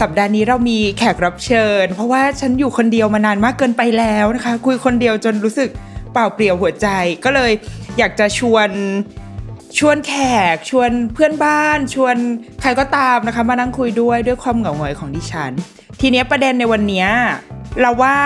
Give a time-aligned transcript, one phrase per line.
[0.00, 5.70] สัปดาห์นี้เรามีแขกรับเชิญ เพราะว่าฉันอยู่คนเดียวมานานมากเกินไปแล้วนะคะ คุยคนเดียวจนรู้สึก
[6.12, 6.88] เปล่าเปลี่ยวหัวใจ
[7.24, 7.52] ก็เลย
[7.98, 8.68] อยากจะชวน
[9.78, 10.14] ชวนแข
[10.54, 12.16] ก ชวนเพื่อนบ้าน ชวน
[12.60, 15.52] ใครก็ตามนะคะ มานั่งคุยด้วยด้วยความเหงาหงอยของดิฉัน
[16.00, 17.06] ทีเนี้ยประเด็นในวันนี้
[17.80, 18.16] เราว่า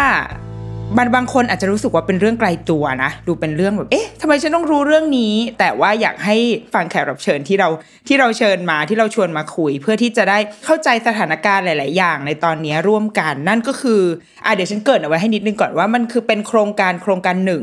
[0.94, 6.36] บางบางคนอาจจะรู้สึกว่าเป็นเรื่องไกลตัวนะ ดูเป็นเรื่องแบบ เอ๊ะทำไมฉันต้องรู้เรื่องนี้ แต่ว่าอยากให้
[6.74, 7.68] ฟังแขกรับเชิญที่เรา
[8.08, 14.00] ที่เราเชิญมาที่เราชวนมาคุย เพื่อที่จะได้เข้าใจสถานการณ์หลาย ๆ อย่างในตอนนี้ร่วมกัน นั่นก็คือ
[14.44, 17.62] อะเดี๋ยวฉันเกิดเอาไว้ให้นิดนึงก่อนว่ามันคือเป็นโครงการโครงการหนึ่ง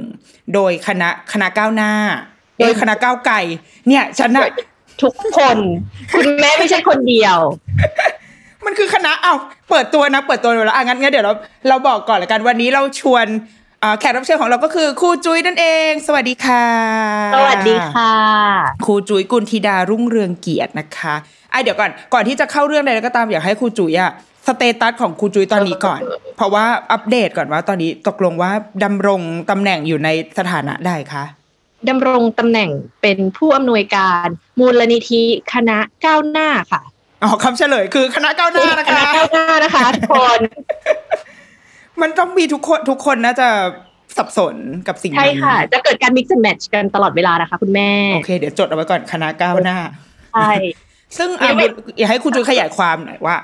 [0.53, 1.93] โดยคณะคณะก้าวหน้า
[2.59, 3.41] โดยคณะก้าวไก่
[3.87, 4.47] เนี่ยฉันอะ
[5.01, 5.57] ทุกคน
[6.15, 7.37] คุณแม่ไม่ใช่คนเดียว
[8.65, 9.33] มันคือคณะเอา
[9.69, 11.33] เปิดตัวนะเปิดตัวแล้วอะงั้นงั้นเดี๋ยวเรา
[11.69, 13.25] เราบอกก่อนละกันวันนี้เราชวน
[13.83, 16.65] อ่าแขกรับเชิญของเราก็คือครูจุ้ยนั่นเอง สวัสดีค่ะ
[17.35, 18.13] สวัสดีค่ะ
[18.85, 21.15] ครูจุ้ยกุลธิดารุ่งเรืองเกียรตินะคะ
[21.53, 24.11] อะเดี๋ยวก่อนก่อนที่จะเข้าเรื่องใดก็ตามอยากให้ครูจุ้ยอะ
[24.47, 25.99] สเตตัสของครูจุ้ยตอนนี้ก่อน
[26.37, 28.51] เพราะว่าอัปเดตก่อนว่าตอนนี้ตกลงว่า
[28.83, 31.23] ดำรงตำแหน่งอยู่ในสถานะใดคะ
[31.89, 32.69] ดำรงตำแหน่ง
[33.01, 34.27] เป็นผู้อำนวยการ
[34.59, 36.81] มูลนิธิคณะก้าวหน้าค่ะ
[37.23, 40.39] อ๋อคำเฉลยคือคณะก้าวหน้านะคณะคะก้าวหน้านะคะทุกคน
[42.01, 43.47] มันต้องมีทุกคนทุกคนน่าจะ
[44.17, 44.55] สับสน
[44.87, 49.77] กับสิ่งใช่นี้ค่ะ จะเกิดการ mix and match กันตลอดเวลานะคะ คุณแม่ โอเค เดี๋ยวจดเอาไว้ก่อนคณะก้าวหน้า
[50.33, 50.51] ใช่
[51.17, 51.67] ซึ่งอะยังไม่
[51.97, 53.35] อยากให้คุณจุยขยายความหน่อยว่า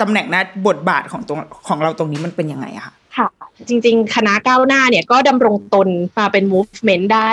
[0.00, 3.28] ตำแหน่งหน้าบทบาทของตรงของเราตรงนี้มันเป็นยังไงอะคะค่ะ
[3.68, 7.30] จริง ๆ คณะก้าวหน้าเนี่ยก็ดำรงตนมาเป็น movement ได้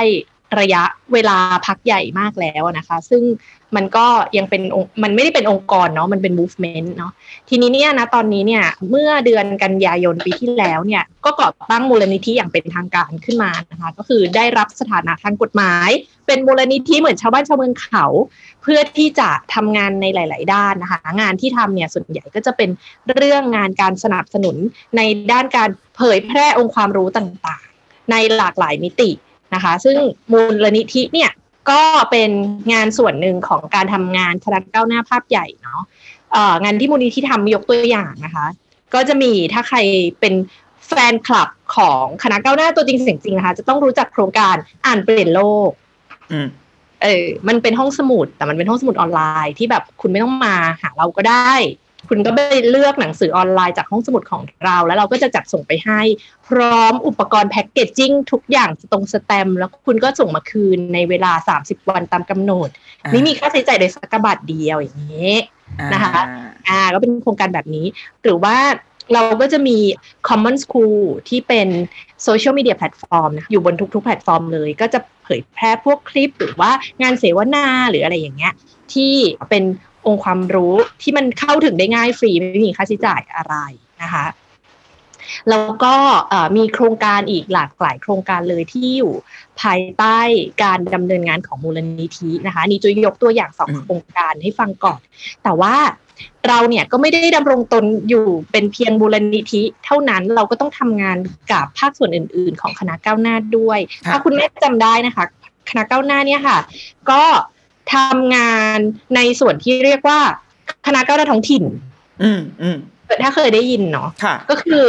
[0.59, 0.83] ระยะ
[1.13, 3.23] เวลาพักใหญ่มากแล้วนะคะ ซึ่ง
[3.75, 4.05] มันก็
[4.37, 4.61] ยังเป็น
[5.03, 7.11] มันไม่ได้เป็นองค์กรเนาะมันเป็น movement เนาะ
[7.49, 15.89] ทีนี้เนี่ยนะตอนนี้เนี่ยเมื่อเดือนกันยายนปีที่แล้วเนี่ยก็ก่อตั้งมูลนิธิอย่างเป็นทางการขึ้นมานะคะก็คือได้รับสถานะทางกฎหมาย
[16.27, 18.05] เป็นมูลนิธิเหมือนชาวบ้านชาวเมืองเขา
[18.61, 22.69] เพื่อที่จะทำงานในหลาย ๆ ด้านนะคะงานที่ทำเนี่ยส่วนใหญ่ก็จะเป็น
[23.15, 24.55] เรื่องงานการสนับสนุน
[24.97, 29.11] ในด้านการเผยแพร่องค์ความรู้ต่าง ๆ ในหลากหลายมิติ
[29.53, 29.97] นะคะ ซึ่ง
[30.31, 31.31] มูลนิธิเนี่ย
[31.69, 32.31] ก็เป็น
[32.73, 35.81] งานส่วนหนึ่งของการทำงานคณะก้าวหน้าภาพใหญ่เนาะ
[36.31, 38.47] เอ่องานที่มูลนิธิทำยกตัวอย่างนะคะ
[38.93, 39.77] ก็จะมีถ้าใคร
[40.19, 40.33] เป็น
[40.87, 44.55] แฟนคลับของคณะก้าวหน้าตัวจริงเสียงจริงนะคะ จะต้องรู้จักโครงการ
[44.85, 45.71] อ่านเปลี่ยนโลก
[46.31, 46.47] อืม
[47.03, 51.51] เออ มันเป็นห้องสมุด แต่มันเป็นห้องสมุดออนไลน์ที่แบบคุณไม่ต้องมาหาเราก็ได้
[52.09, 52.39] คุณก็ไป
[52.69, 56.01] เลือกหนังสือออนไลน์จากห้องสมุดของเรา แล้วเราก็จะจัดส่งไปให้
[56.47, 61.31] พร้อมอุปกรณ์แพ็กเกจจิ้งทุกอย่างตรงสแตมป์แล้วคุณก็ส่งมาคืนในเวลา
[61.61, 62.69] 30 วันตามกำหนด
[63.03, 65.33] อ่านี่มีค่าใช้จ่ายเลยสักกะบาทเดียวอย่างนี้
[65.93, 66.15] นะคะ
[66.67, 67.85] อ่าก็เป็นโครงการแบบนี้
[68.23, 68.57] หรือว่า
[69.13, 69.77] เราก็จะมี
[70.27, 71.67] Common School ที่เป็น
[72.23, 78.53] โซเชียลมีเดียแพลตฟอร์มนะอยู่บนทุกๆ แพลตฟอร์มเลย ก็จะเผยแพร่พวกคลิปหรือว่างานเสวนาหรืออะไรอย่างเงี้ย
[78.93, 79.13] ที่
[79.49, 79.63] เป็น
[80.07, 83.55] องค์ความรู้ที่มันเข้าถึงได้ง่ายฟรีไม่มีค่าใช้จ่ายอะไร
[84.03, 84.25] นะคะ
[85.49, 85.95] แล้วก็
[86.29, 89.13] เอ่อมีโครงการอีกหลากหลายโครงการเลยที่อยู่
[89.61, 90.19] ภายใต้
[90.63, 94.99] การดำเนินงานของมูลนิธินะคะนี่จะยกตัวอย่างสองอืมโครงการให้ฟังก่อน
[95.43, 95.75] แต่ว่า
[96.47, 101.17] เราเนี่ยก็ไม่ได้ดำรงตนอยู่เป็นเพียงมูลนิธิ เท่านั้นเราก็ต้องทำงาน
[101.51, 103.79] กับภาคส่วนอื่น ๆ ของคณะก้าวหน้าด้วย
[104.11, 105.25] ถ้าคุณแม่จำได้นะคะ
[105.69, 106.57] คณะก้าวหน้าเนี่ยค่ะ
[107.09, 107.23] ก็
[107.93, 108.77] ทำงาน
[109.15, 110.19] ในส่วนที่เรียกว่า
[110.85, 111.63] คณะก้าวหน้าท้องถิ่น
[112.23, 112.77] อืมอืม
[113.23, 114.85] ถ้าเคยได้ยินเนาะค่ะก็คือ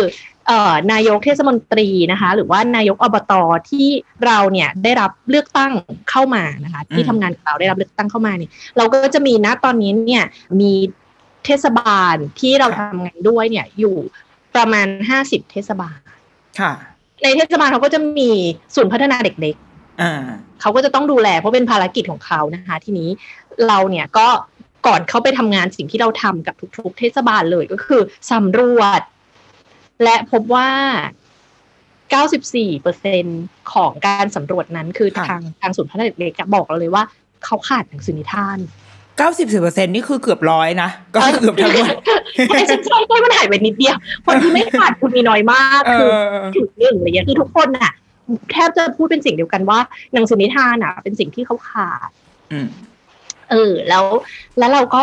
[0.46, 3.32] เอ่อนายกเทศมนตรีนะคะ หรือว่านายกอบต
[3.70, 3.88] ที่
[4.26, 5.72] เราเนี่ยได้รับเลือกตั้ง
[6.10, 10.24] เข้ามานะคะ ที่อืมทำงานกับเราได้รับเลือกตั้งเข้ามาเนี่ย เราก็จะมีณตอนนี้เนี่ย
[10.60, 10.72] มี
[11.44, 13.96] เทศบาลที่เราทำงานด้วยเนี่ยอยู่
[14.54, 15.98] ประมาณห้าสิบเทศบาล
[16.60, 16.72] ค่ะ
[17.22, 18.30] ในเทศบาลเขาก็จะมี
[18.74, 19.56] ศูนย์พัฒนาเด็กเล็ก
[20.02, 20.12] อ่า
[20.62, 23.08] เขาก็จะต้องดูแลเพราะเป็นภารกิจของเขานะคะ ทีนี้
[23.68, 24.28] เราเนี่ยก็
[24.86, 29.00] ก่อนเข้าไปทำงานสิ่งที่เราทำกับทุกๆ เทศบาลเลยก็คือสำรวจ
[30.04, 30.70] และพบว่า
[31.90, 33.24] 94เปอร์เซ็น
[33.72, 37.04] ของการสำรวจนั้นคือค่ะทางทางศูนย์พัฒนาเด็กเล็กอะบอกเราเลยว่า
[37.44, 38.58] เขาขาดหนังสือนิทาน
[39.18, 41.86] เก้าสิบเปอร์เซ็นนี่คือเกือบร้อยนะ ก็เกือบทั้งหมด
[42.48, 47.92] ใช่ใช่ใช่ใช่มันหายไปนิดเดียวคนที่ไม่ขาดคุณมีน้อยมากเอคืออถึงหนึ่งอะไรเงี้ยคือทุกคนน่ะ
[48.52, 49.78] แทบจะพูดเป็นสิ่งเดียวกันว่า
[50.14, 52.10] หนังสือนิทานอะ เป็นสิ่งที่เขาขาด
[52.52, 52.66] อืม
[53.50, 54.04] เออ แล้ว
[54.58, 55.02] แล้วเราก็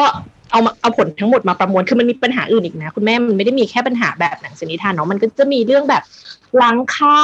[0.52, 6.04] เอามาเอาผลทั้งหมดมาประมวล คือมันมีปัญหาอื่นอีกนะ คุณแม่มันไม่ได้มีแค่ปัญหาแบบหนังสือนิทานเนาะ มันก็จะมีเรื่องแบบ
[6.58, 7.20] หลังคา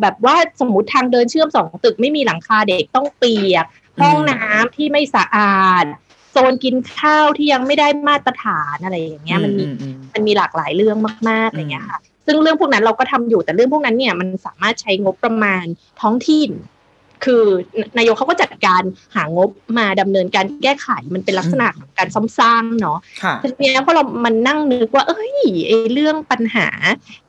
[0.00, 3.64] แบบว่าสมมติทางเดินเชื่อมสองตึกไม่มีหลังคาเด็กต้องเปียก
[3.96, 5.84] อืมห้องน้ำที่ไม่สะอาด
[6.32, 10.96] โซนกินข้าวที่ยังไม่ได้มาตรฐานอะไรอย่างเงี้ย มันมีอือืมมันมีหลากหลายเรื่อง
[11.28, 15.64] มากๆอะไรเงี้ยค่ะ ซึ่งเรื่องพวกนั้นเราก็ทำอยู่แต่เรื่องพวกนั้นเนี่ยมันสามารถใช้งบประมาณ
[16.00, 16.50] ท้องถิ่น
[17.24, 17.44] คือ
[17.98, 18.82] นายกเขาก็จัดการ
[19.14, 25.34] หางบมาดำเนินการแก้ไขมันเป็นลักษณะของการซ้ำสร้างเนาะค่ะทีเนี้ยพอเรามันนั่งนึกว่า เอ้ย
[25.66, 26.68] ไอ้เรื่องปัญหา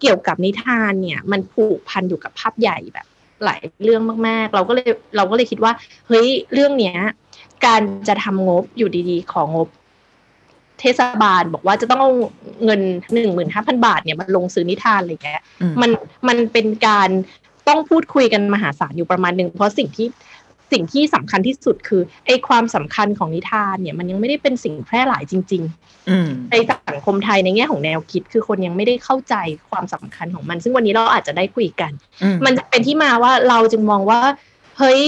[0.01, 3.05] เกี่ยวกับนิทานเนี่ย มันผูกพันอยู่กับภาพใหญ่แบบ
[3.45, 5.71] หลายเรื่องมาก ๆ เราก็เลยเราก็เลยคิดว่า
[6.07, 6.97] เฮ้ยเรื่องเนี้ย
[7.65, 9.67] การจะทำงบอยู่ดีๆ ของงบ
[10.79, 12.11] เทศบาลบอกว่าจะต้องเอา
[12.65, 12.81] เงิน
[13.13, 15.91] หนึ่งหมื่นห้าพันบาทเนี่ยมาลงซื้อนิทานอะไรเงี้ยอืมมัน
[16.27, 17.09] มันเป็นการ
[17.67, 20.07] ต้องพูดคุยกันมหาศาลอยู่ประมาณหนึ่งเพราะสิ่งที่
[20.71, 26.55] สิ่งที่สำคัญที่สุดคือไอ้ความสำคัญของนิทานเนี่ย มันยังไม่ได้เป็นสิ่งแพร่หลายจริงๆอืมใน
[26.89, 29.35] สังคมไทยในแง่ของแนวคิด คือคนยังไม่ได้เข้าใจ
[29.69, 31.91] ความสำคัญของมัน ซึ่งวันนี้เราอาจจะได้คุยกัน
[32.23, 34.19] อืมมันจะเป็นที่มาว่าเราจึงมองว่า
[34.79, 35.01] เฮ้ย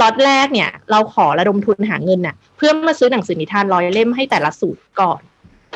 [0.00, 5.20] ล็อตแรกเนี่ย เราขอระดมทุนหาเงินน่ะ เพื่อมาซื้อหนังสือนิทานร้อยเล่มให้แต่ละสูตรก่อน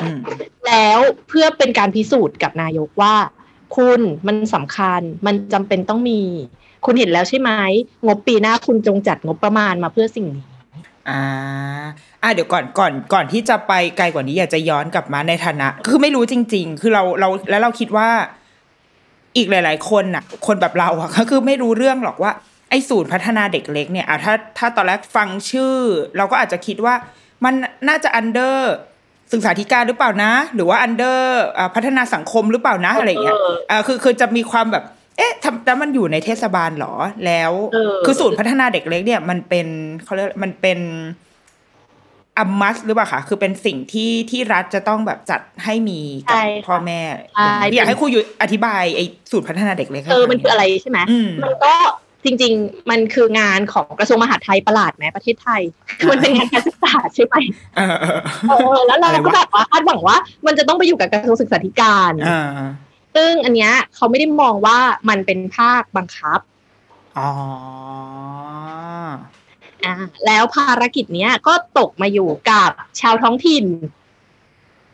[0.01, 0.19] อืม
[0.67, 0.99] แล้ว
[1.29, 3.15] เพื่อเป็นการพิสูจน์กับนายกว่า
[3.75, 6.21] คุณมันสำคัญมันจำเป็นต้องมี
[6.85, 7.51] คุณเห็นแล้วใช่ไหม
[8.05, 10.45] งบปีหน้าคุณจงจัดงบประมาณมาเพื่อสิ่งนี้
[11.09, 11.21] อ่า
[12.21, 18.09] อ่าเดี๋ยวก่อนก่อนก่อนที่จะไปไกลกว่านี้อยากจะย้อนกลับมาในฐานะ คือไม่รู้จริง ๆ คือเราเราแล้วเราคิดว่า
[19.37, 22.31] อีกหลาย ๆ คนน่ะ คนแบบเราอะก็คือไม่รู้เรื่องหรอกว่า
[22.69, 25.75] ไอ้ศูนย์พัฒนาเด็กเล็กเนี่ยอะถ้าถ้าตอนแรกฟังชื่อ
[26.17, 26.95] เราก็อาจจะคิดว่า
[27.45, 27.53] มัน
[27.87, 28.73] น่าจะ under
[29.33, 31.41] ศึกษาธิการหรือเปล่านะ หรือว่า under
[31.75, 34.83] พัฒนาสังคมหรือเปล่านะอะไรอย่างเงี้ยเอออ่าคือคือจะมีความแบบ
[35.17, 36.93] เอ๊ะทำแล้วมันอยู่ในเทศบาลเหรอ
[37.25, 39.67] แล้วเออคือศูนย์พัฒนาเด็กเล็กเนี่ยมันเป็น
[40.03, 40.79] เขาเรียกมันเป็น
[42.39, 46.99] a must หรือเปล่าคะคือเป็นสิ่งที่ที่รัฐจะต้องแบบจัดให้มีกับใช่ค่ะพ่อแม่
[47.33, 51.73] ใช่อยากให้ครูอยู่อธิบายไอ้ศูนย์พัฒนาเด็กเล็กให้เออฟังมันคืออะไรใช่ไหมอืมมันก็
[52.25, 55.61] จริง ๆ มันคืองานของกระทรวงมหาดไทยประหลาดไหมประเทศไทย
[55.99, 57.35] คือมันเป็นงานการศึกษาใช่ไหม
[57.77, 58.19] เออเออ
[58.49, 62.41] เออแล้วเราอะไรวะก็แบบว่าคาดหวังว่า มันจะต้องไปอยู่กับกระทรวงศึกษาธิการอ่า
[63.15, 64.77] ซึ่งอันเนี้ยเขาไม่ได้มองว่า
[65.09, 66.39] มันเป็นภาคบังคับ
[67.17, 67.29] อ๋อ
[69.85, 69.95] อ่า
[70.25, 72.69] แล้วภารกิจเนี้ยก็ตกมาอยู่กับ
[73.01, 73.65] ชาวท้องถิ่น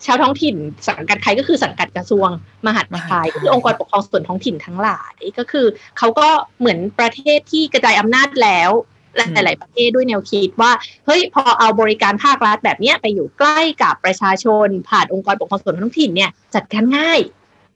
[0.05, 0.55] ชาวท้องถิ่น
[0.87, 2.29] สังกัดใครก็คือสังกัดกระทรวง
[2.65, 5.65] มหาดไทยก็คือองค์กรปกครองส่วนท้องถิ่นทั้งหลายก็คือ
[5.97, 6.27] เขาก็
[6.59, 8.71] เหมือนประเทศที่กระจายอำนาจแล้ว
[9.15, 10.71] และหลาย ๆ ประเทศด้วยแนวคิดว่า
[11.05, 17.19] เฮ้ยพอเอาบริการภาครัฐแบบเนี้ยไปอยู่ใกล้กับประชาชนผ่านองค์กรปกครองส่วนท้องถิ่นเนี่ยจัดการง่าย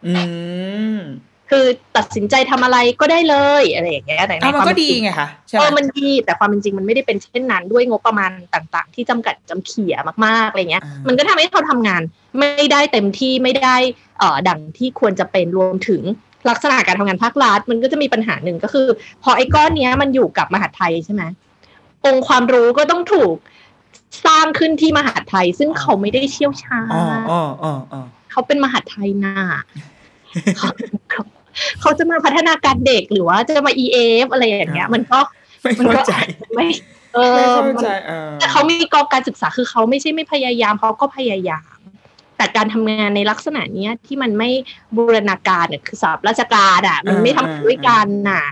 [0.05, 0.11] อื
[0.97, 0.99] ม
[1.49, 1.65] คือ
[1.97, 9.95] ตัดสินใจทำอะไรก็ได้เลยอะไรอย่างเงี้ยแต่ในอ้าวมันความก็เป็นดีจริงไงคะใช่ไหเอมอมันดีแต่ความเป็นจริงมันไม่ได้เป็นเช่นนั้นด้วยงบประมาณต่างๆ ที่จำกัดจำเขี่ย
[10.25, 12.01] มากๆอะไรเงี้ย มันก็ทำให้เขาทำงาน
[12.39, 13.75] ไม่ได้เต็มที่ไม่ได้
[14.19, 16.01] เอ่อดังที่ควรจะเป็นรวมถึง
[16.49, 18.87] ลักษณะการทำงานภาครัฐมันก็จะมีปัญหาหนึ่งก็คือ
[19.23, 21.23] พอไอ้ก้อนเนี้ยมันอยู่กับมหาดไทยใช่ไหม
[22.05, 23.35] องค์ความรู้ก็ต้องถูก
[24.25, 29.35] สร้างขึ้นที่มหาดไทย ซึ่งเขาไม่ได้เชี่ยวชาญอ๋ออ๋ออ๋ออ๋อเขาเป็นมหาดไทยน่ะ
[31.81, 35.19] เขาเขาเขาจะมาพัฒนาการเด็กหรือว่าจะมา EF อะไรอย่างเงี้ย มันก็
[35.61, 36.13] ไม่มันเข้าก็ใจ
[36.55, 36.67] ไม่
[37.13, 41.77] เอไม่อเข้ามันใจเออแต่เขามีกองการศึกษาคือเขาไม่ใช่ไม่พยายามเขาก็พยายาม
[42.37, 44.49] แต่การทำงานในลักษณะเนี้ยที่มันไม่
[44.95, 48.43] บูรณาการเนี่ยคือสอบราชการอะ มันไม่ทำด้วยกันน่ะ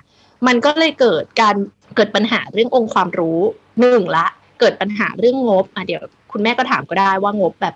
[0.48, 1.56] มันก็เลยเกิดการ
[1.96, 3.40] เกิดปัญหาเรื่ององค์ความรู้
[3.80, 4.26] หนึ่งละ
[4.60, 7.76] เกิดปัญหาเรื่องงบอะเดี๋ยวคุณแม่ก็ถามก็ได้ว่างบแบบ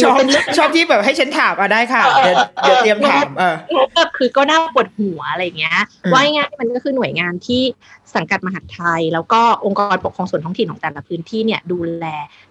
[0.00, 7.62] ชอบเป็นเรื่องชอบที่แบบให้ฉันถามอะได้ค่ะเอเดี๋ยวอเออเดี๋ยวเตรียมถามเอองบแบบคือก็น่าปวดหัวอะไรอย่างเงี้ยอืมว่าง่ายๆมันก็คือหน่วยงานที่
[8.14, 12.06] สังกัดมหาดไทย แล้วก็องค์กรปกครองส่วนท้องถิ่นของแต่ละพื้นที่เนี่ยดูแล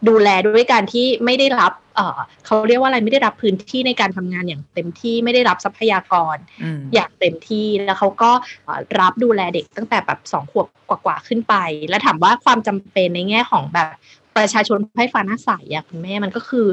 [0.07, 8.31] ดูแลด้วยการที่ไม่ได้รับเอ่อเขาเรียกว่าอะไรไม่ได้รับพื้นที่ในการทำงานอย่างเต็มที่ไม่ได้รับทรัพยากรอืมอย่างเต็มที่แล้วเขาก็
[8.65, 11.55] เอ่อรับดูแลเด็กตั้งแต่แบบสองขวบกว่าๆขึ้นไป
[11.89, 13.95] แล้วถามว่าความจำเป็นในแง่ของแบบ
[14.37, 16.67] ประชาชนไฟฟ้าหน้าใสอะคุณแม่มันก็คือ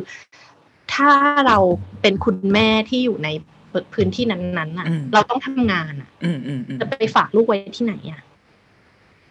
[0.92, 1.10] ถ้า
[1.46, 1.58] เรา
[2.02, 3.28] เป็นคุณแม่ที่อยู่ใน
[3.94, 8.20] พื้นที่นั้นๆอะอืมเราต้องทำงานอะอืมอืมอืมจะไปฝากลูกไว้ที่ไหนอะ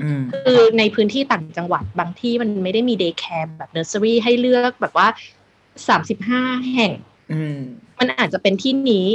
[0.02, 5.08] อืมคือในพื้นที่ต่างจังหวัดบางทีมันไม่ได้มี daycare แบบเนอร์เซอรี่ให้เลือกแบบว่า
[5.88, 6.42] สามสิบห้า
[6.74, 6.94] แห่ง
[7.32, 7.60] อืม
[8.00, 9.08] มันอาจจะเป็นที่นี้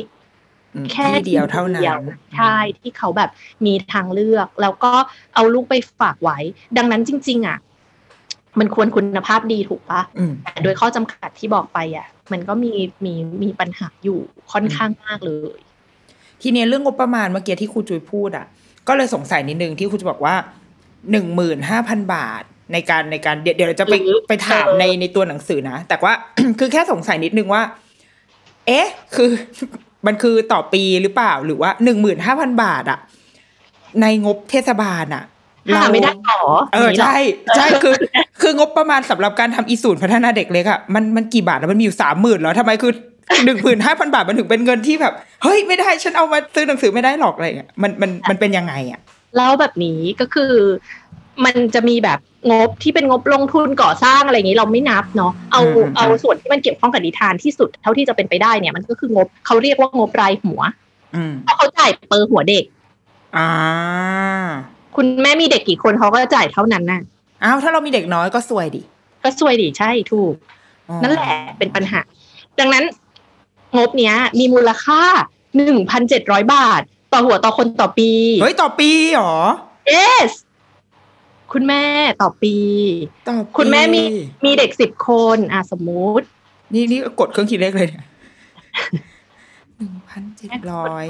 [0.75, 3.30] อืมแค่ที่เดียวเท่านั้นที่ดีใช่ที่เขาแบบ
[3.66, 4.92] มีทางเลือก แล้วก็
[5.35, 6.38] เอาลูกไปฝากไว้
[6.76, 7.59] ดังนั้นจริง ๆ อะ
[8.59, 12.73] มันควรคุณภาพดีถูกปะอืมแต่โดยข้อจำกัดที่บอกไปอะ มันก็มี
[13.05, 14.21] มีมีปัญหาอยู่
[14.53, 15.59] ค่อนข้างมากเลย
[16.43, 18.47] ทีเนี้ยเรื่องงบประมาณเมื่อกี้ที่ครูจุยพูดอะ
[18.89, 20.35] ก็เลยสงสัยนิดนึงที่ครูจะบอกว่า
[21.11, 22.43] หนึ่งหมื่นห้าพันบาท
[22.73, 26.15] ในการในการเดี๋ยวเดี๋ยวเราจะไปหรือไปถามเออในในตัวหนังสือนะ แต่ว่า
[26.59, 27.63] คือแค่สงสัยนิดนึงว่า
[28.67, 29.31] เอ๊ะ คือ
[30.07, 32.99] มันคือต่อปีหรือเปล่าหรือว่าหนึ่งหมื่นห้าพันบาทอะ
[34.01, 35.25] ในงบเทศบาลอะ
[35.76, 37.16] หาไม่ได้หรอเอออย่างนี้หรใช่
[37.56, 37.94] ใช่คือ
[38.40, 42.92] คืองบประมาณสำหรับการทำอีศูนย์พัฒนาเด็กเล็กอะมันมันกี่บาทแล้วมันมีอยู่สามหมื่นแล้วทำไมคือ
[43.44, 49.00] หนึ่งหมื่นห้าพันบาทมันถึงเป็นเงินที่แบบ เฮ้ยไม่ได้ฉันเอามาซื้อหนังสือไม่ได้หรอกอะไรเงี้ยมันมันมันเป็นยังไงอะ
[49.37, 50.52] แล้วแบบนี้ก็คือ
[51.44, 52.18] มันจะมีแบบ
[52.50, 60.61] งบที่เป็นงบลงทุนก่อสร้างอะไรอย่างนี้เราไม่นับเนาะเอาอืมเอาส่วนที่มันเกี่ยวข้องกับนิทานที่สุดเท่าที่จะเป็นไปได้เนี่ยมันก็คืองบเขาเรียกว่างบรายหัว
[61.14, 62.64] อืมเพราะเขาจ่ายเปอร์หัวเด็ก
[63.37, 63.50] อ่า
[64.97, 67.03] คุณแม่มีเด็กกี่คนเขาก็จ่ายเท่านั้นน่ะ
[67.43, 68.83] อ้าวถ้าเรามีเด็กน้อยก็สวยดิ
[69.23, 70.35] ก็ช่วยดิใช่ถูก
[70.89, 72.01] อ๋อนั่นแหละเป็นปัญหา
[72.59, 72.85] ดังนั้น
[73.77, 75.03] งบเนี้ย มีมูลค่า
[75.57, 76.83] หนึ่งพันเจ็ดร้อยบาท
[77.13, 78.11] ต่อหัวต่อคนต่อปี
[78.43, 79.37] เฮ้ย ต่อปีเหรอ
[79.95, 80.31] yes
[81.53, 81.83] คุณแม่
[82.23, 82.57] ต่อปี
[83.29, 84.03] ต่อปีคุณแม่มี
[84.45, 86.27] มีเด็กสิบคน อะสมมุติ
[86.75, 88.05] นี่นี่กดเครื่องคิดเลขเลยเนี่ย
[89.78, 91.04] หนึ่งพันเจ็ดร้อย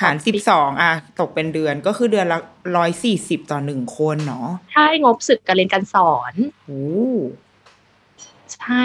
[0.00, 2.38] หารสิบสองอะ ตกเป็นเดือนก็คือเดือนละ
[2.76, 6.34] ร้อยสี่สิบต่อหนึ่งคนเนาะใช่งบศึกการเรียนการสอน
[6.64, 6.84] โอ้
[8.54, 8.84] ใช่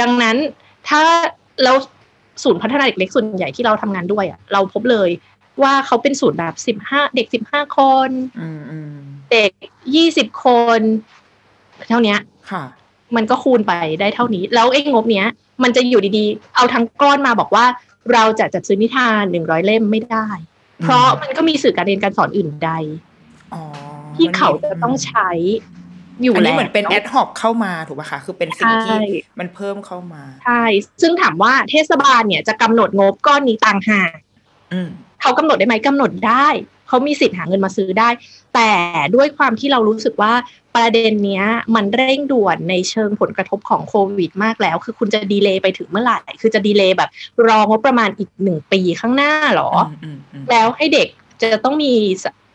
[0.00, 0.36] ดังนั้น
[0.88, 1.02] ถ้า
[1.62, 1.72] เรา
[2.42, 5.10] ศูนย์พัฒนาเด็กเล็กส่วนใหญ่ที่เราทำงานด้วยอะ เราพบเลย
[5.62, 8.92] ว่าเขาเป็นศูนย์แบบสิบห้าเด็กสิบห้าคนอืมอืม
[9.32, 9.50] เด็ก
[9.94, 10.46] ยี่สิบค
[10.78, 10.80] น
[11.88, 12.18] เท่าเนี้ย
[12.50, 12.64] ค่ะ
[13.16, 15.26] มันก็คูณไปได้เท่านี้ แล้วไอ้งบเนี้ย
[15.62, 17.64] มันจะอยู่ดีๆ เอาทั้งก้อนมาบอกว่า
[18.14, 20.26] เราจะจัดซื้อนิทานหนึ่งร้อยเล่มไม่ได้
[20.82, 22.70] เพราะมันก็มีสื่อการเรียนการสอนอื่นใด
[23.54, 23.62] อ๋อ
[24.16, 25.30] ที่เขาจะต้องใช้
[26.22, 29.02] อยู่อันแล้นี้วเหมือนเป็นแอดฮอกเข้ามาถูกป่ะคะคือเป็นสิ่งที่ใช่
[29.38, 30.62] มันเพิ่มเข้ามาใช่
[31.02, 34.16] ซึ่งถามว่าเทศบาลเนี่ยจะกำหนดงบก้อนนี้ต่างหาก
[34.72, 34.88] อืม
[35.20, 36.48] เขากำหนดได้ไหมกำหนดได้
[36.88, 38.08] เขามีสิทธิ์หาเงินมาซื้อได้
[38.54, 38.70] แต่
[39.14, 40.32] ด้วยความที่เรารู้สึกว่า
[40.76, 47.10] ประเด็นเนี้ยมันเร่งด่วนในเชิงผลกระทบของโควิดมากแล้ว คือคุณจะดีเลย์ไปถึงเมื่อไหร่ คือจะดีเลย์แบบ
[47.48, 49.70] รองบประมาณอีกหนึ่งปีข้างหน้าเหรอ
[50.02, 51.08] อืมอืมแล้วให้เด็ก
[51.42, 51.92] จะต้องมี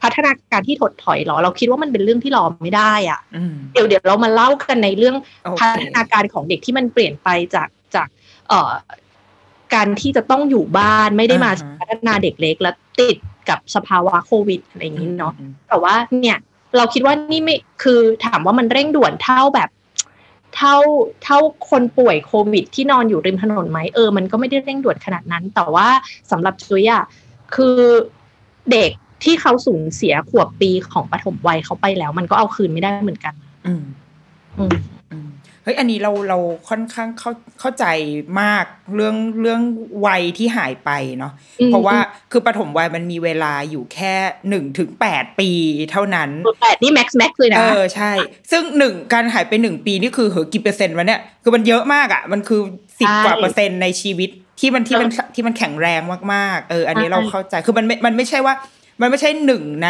[0.03, 8.07] พัฒนาการที่ถดถอยเหรอ เราคิดว่ามันเป็นเรื่องที่รอไม่ได้อะอืมเดี๋ยวเดี๋ยวเรามาเล่ากันในเรื่องโอเคพัฒนาการของเด็กที่มันเปลี่ยนไปจากจาก
[8.49, 8.71] เอ่อ
[9.73, 13.17] การที่จะต้องอยู่บ้านไม่ได้มาอ่าฮะพัฒนาเด็กเล็กแล้วติด
[13.49, 16.37] กับสภาวะโควิดอะไรอย่างนี้เนาะอืมแต่ว่าเนี่ย
[16.77, 19.69] เราคิดว่านี่ไม่คือถามว่ามันเร่งด่วนเท่าแบบ
[20.55, 20.75] เท่า
[21.23, 21.39] เท่า
[21.69, 25.87] คนป่วยโควิด ที่นอนอยู่ริมถนนไหมเออมันก็ไม่ได้เร่งด่วนขนาดนั้น แต่ว่า
[26.31, 27.03] สำหรับจุยอะ
[27.55, 27.77] คือ
[28.71, 28.91] เด็ก
[29.23, 33.33] ที่เขาสูญเสียขวบปีของปฐมวัยเขาไปแล้ว มันก็เอาคืนไม่ได้เหมือนกัน
[33.65, 33.83] อืม
[34.57, 35.04] อืมอืม
[35.65, 36.37] เฮ้ยอันนี้เราเรา
[36.69, 37.85] ค่อนข้างเข้าเข้าใจ
[38.41, 39.61] มากเรื่องเรื่อง
[40.05, 41.97] วัยที่หายไปเนาะอืมเพราะว่า
[42.31, 44.13] คือปฐมวัยมันมีเวลาอยู่แค่
[44.49, 45.49] หนึ่งถึงแปดปี
[45.91, 46.29] เท่านั้น
[46.61, 48.11] แปดนี่แม็กซ์แม็กซ์เลยนะเออใช่
[48.51, 52.61] ซึ่งหนึ่งการหายไปหนึ่งปีนี่คือเหอกี่เปอร์เซ็นต์วะเนี่ยคือมันเยอะมากอะ มันคือ
[52.99, 54.29] สิบใช่กว่าเปอร์เซ็นต์ในชีวิต
[54.59, 56.01] ที่มันที่มันที่มันแข็งแรง
[56.33, 58.53] มากๆ เออ อันนี้ใช่เราเข้าใจ คือมันไม่มันไม่ใช่ว่า
[59.01, 59.89] มันไม่ใช่หนึ่งใน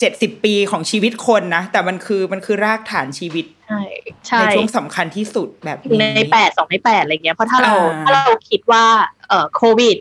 [0.00, 3.80] เจ็ดสิบปีของชีวิตคนนะ แต่มันคือมันคือรากฐานชีวิต ใช่
[4.26, 8.84] ใช่ในช่วงสำคัญที่สุดแบบหนึ่งนี้ในแปดสองในแปดอะไรเงี้ยเพราะถ้าเราอ่าถ้าเราคิดว่า
[9.28, 9.96] เอ่อโควิด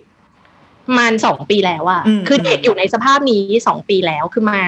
[0.98, 4.62] มันสองปีแล้วอะอืมคือเด็กอยู่ในสภาพนี้สองปีแล้วคือมา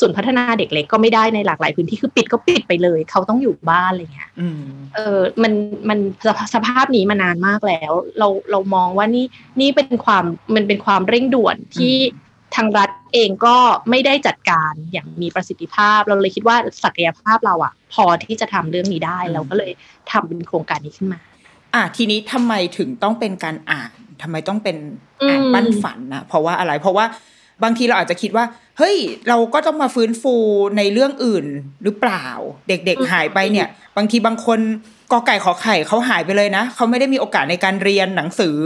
[0.00, 4.60] ส่วนย์พัฒนาเด็กเล็กก็ไม่ได้ในหลากหลายพื้นที่คือปิดก็ปิดไปเลย เขาต้องอยู่บ้านอะไรเงี้ยอืม
[4.94, 5.52] เออมัน
[5.88, 9.26] มันสภาสภาพนี้มานานมากแล้ว เราเรามองว่านี่
[9.60, 11.96] นี่เป็นความมันเป็นความเร่งด่วนที่
[12.54, 13.56] ทางรัฐเองก็
[13.90, 19.72] ไม่ได้จัดการอย่างมีประสิทธิภาพ เราเลยคิดว่าศักยภาพเราอะพอที่จะทำเรื่องนี้ได้อืมเราก็เลย
[20.10, 21.20] ทำเป็นโครงการนี้ขึ้นมา
[21.74, 23.90] อะทีนี้ทำไมถึงต้องเป็นการอ่าน
[24.22, 24.76] ทำไมต้องเป็น
[25.22, 27.04] อืมอ่านปั้นฝันนะเพราะว่าอะไรเพราะว่า
[27.62, 28.44] บางทีเราอาจจะคิดว่า
[28.78, 28.96] เฮ้ย
[29.28, 30.34] เราก็ต้องมาฟื้นฟู
[30.76, 31.46] ในเรื่องอื่น
[31.84, 32.26] หรือเปล่า
[32.68, 34.60] เด็กๆหายไปเนี่ย บางทีบางคน
[35.12, 38.56] กอไก่ขอไข่เขาหายไปเลยนะเขาไม่ได้มีโอกาสในการเรียนหนังสือ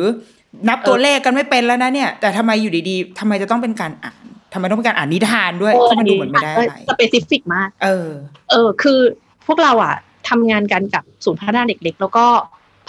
[0.68, 4.16] นับตัวเลขกันไม่เป็นแล้วนะเนี่ย แต่ทำไมอยู่ดีๆทำไมจะต้องเป็นการอ่าน
[4.52, 8.08] ทำไมต้องเป็นการอ่านนิทานด้วยที่มันดูเหมือนไม่ได้อะไรสเปซิฟิกมาก เออ
[8.50, 8.98] เออ คือ
[9.46, 9.94] พวกเราอะ
[10.28, 12.26] ทำงานกันกับศูนย์พัฒนาเด็กเล็กแล้วก็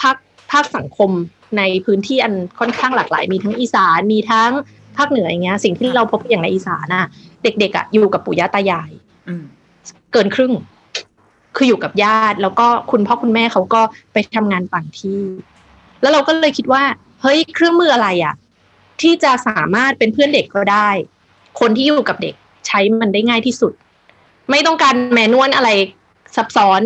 [0.00, 0.16] ภาค
[0.52, 1.10] ภาคสังคม
[1.58, 4.50] ในพื้นที่อันค่อนข้างหลากหลาย มีทั้งอีสานมีทั้ง
[4.96, 7.06] ภาคเหนืออย่างเงี้ย สิ่งที่เราพบอย่างในอีสานน่ะ
[7.42, 8.90] เด็ก ๆอะอยู่กับปู่ย่าตายาย
[9.28, 9.44] อืม
[10.12, 10.52] เกินครึ่ง
[11.56, 13.80] คืออยู่กับญาติ แล้วก็คุณพ่อคุณแม่เขาก็
[14.12, 15.20] ไปทำงานต่างที่
[16.02, 16.82] แล้วเราก็เลยคิดว่า
[17.22, 18.34] เฮ้ยเครื่องมืออะไรอะ
[19.00, 20.90] ที่จะสามารถเป็นเพื่อนเด็กก็ได้
[21.60, 22.34] คนที่อยู่กับเด็ก
[22.66, 23.72] ใช้มันได้ง่ายที่สุด
[24.50, 25.70] ไม่ต้องการแมนนวลอะไร
[26.36, 26.80] ซับซ้อน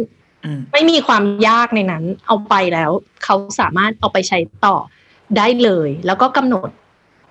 [0.44, 2.90] อืมไม่มีความยากในนั้น เอาไปแล้ว
[3.24, 4.76] เขาสามารถเอาไปใช้ต่อ
[5.36, 6.68] ได้เลย แล้วก็กำหนด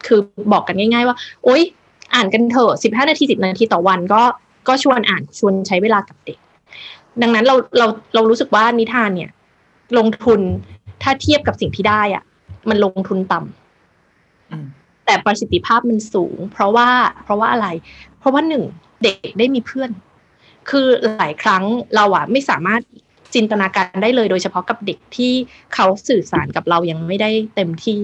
[0.05, 0.19] คือ
[0.51, 1.61] บอกกันง่าย ๆ ว่า โอ๊ย
[2.15, 4.21] อ่านกันเถอะสิบห้านาทีสิบนาทีต่อวันก็
[4.67, 6.37] ก็ชวนอ่านชวนใช้เวลากับเด็ก
[7.21, 9.31] ดังนั้นเราเราเรารู้สึกว่านิทานเนี่ย
[9.97, 10.39] ลงทุน
[11.03, 12.23] ถ้าเทียบกับสิ่งที่ได้อะ
[12.69, 14.65] มันลงทุนต่ำอืม
[15.05, 16.89] แต่ประสิทธิภาพมันสูง เพราะว่า
[17.23, 17.67] เพราะว่าอะไร
[18.19, 18.63] เพราะว่าหนึ่ง
[19.03, 19.89] เด็กได้มีเพื่อน
[20.69, 20.87] คือ
[21.17, 21.63] หลายครั้ง
[21.95, 22.81] เราอะไม่สามารถ
[23.35, 25.33] จินตนาการได้เลย โดยเฉพาะกับเด็กที่
[25.73, 28.01] เขาสื่อสารกับเรายังไม่ได้เต็มที่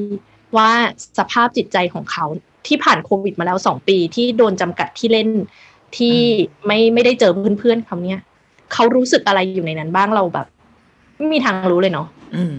[0.58, 0.70] ว่า
[1.18, 2.26] สภาพจิตใจของเขา
[2.68, 5.30] ที่ผ่านโควิดมาแล้วสองปีที่โดนจำกัดที่เล่น
[5.98, 6.18] ที่
[6.66, 8.22] ไม่ไม่ได้เจอเพื่อนๆเขาเนี่ย
[8.74, 10.48] เขารู้สึกอะไรอยู่ในนั้นบ้างเราแบบ
[11.18, 12.54] ไม่มีทางรู้เลยเนาะอืม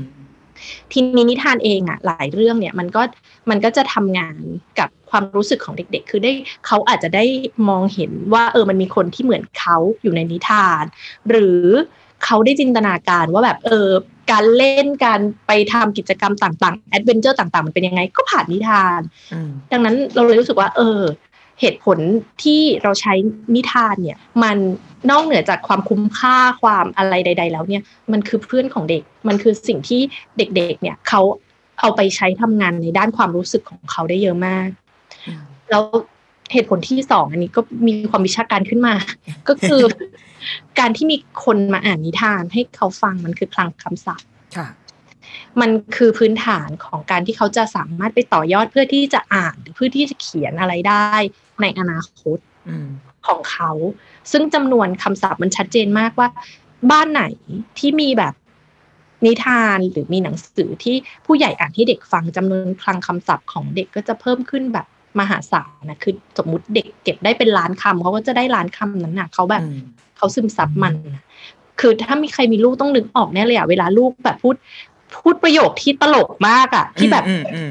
[0.92, 3.02] ทีนี้นิทานเองอะหลายเรื่องเนี่ยมันก็
[3.50, 4.42] มันก็จะทำงาน
[4.78, 6.32] กับความรู้สึกของเด็กๆ คือได้
[6.66, 7.24] เขาอาจจะได้
[7.68, 10.82] มองเห็นว่าเออมันมีคนที่เหมือนเขาอยู่ในนิทาน
[11.30, 11.64] หรือ
[12.24, 13.88] เขาได้จินตนาการว่าแบบเออ
[14.30, 19.00] การเล่นการไปทำกิจกรรมต่างๆ adventure ต่างๆ มันเป็นยังไงก็ผ่านนิทาน
[19.32, 21.00] อืมดังนั้นเราเลยรู้สึกว่า เออ
[21.60, 21.98] เหตุผล
[22.42, 23.14] ที่เราใช้
[23.54, 24.56] นิทานเนี่ยมัน
[25.10, 30.00] นอกเหนือจากความคุ้มค่าความอะไรใด ๆ แล้วเนี่ยมันคือเพื่อนของเด็ก มันคือสิ่งที่
[30.38, 31.22] เด็กๆเนี่ยเขา
[31.80, 34.68] เอาไปใช้ทำงานในด้านความรู้สึกของเขาได้เยอะมาก
[35.26, 35.82] อืมแล้ว
[36.52, 38.94] เหตุผลที่สองอันนี้ก็มีความวิชาการขึ้นมา
[39.48, 39.82] ก็คือ
[40.78, 44.66] การที่มีคนมาอ่านนิทานให้เขาฟังมันคือคลังคำศัพท์ค่ะ
[45.60, 51.14] มันคือพื้นฐานของการที่เขาจะสามารถไปต่อยอดเพื่อที่จะอ่านหรือเพื่อที่จะเขียนอะไรได้
[51.62, 52.88] ในอนาคตอืม
[53.26, 53.70] ของเขา
[54.32, 56.28] ซึ่งจำนวนคำศัพท์มันชัดเจนมากว่า
[56.90, 57.24] บ้านไหน
[57.78, 58.34] ที่มีแบบ
[59.26, 64.86] นิทานหรือมีหนังสือที่ผู้ใหญ่อ่านให้เด็กฟังจำนวนคลังคำศัพท์ของเด็กก็จะเพิ่มขึ้นแบบ
[65.20, 69.80] มหาศาลนะคือสมมุติเด็กเก็บได้เป็นล้านคำเขาก็จะได้ล้านคำนั้นนะเขาแบบอืม
[70.16, 71.24] เขาซึมซับมันน่ะ
[71.80, 74.54] คือถ้ามีใครมีลูกต้องนึกออกแน่เลยอะเวลาลูกแบบพูด
[75.16, 77.70] พูดประโยคที่ตลกมากอะที่แบบอืมอืม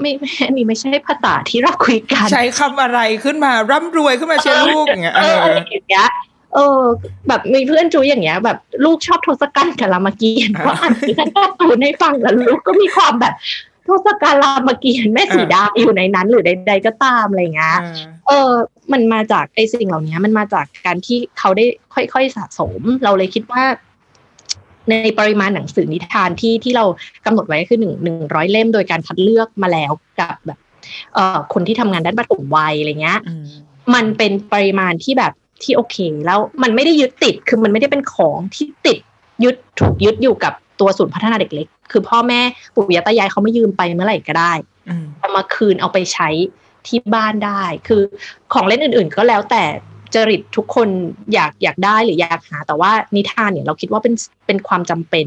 [0.00, 6.08] ไม่ไม่อันนี้ไม่ใช่ภาษาที่เราคุยกัน ใช้คำอะไรขึ้นมาร่ำรวยขึ้นมาเชียร์ลูกอย่างเงี้ยเอเออออะไรอย่างเงี้ย
[6.54, 6.80] เออ
[7.28, 13.34] แบบมีเพื่อนจูอย่างเงี้ย แบบลูกชอบทศกัณฐ์กับรามเกียรติ์อ่าก็อ่านนิทานการ์ตูนให้ฟังแล้วลูกก็มีความแบบ
[13.88, 18.52] ทศกัณฐ์รามเกียรติ์แม่สีดาอยู่ในนั้น หรือใด ๆ ก็ตามอะไรอย่างเงี้ยเออเออ
[18.92, 23.62] มันมาจากไอ้สิ่งเหล่านี้มันมาจากการที่เขาได้ค่อยๆสะสม เราเลยคิดว่า
[24.90, 26.84] ในปริมาณหนังสือนิทานที่ที่เรา
[27.24, 30.58] กำหนดไว้คือหนึ่งหนึ่งร้อยเล่มโดยการคัดเลือกมาแล้วกับแบบ
[31.14, 33.44] เอ่อคนที่ทำงานด้านปฐมวัยอะไรเงี้ยอืม
[33.94, 35.96] มันเป็นปริมาณที่แบบที่โอเค
[36.26, 38.98] แล้วมันไม่ได้ยึดติดคือมันไม่ได้เป็นของที่ติด
[39.44, 42.40] ยึดถูกยึดอยู่กับตัวศูนย์พัฒนาเด็กเล็ก คือพ่อแม่
[42.74, 44.52] ปู่ย่าตายายเขาไม่ยืมไปเมื่อไหร่ก็ได้
[44.88, 46.28] อืมเอามาคืนเอาไปใช้
[46.86, 48.02] ที่บ้านได้ คือ
[48.52, 49.64] ของเล่นอื่น ๆ ก็แล้วแต่
[50.14, 50.88] จริตทุกคน
[51.34, 54.14] อยากอยากได้หรืออยากหา แต่ว่านิทานเนี่ยเราคิดว่าเป็น
[54.46, 55.26] เป็นความจำเป็น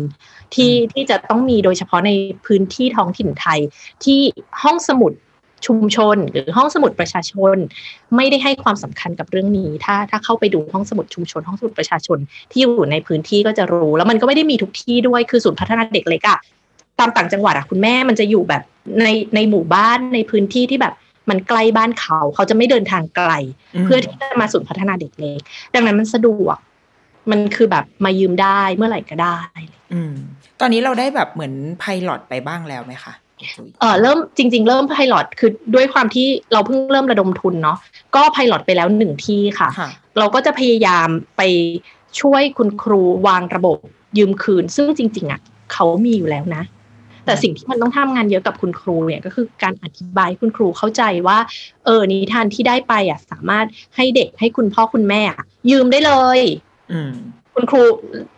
[0.55, 2.11] ที่ที่จะต้องมีโดยเฉพาะใน
[2.45, 3.59] พื้นที่ท้องถิ่นไทย
[4.03, 4.19] ที่
[4.63, 5.13] ห้องสมุด
[5.67, 7.57] ชุมชน หรือห้องสมุดประชาชน
[8.15, 12.17] ไม่ได้ให้ความสำคัญกับเรื่องนี้ ถ้าถ้าเข้าไปดูห้องสมุดชุมชน ห้องสมุดประชาชน
[12.51, 16.39] ที่อยู่ในพื้นที่ก็จะรู้ แล้วมันก็ไม่ได้มีทุกที่ด้วยคือศูนย์พัฒนาเด็กเล็กอะ
[16.99, 18.63] ตามต่างจังหวัดอะคุณแม่มันจะอยู่แบบ
[19.03, 20.93] ในในหมู่บ้านในพื้นที่ที่แบบ
[21.29, 23.31] มันใกล้บ้านเขา เขาจะไม่เดินทางไกล
[23.83, 25.41] เพื่อที่จะมาศูนย์พัฒนาเด็กเล็ก
[25.73, 26.57] ดังนั้นมันสะดวก
[27.31, 29.39] มันคือแบบมายืมได้เมื่อไหร่ก็ได้
[29.93, 30.13] อืม
[30.59, 33.13] ตอนนี้เราได้แบบเหมือนไพลอตไปบ้างแล้วไหมคะ
[33.79, 37.77] เออเริ่มจริง ๆ เริ่มไพลอตคือด้วยความที่เราเพิ่งเริ่มระดมทุนเนาะ
[38.15, 41.07] ก็ไพลอตไปแล้วหนึ่งที่ค่ะค่ะเราก็จะพยายาม
[41.37, 41.41] ไป
[42.19, 43.77] ช่วยคุณครูวางระบบ
[44.17, 45.41] ยืมคืน ซึ่งจริง ๆ อะ
[45.73, 46.63] เขามีอยู่แล้วนะ
[47.25, 51.37] แต่สิ่งที่มันต้องทำงานเยอะกับคุณครูเนี่ยก็คือการอธิบายให้คุณครูเข้าใจว่า
[51.85, 56.39] เออนิทานที่ได้ไปอะสามารถให้เด็กให้คุณพ่อคุณแม่อะยืมได้เลย
[56.91, 57.11] อืม
[57.53, 57.81] คุณครู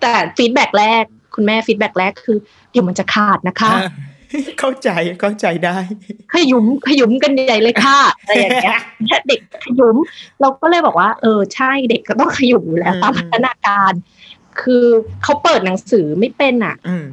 [0.01, 1.03] แต่ feedback แรก
[1.35, 2.37] คุณแม่ feedback แรกคือ
[2.71, 3.73] เดี๋ยวมันจะขาดนะคะ
[4.59, 4.89] เข้าใจ
[5.21, 5.77] เข้าใจได้
[6.33, 8.79] ขยุมขยุมกันใหญ่เลยค่ะอะไรอย่างเงี้ย
[9.27, 9.95] เด็กขยุม
[10.41, 13.91] เราก็เลยบอกว่า เออใช่เด็กก็ต้องขยุมอยู่แล้วอืมตามพัฒนาการ
[14.61, 14.85] คือ
[15.23, 17.05] เขาเปิดหนังสือไม่เป็นอะอืม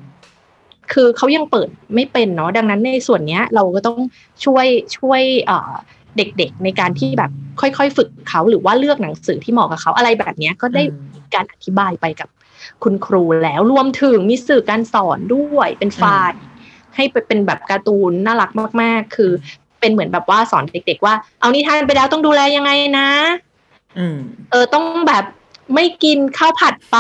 [0.93, 3.99] คือเขายังเปิดไม่เป็นเนาะดังนั้นในส่วนเนี้ยเราก็ต้อง
[4.45, 4.67] ช่วย
[4.99, 5.73] ช่วยเอ่อ
[6.17, 12.29] เด็กๆในการที่แบบค่อยๆ ฝึกเขาหรือว่าเลือกหนังสือที่เหมาะกับเขาอะไรแบบเนี้ยก็ได้อืมมีการอธิบายไปกับ
[12.83, 16.41] คุณครูแล้วรวมถึงมีสื่อการสอนด้วยเป็นไฟล์
[16.97, 18.51] ให้ไปเป็นแบบการ์ตูนน่ารัก
[18.83, 19.33] มาก ๆ คือ
[19.81, 23.09] เป็นเหมือนแบบว่าสอนเด็ก ๆ ว่า เอานิทานไปแล้วต้องดูแลยังไงนะ
[23.99, 24.17] อืม
[24.51, 25.25] เออต้องแบบ
[25.75, 26.99] ไม่กินข้าวผัดไป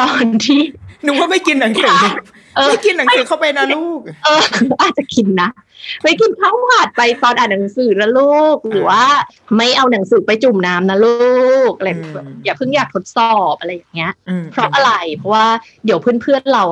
[0.00, 0.60] ตอนที่
[1.04, 2.14] หนูว่าไม่กินหนังสือเออ
[2.68, 4.42] ไม่กินหนังสือเข้าไปนะลูก เออ
[4.82, 5.50] อาจจะกินนะ
[6.02, 9.04] ไม่กินข้าวผัดไปตอนอ่านหนังสือนะลูก หรือว่า
[9.56, 11.16] ไม่เอาหนังสือไปจุ่มน้ำนะลู
[11.70, 15.46] กอะไรอืมแบบอย่าเพิ่งอยากทดสอบอะไรอย่างเงี้ยอืมเพราะอะไร เพราะว่า
[15.84, 16.64] เดี๋ยวเพื่อนๆเรา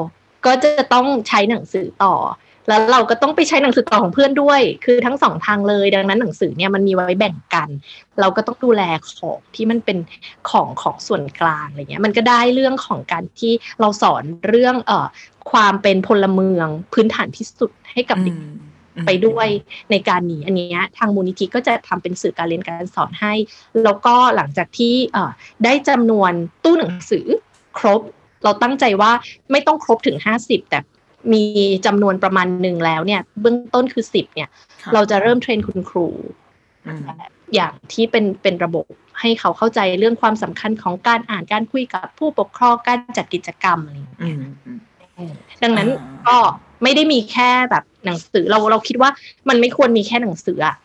[0.46, 2.14] ก็จะต้องใช้หนังสือต่อ
[2.68, 7.68] แล้วเราก็ต้องไปใช้หนังสือต่อของเพื่อนด้วย คือทั้งสองทางเลย ดังนั้นหนังสือเนี่ยมันมีไว้แบ่งกัน
[8.20, 9.98] เราก็ต้องดูแลของที่มันเป็น
[10.50, 15.06] ของของส่วนกลางอะไรเงี้ย มันก็ได้เรื่องของการที่เราสอนเรื่องเอ่อ
[15.50, 19.48] ความเป็นพลเมืองพื้นฐานที่สุดให้กับเด็กอืมไปด้วย
[19.90, 23.34] ในการนี้อันเนี้ยทางมูลนิธิก็จะทำเป็นสื่อการเรียนการสอนให้
[23.84, 25.30] แล้วก็หลังจากที่เอ่อ
[25.64, 26.32] ได้จำนวน
[26.64, 27.26] ตู้หนังสือ
[27.78, 28.00] ครบ
[28.44, 29.12] เราตั้งใจว่า
[29.50, 30.78] ไม่ต้องครบถึง 50 แต่
[31.32, 31.42] มี
[31.86, 34.48] จำนวนประมาณหนึ่งแล้วเนี่ย เบื้องต้นคือ10เนี่ย
[34.82, 36.06] ค่ะเราจะเริ่มเทรนคุณครู
[36.86, 37.04] อืม
[37.54, 38.86] อย่างที่เป็นเป็นระบบ
[39.20, 45.32] ให้เขาเข้าใจเรื่องความสำคัญของการอ่านการคุยกับผู้ปกครองการจัดกิจกรรมอะไรอย่างเงี้ยอืมอืม
[45.62, 46.36] ดังนั้นอ่าก็
[46.82, 49.10] ไม่ได้มีแค่แบบหนังสือเราเราคิดว่า
[49.48, 50.76] มันไม่ควรมีแค่หนังสืออะ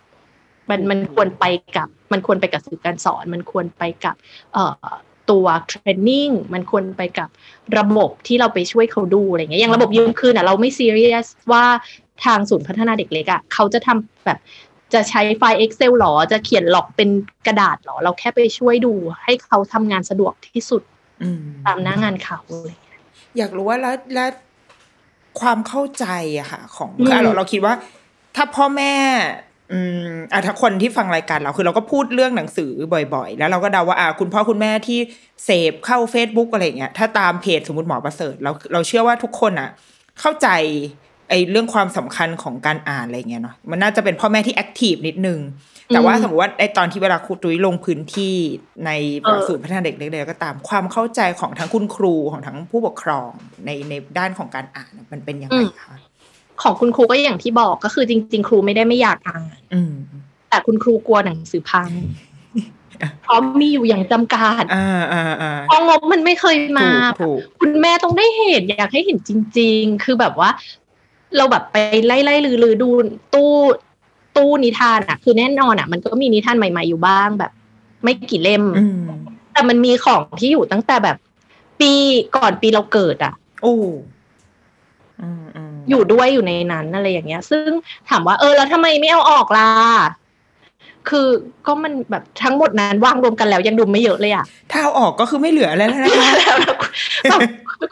[0.70, 1.46] มันมันควรไป
[1.78, 4.16] กับ มันควรไปกับสื่อการสอน มันควรไปกับ
[4.54, 4.88] เอ่อ
[5.32, 7.30] ตัวเทรนนิ่งมันควรไปกับ
[7.78, 11.66] ระบบที่เราไปช่วยเขาดูอะไรเงี้ยอย่างระบบยืมคืนอะเราไม่ซีเรียสว่า
[12.26, 14.40] ทางศูนย์พัฒนาเด็กเล็กอะเขาจะทำแบบ
[14.94, 17.10] จะใช้ไฟล์ Excel หรอ จะเขียนหลอกเป็น
[17.48, 20.82] กระดาษหรอ เราแค่ไปช่วยดู ให้เขาทำงานสะดวกที่สุด
[21.24, 22.76] อืมตามหน้างานเขาเลย
[23.38, 24.30] อยากรู้ว่าแล้วแล้ว
[25.40, 26.06] ความเข้าใจ
[26.40, 27.74] อะค่ะ ของอืมคือเราเราคิดว่า
[28.36, 28.94] ถ้าพ่อแม่
[29.72, 32.72] อืมอะถ้าคนที่ฟังรายการเราคือเราก็พูดเรื่องหนังสือ
[33.16, 35.00] บ่อยๆ แล้วเราก็เดาว่าอะคุณพ่อคุณแม่ที่
[35.46, 39.70] เสพเข้า Facebook อะไรอย่างเงี้ยถ้าตามเพจสมมติหมอประเสริฐเราเราเชื่อว่าทุกคนอะ
[40.20, 40.50] เข้าใจ
[41.30, 45.40] ไอ้เรื่องความสำคัญของการอ่านอะไรเงี้ยเนาะมันน่าจะเป็นพ่อแม่ที่แอคทีฟนิดนึง
[45.94, 48.36] แต่ว่าอืมสมมติว่าไอ้ตอนที่เวลาครูตุ้ยลงพื้นที่
[48.86, 48.92] ใน
[49.24, 53.30] เออศูนย์พัฒนาเด็กเล็กๆก็ตามความเข้าใจของทั้งคุณครูของทั้งผู้ปกครอง
[53.66, 55.96] ในในด้านของการอ่านมันเป็นยังไงคะ
[56.62, 59.44] ของคุณครูก็อย่างที่บอกก็คือจริง ๆ ครูไม่ได้ไม่อยากอ่าน
[59.74, 59.94] อืม
[60.50, 61.90] แต่คุณครูกลัวหนังสือพัง
[63.24, 66.90] เพราะมีอยู่อย่างจำกัดอ่าอ่าอ่าเพองบมันไม่เคยมา
[67.20, 70.50] ถูกคุณแม่ต้องได้เห็นอยากให้เห็นจริง ๆ คือแบบว่า
[71.38, 72.90] เราแบบไปไล่ไล่ลือลือดู
[73.34, 73.52] ตู้
[74.38, 77.52] ตู้นิทานอะคือแน่นอนอะมันก็มีนิทานใหม่ ๆ อยู่บ้างแบบ
[78.04, 79.02] ไม่กี่เล่มอืม
[79.54, 81.18] แต่มันมีของที่อยู่ตั้งแต่แบบ
[81.80, 81.92] ปี
[82.36, 83.76] ก่อนปีเราเกิดอะโอ้
[85.90, 87.70] อืมอืมอยู่ด้วยอยู่ในนั้นอะไรอย่างเงี้ย ซึ่ง
[88.10, 89.70] ถามว่าเออแล้วทำไมไม่เอาออกล่ะ
[91.10, 91.28] คือ
[91.68, 96.32] ก็มันแบบทั้งหมดนั้นวางรวมกันแล้วยังดูไม่เยอะเลยอะถ้าเอาออกก็คือไม่เหลืออะไรแล้วนะคะ
[97.30, 97.42] แบบ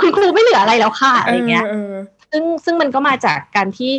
[0.01, 1.93] คุณครูไม่เหลืออะไรแล้วค่ะอะไรเงี้ยเออ
[2.31, 3.91] ซึ่งซึ่งมันก็มาจากการที่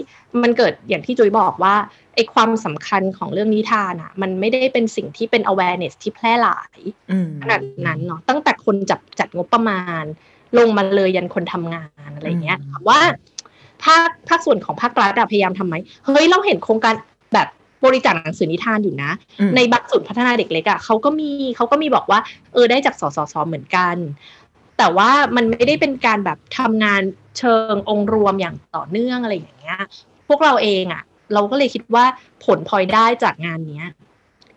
[0.42, 1.74] มันเกิดอย่างที่จุ้ยบอกว่า
[2.14, 6.80] ไอ้ความสำคัญของเรื่องนิทานอะมันไม่ได้เป็นสิ่งที่เป็น awareness ที่แพร่หลาย
[7.10, 10.04] อืมขนาดนั้นเนาะตั้งแต่คนจับจัดงบประมาณ
[10.58, 13.00] ลงมาเลยยันคนทำงานอะไรเงี้ยถามว่า
[13.84, 16.94] ภาคภาคส่วนของภาครัฐอะพยายามทำไหมเฮ้ยเราเห็นโครงการ
[17.34, 17.48] แบบ
[17.84, 19.10] บริจาคหนังสือนิทานอยู่นะ
[19.40, 22.20] อืมในบางศูนย์พัฒนาเด็กเล็กอะเขาก็มีเขาก็มีบอกว่า
[22.52, 23.96] เออได้จากสสสเหมือนกัน
[24.78, 27.02] แต่ว่ามันไม่ได้เป็นการแบบทำงาน
[27.38, 29.78] เชิงองค์รวมอย่างต่อเนื่องอะไรอย่างเงี้ย
[30.28, 32.04] พวกเราเองอะเราก็เลยคิดว่า
[32.44, 33.86] ผลพลอยได้จากงานเนี้ย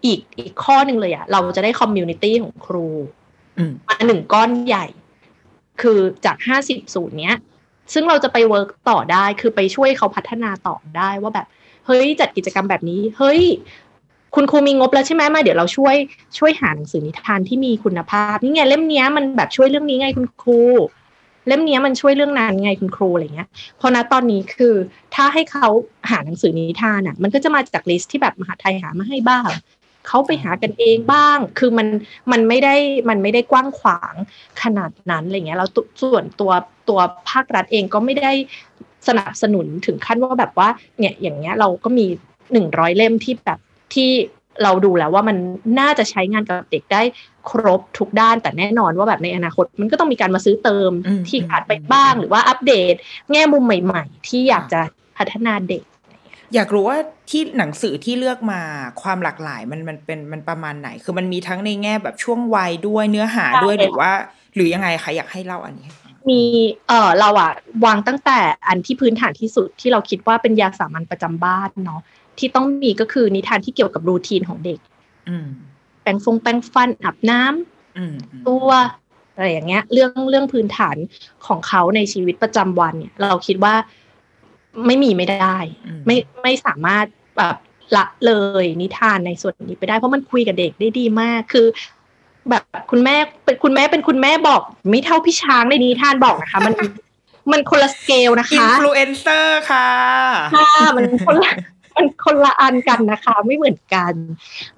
[0.05, 2.87] อีกอีกข้อหนึ่งเลยอะเราจะได้ community ของครู
[3.57, 4.85] อืมมาหนึ่งก้อนใหญ่
[5.81, 7.35] คือจากห้าสิบศูนย์เนี้ย
[7.93, 11.47] ซึ่งเราจะไป work ต่อได้คือไปช่วยเขาพัฒนาต่อได้ว่าแบบ
[11.85, 13.41] เฮ้ยจัดกิจกรรมแบบนี้ เฮ้ย
[14.35, 15.95] คุณครูมีงบแล้วใช่ไหมมาเดี๋ยวเราช่วย
[16.37, 20.61] ช่วยหาหนังสือนิทานที่มีคุณภาพนี่ไงเล่มนี้มันแบบช่วยเรื่องนี้ไงคุณครู
[21.47, 24.75] เล่มนี้มันช่วยเรื่องนั้นไงคุณครูอะไรเงี้ยเพราะตอนนี้คือ
[25.15, 25.67] ถ้าให้เขา
[26.09, 29.49] หาหนังสือนิทานอะ มันก็จะมาจากลิสต์ที่แบบมหาไทยหามาให้บ้าง
[30.07, 31.87] เขาไปหากันเองบ้าง คือมัน
[32.31, 32.75] มันไม่ได้
[33.09, 34.13] มันไม่ได้กว้างขวาง
[34.61, 36.51] ขนาดนั้นอะไรเงี้ยแล้วตุส่วนตัว
[36.89, 38.31] ตัวภาครัฐเองก็ไม่ได้
[39.07, 42.05] สนับสนุนถึงขั้นว่าแบบว่าเนี่ยอย่างเงี้ยเราก็มี
[42.51, 43.59] หนึ่งร้อยเล่มที่แบบ
[43.93, 44.09] ที่
[44.63, 45.37] เราดูแล้วว่ามัน
[45.79, 47.01] น่าจะใช้งานกับเด็กได้
[47.49, 52.93] ครบทุกด้านแต่แน่นอนว่าแบบในอนาคต มันก็ต้องมีการมาซื้อเติมอืมที่ขาดไปบ้าง หรือว่าอัปเดต
[53.31, 54.81] แง่มุมใหม่ ๆ ที่อยากจะ
[55.17, 55.83] พัฒนาเด็ก
[56.55, 56.97] อยากรู้ว่า
[57.29, 58.61] ที่หนังสือที่เลือกมา
[59.01, 64.11] ความหลากหลายมันมันเป็นมันประมาณไหน คือมันมีทั้งในแง่แบบช่วงวัยด้วยเนื้อหาด้วยใช่หรือว่า
[64.55, 66.41] หรือยังไงคะอยากให้เล่าอันนี้ให้ฟังมี
[66.87, 67.51] เออเราอะ
[67.85, 72.01] วางตั้งแต่อันที่พื้นฐานที่สุดที่เราคิดว่าเป็นยาสามัญประจำบ้านเนาะ
[72.37, 74.79] ที่ต้องมีก็คือนิทานที่เกี่ยวกับรูทีนของเด็ก
[75.29, 75.47] อืม
[76.01, 78.15] แปรงฟงแปรงฟันอาบน้ำอืม
[78.47, 78.69] ตัว
[79.35, 80.97] อะไรอย่างเงี้ย เรื่องเรื่องพื้นฐาน
[81.47, 83.73] ของเขาในชีวิตประจำวันเนี่ย เราคิดว่า
[84.87, 87.05] ไม่มีไม่ได้อืมไม่ไม่สามารถ
[87.37, 87.55] แบบ
[87.97, 91.67] ละเลยนิทานในส่วนนี้ไปได้ เพราะมันคุยกับเด็กได้ดีมากคือ
[92.49, 96.73] แบบคุณแม่เป็นคุณแม่เป็นคุณแม่บอก ไม่เท่าพี่ช้างในนิทานบอกนะคะ มัน
[97.51, 99.89] มันคนละสเกลนะคะอินฟลูเอนเซอร์ค่ะ
[100.55, 101.53] ค่ะมันคนละ
[101.95, 104.13] มันคนละอันกันนะคะ ไม่เหมือนกัน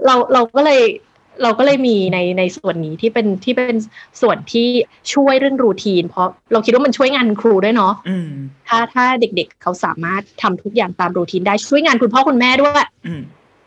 [0.06, 0.82] เราเราก็เลย
[1.44, 3.76] เราก็เลยมีในในส่วนนี้ที่เป็นที่เป็น
[4.22, 4.67] ส่วนที่
[5.13, 8.30] ช่วยเรื่องรูทีน เพราะเราคิดว่ามันช่วยงานครูด้วยเนาะอืม
[8.67, 13.22] ถ้าถ้าเด็กๆเขาสามารถทำทุกอย่างตามรูทีนได้ช่วยงานคุณพ่อคุณแม่ด้วยอืม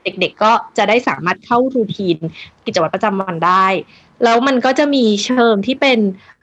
[0.04, 2.16] เด็กๆก็จะได้สามารถเข้ารูทีน
[2.64, 3.66] กิจวัตรประจำวันได้
[4.24, 5.98] แล้วมันก็จะมีเชิงที่เป็น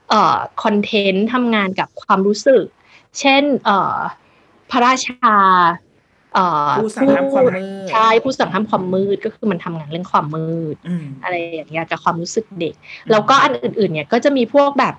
[0.10, 2.64] เอ่อคอนเทนต์ทำงานกับความรู้สึก
[3.20, 3.98] เช่นเอ่อ
[4.72, 5.91] พระราชาเอ่อ
[6.78, 12.74] ผู้สั่งห้ามความมืดใช่ผู้สั่งห้ามความมืดก็คือมันทำงานเรื่องความมืดอืมอะไรอย่างเงี้ยกับความรู้สึกเด็ก
[13.12, 14.96] แล้วก็อันอื่นๆเนี่ยก็จะมีพวกแบบ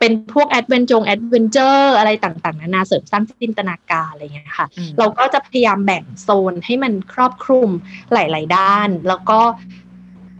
[0.00, 7.68] เป็นพวกแอดเวนจง adventure อะไรต่างๆ นานาเสริมสร้างจินตนาการอะไรเงี้ยค่ะอืมเราก็จะพยายามแบ่งโซนให้มันครอบคลุม
[8.12, 9.38] หลาย ๆ ด้าน แล้วก็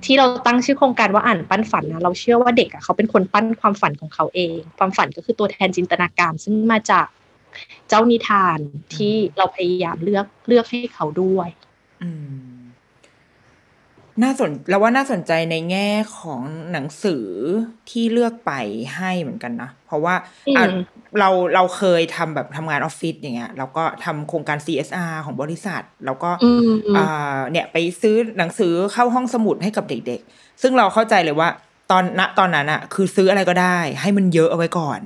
[0.05, 7.07] ที่เราตั้งชื่อโครงการว่าอ่านปั้นฝันนะเราเชื่อว่าเด็กอะเขาเป็นคนปั้นความฝันของเขาเอง ความฝันก็คือตัวแทนจินตนาการ ซึ่งมาจาก
[7.89, 8.59] เจ้านิทาน
[8.95, 11.49] ที่เราพยายามเลือกเลือกให้เขาด้วย
[12.03, 12.11] อื
[12.45, 12.57] ม
[14.23, 16.43] น่าสนแล้วว่าน่าสนใจในแง่ของ
[16.73, 17.25] หนังสือ
[17.91, 18.53] ที่เลือกไป
[18.97, 20.15] ให้เหมือนกันนะ เพราะว่า
[20.49, 20.67] อืมอะ
[21.19, 31.49] เราเราเคยทำแบบทำงานออฟฟิศอย่างเงี้ยแล้วก็ทำโครงการ CSR ของบริษัท แล้วก็อืมอ่าเนี่ยไปซื้อหนังสือเข้าห้องสมุดให้กับเด็กๆ ซึ่งเราเข้าใจเลยว่า
[31.91, 35.01] ตอนณตอนนั้นอะคือซื้ออะไรก็ได้ ให้มันเยอะเอาไว้ก่อน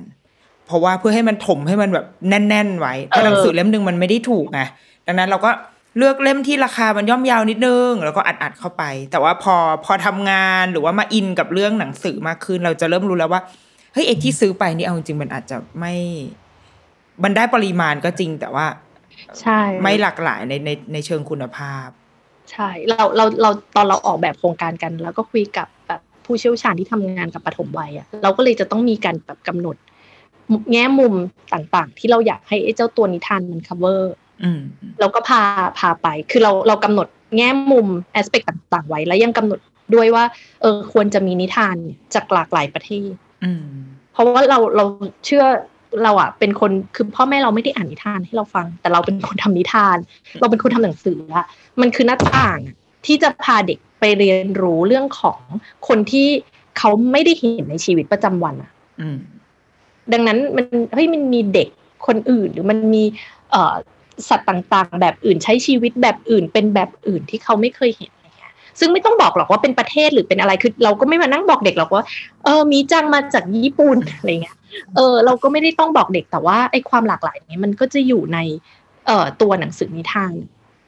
[0.71, 4.61] เพราะว่าเพื่อให้มันถมให้มันแบบแน่น ๆ ไว้เพราะเออหนังสือเล่มหนึ่งมันไม่ได้ถูกไง
[5.07, 5.49] ดังนั้นเราก็
[5.97, 9.55] เลือกเล่มที่ราคามันย่อมเยาวนิดนึง แล้วก็อัดๆเข้าไป แต่ว่าพอ
[9.85, 13.41] พอทำงานหรือว่ามาอินกับเรื่องหนังสือมากขึ้น เราจะเริ่มรู้แล้วว่า
[13.93, 15.95] เฮ้ยไอ้ที่ซื้อไปนี่เอาจริงๆมันอาจจะไม่
[17.23, 18.65] มันได้ปริมาณก็จริงแต่ว่า
[19.41, 21.87] ใช่ ไม่หลากหลายในในในเชิงคุณภาพ
[22.51, 29.75] ใช่ เราเราเราตอนเราออกแบบโครงการกัน แล้วก็คุยกับแบบผู้เชี่ยวชาญที่ทำงานกับปฐมวัยอะเราก็เลยจะต้องมีการแบบกำหนด
[30.71, 31.13] แง่มุม
[31.53, 34.01] ต่างๆ ที่เราอยากให้ไอ้เจ้าตัวนิทานมัน cover
[34.43, 34.61] อืม
[34.99, 35.41] เราก็พา
[35.79, 37.87] พาไป คือเราเรากำหนดแง่มุม
[38.19, 39.59] aspect ต่างๆ ไว้ แล้วยังกำหนด
[39.95, 40.23] ด้วยว่า
[40.61, 43.11] เออควรจะมีนิทานเนี่ยจากหลากหลายประเทศ
[43.43, 43.65] อืม
[44.13, 44.85] เพราะว่าเราเรา
[45.25, 45.45] เชื่อ
[46.03, 49.97] เราอะเป็นคนคือพ่อแม่เราไม่ได้อ่านนิทานให้เราฟัง แต่เราเป็นคนทำนิทาน
[50.39, 51.45] เราเป็นคนทำหนังสืออะ
[51.81, 52.75] มันคือหน้าต่างอะ
[53.05, 55.39] ที่จะพาเด็กไปเรียนรู้เรื่องของ
[55.87, 56.27] คนที่
[56.77, 59.19] เขาไม่ได้เห็นในชีวิตประจำวันอะอืม
[60.13, 61.69] ดังนั้นมันเฮ้ยมันมีเด็ก
[62.07, 63.03] คนอื่น หรือมันมี
[63.51, 68.11] เสัตว์ต่างๆ แบบอื่นใช้ชีวิตแบบอื่น เป็นแบบอื่นที่เขาไม่เคยเห็น
[68.79, 72.03] ซึ่งไม่ต้องบอกหรอกว่าเป็นประเทศหรือเป็นอะไรคือเราก็ไม่มานั่งบอกเด็กหรอกว่า
[72.45, 74.57] เออมีจังมาจากญี่ปุ่นอะไรเงี้ย
[74.95, 78.39] เออเราก็ไม่ได้ต้องบอกเด็กแต่ว่าไอ้ความหลากหลายนี้มันก็จะอยู่ใน
[79.07, 80.33] เอ่อตัวหนังสือนิทาน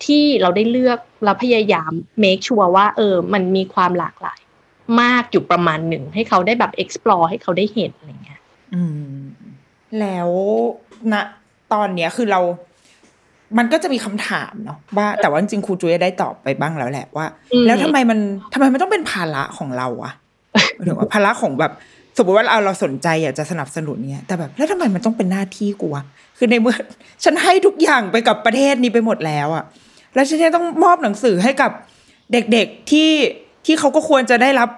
[0.05, 1.91] ที่เราได้เลือกเราพยายาม
[2.23, 4.39] make sure ว่าเออมันมีความหลากหลาย
[5.01, 8.32] มากอยู่ประมาณหนึ่งให้เขาได้แบบ explore ให้เขาได้เห็นอะไรเงี้ย
[9.99, 10.29] แล้ว
[11.13, 11.15] ณ
[11.73, 12.41] ตอนเนี้ยคือเรา
[13.57, 18.19] มันก็จะมีคำถามเนาะว่าแต่ว่าจริงๆครูจุ้ยได้ตอบไปบ้างแล้วแหละว่าอืมแล้วทำไมมัน
[18.53, 20.13] ทำไมมันต้องเป็นภาระของเราอะ
[20.75, 21.71] หมายถึงว่าภาระของแบบ
[22.17, 26.03] สมมติว่าเราเราสนใจอยากจะสนับสนุนเนี้ยแต่แบบแล้วทำไมมันต้องเป็นหน้าที่กูวะ
[26.37, 26.75] คือในเมื่อ
[27.23, 29.63] ฉันให้ทุกอย่างไปกับประเทศนี้ไปหมดแล้วอะ
[30.15, 31.71] แล้วฉันจะต้องมอบหนังสือให้กับ
[32.31, 33.11] เด็กๆที่
[33.65, 34.69] ที่เขาก็ควรจะได้รับ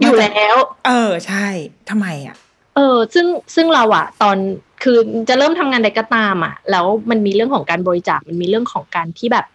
[0.00, 1.46] อยู่แล้ว เออใช่
[1.90, 4.36] ทำไมอะเออซึ่งซึ่งเราอะตอน
[4.82, 9.46] คือจะเริ่มทำงานใดก็ตามอะแล้วมันมีเรื่องของการบริจาคมันมีเรื่องของการที่แบบ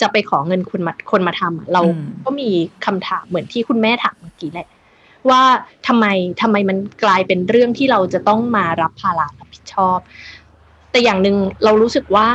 [0.00, 1.82] จะไปขอเงินคนมาคนมาทำอะเรา
[2.24, 2.48] ก็มี
[2.86, 4.68] คำถามเหมือนที่คุณแม่ถามเมื่อกี้แหละ
[5.30, 5.42] ว่า
[5.86, 6.06] ทำไม
[6.42, 9.98] ทำไมมันกลายเป็นเรื่องที่เราจะต้องมารับภาระรับผิดชอบ
[10.90, 12.28] แต่อย่างหนึ่งเรารู้สึกว่า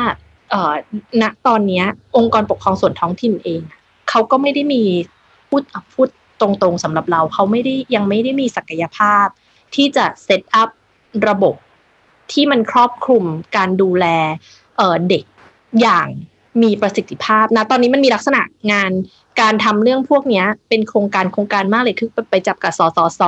[0.49, 0.73] เอ่อ
[1.21, 1.85] ณตอนเนี้ย
[2.17, 4.83] องค์กรปกครองส่วนท้องถิ่นเองอะเขาก็ไม่ได้มี
[5.49, 6.07] พูดอะพูด
[6.41, 9.27] ตรงๆสำหรับเราเขาไม่ได้ยังไม่ได้มีศักยภาพ
[9.75, 10.69] ที่จะเซตอัพ
[11.27, 11.55] ระบบ
[12.31, 14.05] ที่มันครอบคลุมการดูแล
[14.77, 15.23] เอ่อเด็ก
[15.81, 16.07] อย่าง
[16.63, 18.91] มีประสิทธิภาพนะตอนนี้มันมีลักษณะงาน
[19.41, 23.21] การทำเรื่องพวกเนี้ย เป็นโครงการโครงการมากเลยคือไปไปจับกับสสส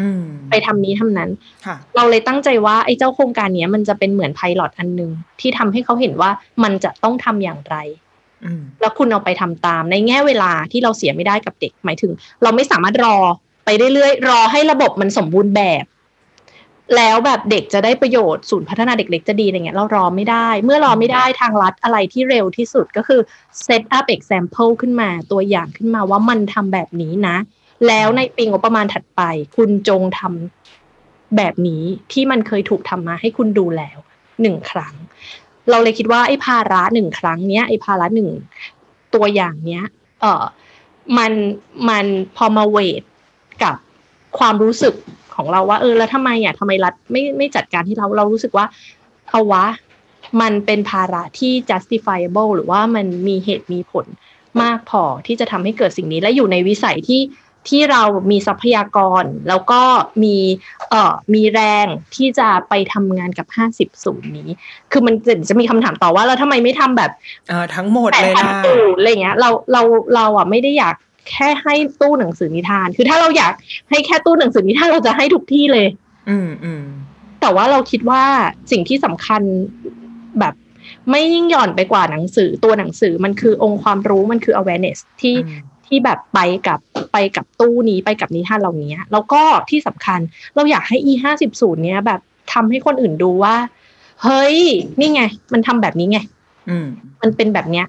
[0.00, 1.30] อืมไปทำนี้ทำนั้น
[1.66, 6.30] ค่ะเราเลยตั้งใจว่าไอ้เจ้าโครงการเนี้ยมันจะเป็นเหมือนไพลอตอันหนึ่งที่ทำให้เขาเห็นว่า
[6.62, 7.76] มันจะต้องทำอย่างไร
[8.44, 13.16] อืมแล้วคุณเอาไปทำตามในแง่เวลาที่เราเสียไม่ได้กับเด็ก หมายถึง เราไม่สามารถรอ
[13.70, 15.84] ไปเรื่อยๆ รอให้ระบบมันสมบูรณ์แบบ
[16.96, 23.20] แล้วแบบเด็กจะได้ประโยชน์ศูนย์พัฒนาเด็กเล็กจะดีอะไรเงี้ยเรารอไม่ได้ เมื่อรอไม่ได้ทางรัฐอะไรที่เร็วที่สุดก็คือ
[23.66, 27.36] set up example ขึ้นมาตัวอย่างขึ้นมาว่ามันทำแบบนี้นะ
[27.86, 29.20] แล้วในปีงบประมาณถัดไป
[29.56, 33.98] คุณจงทำแบบนี้ที่มันเคยถูกทำมาให้คุณดูแล้ว
[34.42, 34.94] หนึ่งครั้ง
[35.70, 38.28] เราเลยคิดว่าไอ้ภาระหนึ่งครั้งเนี้ยไอ้ภาระหนึ่ง
[39.14, 39.84] ตัวอย่างเนี้ย
[40.20, 40.44] เออ
[41.18, 41.32] มัน
[41.88, 42.06] มัน
[42.36, 43.02] พอมาเวท
[43.62, 43.74] กับ
[44.38, 44.94] ความรู้สึก
[45.34, 48.66] ของเราว่า เออ แล้วทำไมอะทำไมรัฐไม่ไม่จัดการที่เราเรารู้สึกว่า
[49.30, 49.66] เอาวะ
[50.40, 54.06] มันเป็นภาระที่ justifiable หรือว่ามันมีเหตุมีผล
[54.62, 57.22] มากพอที่จะทำให้เกิดสิ่งนี้และอยู่ในวิสัยที่
[57.68, 59.82] ที่เรามีทรัพยากร แล้วก็
[60.22, 60.36] มี
[60.90, 63.46] เอ่อมีแรงที่จะไปทำงานกับ
[63.76, 64.48] 50ศูนย์นี้
[64.92, 67.10] คือมันจะจะมีคำถามต่อว่าแล้วทำไมไม่ทำแบบ
[67.48, 69.82] เออทั้งหมดแปดเลยพันล่ะศูนย์อะไรเงี้ยเราเรา
[70.14, 70.94] เราอะไม่ได้อยาก
[71.28, 73.52] แค่ให้ตู้หนังสือนิทาน คือถ้าเราอยาก
[73.90, 75.86] ให้แค่ตู้หนังสือนิทานเราจะให้ทุกที่เลย
[76.30, 76.82] อืมอืม
[77.40, 78.22] แต่ว่าเราคิดว่า
[78.70, 79.42] สิ่งที่สำคัญ
[80.40, 80.54] แบบ
[81.10, 86.80] ไม่ยิ่งหย่อนไปกว่าหนังสือตัวหนังสือมันคือองค์ความรู้มันคือ awareness ที่อืมที่แบบไปกับ
[87.12, 90.20] ไปกับตู้นี้ไปกับนิทานเหล่านี้แล้วก็ที่สำคัญ
[90.54, 92.20] เราอยากให้ e ห้าสิบศูนย์เนี้ยแบบ
[92.52, 93.56] ทำให้คนอื่นดูว่า
[94.22, 94.58] เฮ้ย
[95.00, 96.18] นี่ไง มันทำแบบนี้ไง
[96.70, 96.86] อืม
[97.20, 97.86] มันเป็นแบบเนี้ย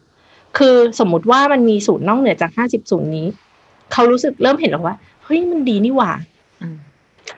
[0.57, 3.27] คือสมมุติว่ามันมีศูนย์นอกเหนือจากห้าสิบศูนย์นี้
[3.93, 6.11] เขารู้สึกเริ่มเห็นแล้วว่าเฮ้ยมันดีนี่หว่า
[6.61, 6.77] อืม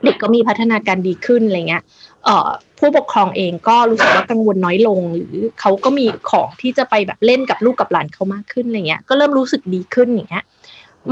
[0.04, 1.84] เด็กก็มีพัฒนาการดีขึ้นอะไรเงี้ย
[2.26, 2.50] เอ่อ
[2.80, 10.44] ผู้ปกครองเองก็รู้สึกว่ากังวลน้อยลง หรือเขาก็มีของที่จะไปแบบเล่นกับลูกกับหลานเขามากขึ้นอะไรเงี้ย ก็เริ่มรู้สึกดีขึ้นอย่างเงี้ย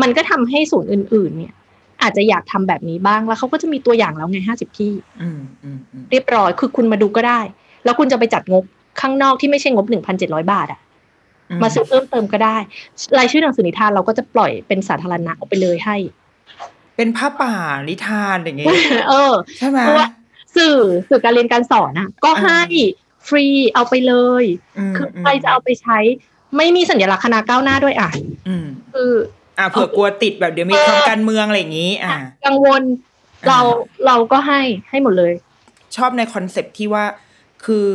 [0.02, 1.54] มันก็ทำให้ศูนย์อื่น ๆ เนี่ย
[2.02, 7.40] อาจจะอยากทำแบบนี้บ้างแล้วเขาก็จะมีตัวอย่างแล้วไงห้าสิบที่อืมอืมอืมเรียบร้อยคือคุณมาดูก็ได้
[7.84, 8.64] แล้วคุณจะไปจัดงบ
[9.02, 10.80] ข้างนอกที่ไม่ใช่งบหนึ่งพันเจ็ดร้อยบาทอะ
[11.64, 12.58] มาซื้อเพิ่มเติมก็ได้
[13.18, 15.98] รายชื่อหนังสือนิทานเราก็จะปล่อยเป็นสาธารณะออกไปเลยให้
[16.96, 17.56] เป็นผ้าป่า
[17.90, 18.74] นิทานอย่างเงี้ย
[19.10, 20.08] เออใช่ไหมเพราะว่า
[20.56, 20.78] สื่อ
[21.10, 22.62] สื่อการเรียนการสอนอะ ก็อ่าให้
[23.28, 24.44] ฟรีเอาไปเลย
[24.92, 25.98] มคือใครจะเอาไปใช้
[26.58, 28.10] ไม่มีสัญลักษณ์คณะก้าวหน้าด้วยอะ
[28.48, 29.12] อืมคือ
[29.58, 32.84] อ่าเผื่อกลัวติดแบบเดี๋ยวมีความการเมืองอะไรอย่างงี้ อ่ากังวล
[33.42, 33.60] อ่าเรา
[34.06, 35.34] เราก็ให้ให้หมดเลย
[35.96, 37.06] ชอบในคอนเซปต์ที่ว่า
[37.66, 37.92] คือ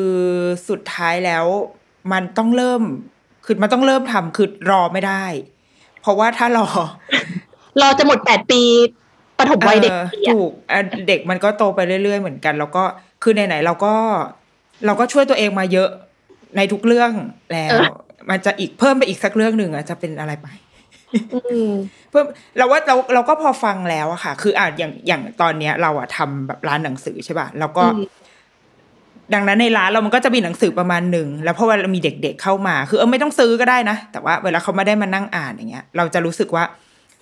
[0.69, 1.45] สุดท้ายแล้ว
[2.13, 2.83] มันต้องเริ่ม
[3.47, 5.25] คือมันต้องเริ่มทำคือรอไม่ได้
[6.01, 6.67] เพราะว่าถ้ารอ
[7.81, 8.63] เราจะหมดแปดปี
[9.39, 12.83] ปฐมวัยเด็กออปีอะถูกอะเด็กมันก็โตไปเรื่อยๆเหมือนกัน แล้วก็
[13.23, 13.95] คือไหนๆเราก็
[14.87, 15.89] เราก็ช่วยตัวเองมาเยอะ
[16.57, 17.13] ในทุกเรื่อง
[17.53, 17.77] แล้ว
[18.31, 20.49] มันจะอีกเพิ่มไปอีกสักเรื่องหนึ่งอะจะเป็นอะไรไป
[21.35, 21.73] อืม
[22.11, 22.25] เพิ่ม
[22.57, 28.03] เราว่าเราเราก็พอฟังแล้วอะค่ะ คืออะอย่างอย่างตอนเนี้ย เราอะทำแบบร้านหนังสือใช่ป่ะแล้วก็อืม
[29.35, 36.65] ดังนั้นในร้านเรามันก็จะมีหนังสือประมาณหนึ่งแล้วพราะว่ามีเด็ก ๆ เข้ามา คือเออไม่ต้องซื้อก็ได้นะ แต่ว่าเวลาเขาไม่ได้มานั่งอ่านอย่างเงี้ย เราจะรู้สึกว่า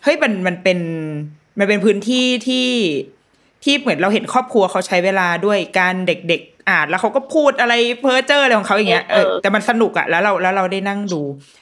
[0.02, 0.78] เฮ้ยมันมันเป็น
[1.58, 2.68] มันเป็นพื้นที่ที่
[3.64, 11.20] ที่เหมือนเราเห็นครอบครัวเขาใช้เวลาด้วยการเด็ก ๆ อ่านแล้วเขาก็พูดอะไรเพ้อเจ้ออะไรของเขาอย่างเงี้ยเออเออแต่มันสนุกอะแล้วเราแล้วเราได้นั่งดู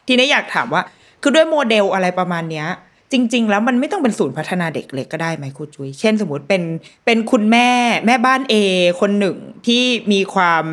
[0.09, 0.83] ทีนี้อยากถามว่า
[1.23, 2.67] คือด้วยโมเดลอะไรประมาณเนี้ย
[3.13, 6.63] จริง ๆ แล้วมันไม่ต้องเป็นศูนย์พัฒนาเด็กเล็กก็ได้ไหมครูจุย้ยเช่นสมมติเป็น
[7.07, 7.69] เป็นคุณแม่
[8.07, 8.55] แม่บ้านเอ
[9.01, 10.65] คนหนึ่งที่มีความ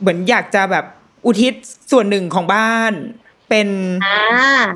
[0.00, 0.84] เหมือนอยากจะแบบ
[1.26, 1.54] อุทิศ
[1.92, 2.92] ส่วนหนึ่งของบ้าน
[3.48, 3.68] เป็น
[4.04, 4.18] อ่า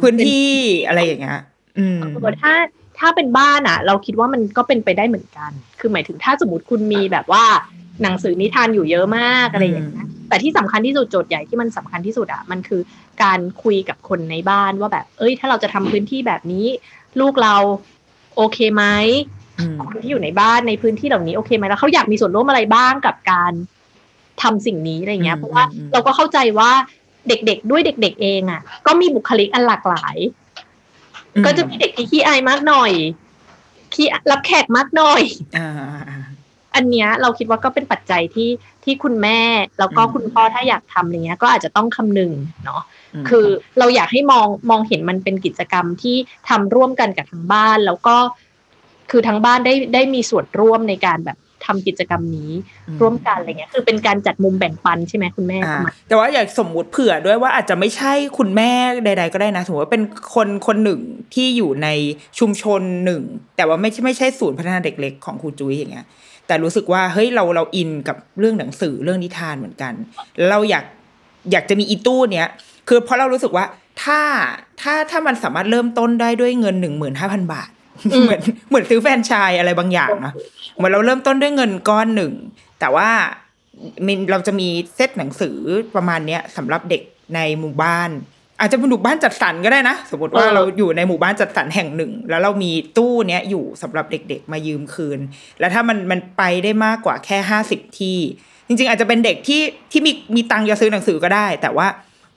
[0.02, 0.52] พื้นที่
[0.86, 1.40] อะไรอย่างเงี้ย
[1.78, 2.54] อืมเออถ้า
[2.98, 7.44] ถ้าเป็นบ้านอะเราคิดว่ามันก็เป็นไปได้เหมือนกัน คือหมายถึงถ้าสมมติคุณมีแบบว่า
[8.02, 12.80] หนังสือนิทานอยู่เยอะมากอะไรอย่างเงี้ย แต่ที่สำคัญที่สุดโจทย์ใหญ่ที่มันสำคัญที่สุดอะมันคือ
[13.22, 16.66] การคุยกับคนในบ้านว่าแบบ เอ้ย ถ้าเราจะทำพื้นที่แบบนี้
[17.20, 17.56] ลูกเรา
[18.36, 18.84] โอเคไหม
[19.58, 23.52] อืมคนที่อยู่ในบ้านในพื้นที่เหล่านี้โอเคไหมแล้วเขาอยากมีส่วนร่วมอะไรบ้างกับการ
[24.42, 26.70] ทำสิ่งนี้อะไรเงี้ย เพราะว่าเราก็เข้าใจว่า
[27.28, 30.16] เด็กๆด้วยเด็ก ๆ เองอะก็มีบุคลิกอันหลากหลาย
[31.46, 32.92] ก็จะมีเด็กที่ขี้อายมากหน่อย
[33.94, 35.22] ขี้รับแขกมากหน่อย
[35.56, 36.18] อ่าอ่าอ่า
[36.74, 38.48] อันเนี้ยเราคิดว่าก็เป็นปัจจัยที่
[38.84, 39.40] ที่คุณแม่
[39.78, 42.32] แล้วก็อืมคุณพ่อถ้าอยากทำอย่างเงี้ยก็อาจจะต้องคำนึง
[42.64, 42.82] เนาะ
[43.22, 43.46] มคือ
[43.78, 46.16] เราอยากให้มองมองเห็นมันเป็นกิจกรรมที่
[46.48, 48.16] ทำร่วมกันกับทางบ้าน แล้วก็
[49.10, 52.50] คือทางบ้านได้ได้มีส่วนร่วมในการแบบทำกิจกรรมนี้
[53.00, 58.72] ร่วมกันอะไรเงี้ยคือเป็นการจัดมุมแบ่งปันใช่ไหมคุณแม่อ่าประมาณแต่ว่าอยากสมมุติเผื่อด้วยว่าอาจจะไม่ใช่คุณแม่
[59.04, 60.02] ใด ๆ ก็ได้นะสมมติว่าเป็น
[60.34, 61.00] คนคนหนึ่ง
[61.34, 61.88] ที่อยู่ใน
[62.38, 63.22] ชุมชนหนึ่ง
[63.56, 66.06] แต่ว่าไม่ใช่ไม่ใช่ศูนย์พัฒนาเด็กเล็กของครูจุ้ยอย่างเงี้ย
[66.46, 69.92] แต่รู้สึกว่าเฮ้ยเราเราอินกับเรื่องหนังสือเรื่องนิทานเหมือนกัน
[70.36, 70.84] แล้วเราอยาก
[71.52, 72.48] อยากจะมีอีตู้เนี้ย
[72.88, 73.64] คือเพราะเรารู้สึกว่า
[74.02, 74.20] ถ้า
[74.80, 77.68] ถ้าถ้ามันสามารถเริ่มต้นได้ด้วยเงินหนึ่งหมื่นห้าพันบาท
[78.12, 80.32] อืมเหมือนเหมือนซื้อแฟรนไชส์อะไรบางอย่างนะ
[80.76, 82.32] เหมือนเราเริ่มต้นด้วยเงินก้อนหนึ่ง
[82.80, 83.10] แต่ว่า
[84.06, 85.56] มันเราจะมีเซตหนังสือ
[85.94, 87.02] ประมาณเนี้ยสำหรับเด็ก
[87.34, 88.10] ในหมู่บ้าน
[88.60, 95.18] อาจจะเป็นหมู่บ้านจัดสรรก็ได้นะ สมมติว่าเออเราอยู่ในหมู่บ้านจัดสรรแห่งหนึ่ง แล้วเรามีตู้เนี้ยอยู่สำหรับเด็ก ๆ มายืมคืน
[95.60, 98.18] แล้วถ้ามันมันไปได้มากกว่าแค่ห้าสิบที่
[98.66, 101.86] จริง ๆ อาจจะเป็นเด็กที่ที่มีมีตังค์จะซื้อหนังสือก็ได้ แต่ว่า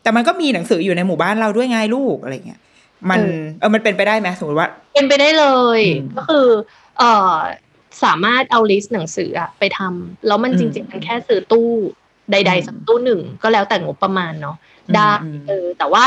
[0.03, 2.61] แต่มันก็มีหนังสืออยู่ในหมู่บ้านเราด้วยไงลูกอะไรเงี้ย
[3.09, 3.19] มัน
[3.59, 5.45] เออมันเป็นไปได้ไหมสมมติว่า เป็นไปได้เล
[5.79, 6.47] ยอืมก็คือ
[6.97, 7.35] เอ่อ
[8.03, 11.71] สามารถเอาลิสต์หนังสืออะไปทำแล้วมันอืมจริงๆมันแค่ซื้อตู้
[12.31, 14.55] ใดอืมๆสักตู้หนึ่งก็แล้วแต่งบประมาณเนาะ
[14.87, 16.05] อืมได้อืมเออแต่ว่า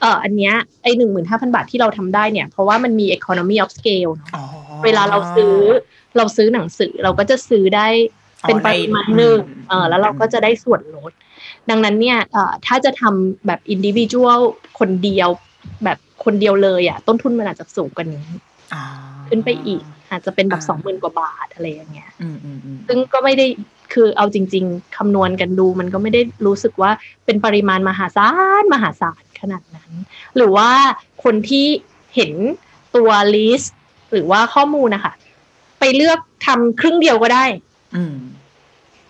[0.00, 4.44] เอออันเนี้ยไอหนึ่งหมื่นห้าพันบาทที่เราทำได้เนี่ย เพราะว่ามันมี economy of scale เนอะอ๋อ
[4.84, 5.54] เวลาเราซื้อ
[6.16, 7.88] เราซื้อหนังสือเราก็จะซื้อได้
[8.44, 11.12] อ๋อเป็นปริมาณหนึ่งในเออแล้วเราก็จะได้ส่วนลด
[11.70, 14.40] ดังนั้นเนี่ยเอ่อถ้าจะทำแบบอินดิวิ u a l
[14.78, 15.28] คนเดียว
[15.84, 18.26] แบบคนเดียวเลยอะต้นทุนมันอาจจะสูงกว่านี้
[18.74, 18.82] อ่า
[19.28, 23.46] ขึ้นไปอีก อาจจะเป็นแบบอ่าสองหมื่นกว่าบาทอะไรอย่างเงี้ยอืมอืมอืมซึ่งก็ไม่ได้
[23.92, 26.90] คือเอาจริง ๆ คำนวณกันดู มันก็ไม่ได้รู้สึกว่า
[27.24, 28.30] เป็นปริมาณมหาศา
[28.62, 29.90] ลมหาศาลขนาดนั้น
[30.36, 30.70] หรือว่า
[31.24, 31.66] คนที่
[32.14, 32.32] เห็น
[32.96, 33.74] ตัว list
[34.12, 35.14] หรือว่าข้อมูลนะคะ
[35.80, 37.44] ไปเลือกทำครึ่งเดียวก็ได้
[37.94, 38.16] อืม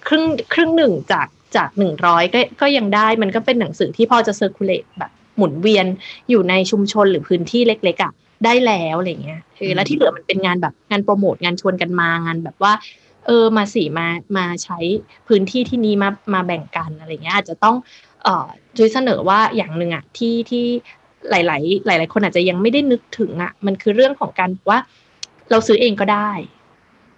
[0.09, 5.87] ครึ่งครึ่งหนึ่งจากจากหนึ่งร้อยก็ก็ยังได้ มันก็เป็นหนังสือที่พอจะ circulate แบบ หมุนเวียน
[6.31, 8.13] อยู่ในชุมชนหรือพื้นที่เล็กๆอะ
[8.45, 12.73] ได้แล้วอะไรเงี้ยเออแล้วที่เหลือมันเป็นงานแบบงานโปรโมทงานชวนกันมางานแบบว่า
[13.10, 14.79] เออมาสิมามาใช้
[15.29, 17.77] พื้นที่ที่นี้มามาแบ่งกันอะไรเงี้ยอาจจะต้อง
[18.25, 20.65] เอ่อจุ้ยเสนอว่าอย่างหนึ่งอะที่ที่
[21.31, 21.43] หลาย
[21.75, 24.79] ๆ หลาย ๆ คนอาจจะยังไม่ได้นึกถึงอะมันคือเรื่องของการว่า
[25.51, 26.31] เราซื้อเองก็ได้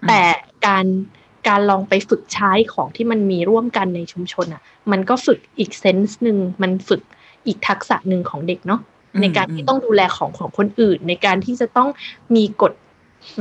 [0.02, 0.22] อืมแต่
[0.66, 0.86] การ
[1.48, 7.02] การลองไปฝึกใช้ของที่มันมีร่วมกันในชุมชนอะมันก็ฝึกอีกเซนส์หนึ่งมันฝึก
[7.46, 8.80] อีกทักษะหนึ่งของเด็กเนาะ
[9.14, 11.88] อืมในการที่ต้องดูแลของของคนอื่น ในการที่จะต้อง
[12.36, 12.72] มีกฎ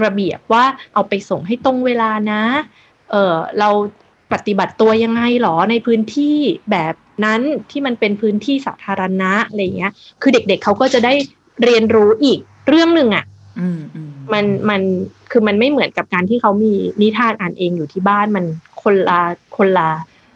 [0.04, 2.44] ระเบียบว่าเอาไปส่งให้ตรงเวลานะ
[3.12, 3.70] เออเรา
[4.34, 6.38] ปฏิบัติตัวยังไงหรอในพื้นที่
[6.72, 11.14] แบบนั้นที่มันเป็นพื้นที่สาธารณะอะไรเงี้ย คือเด็กๆเขาก็จะได้
[11.64, 13.26] เรียนรู้อีกเรื่องหนึ่งอะ
[13.60, 14.82] อืมอืมมันมัน
[15.32, 18.46] คือมันไม่เหมือนกับการที่เขามีนิทานอ่านเองอยู่ที่บ้านมัน
[18.84, 19.22] คนละ
[19.58, 19.90] คนละ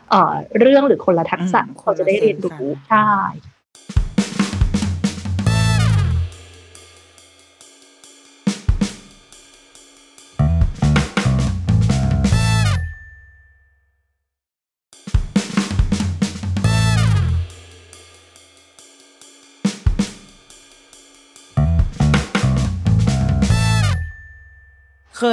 [0.10, 3.10] เอ่อเรื่องหรือคนละทักษะเขาจะได้เรียนรู้ใช่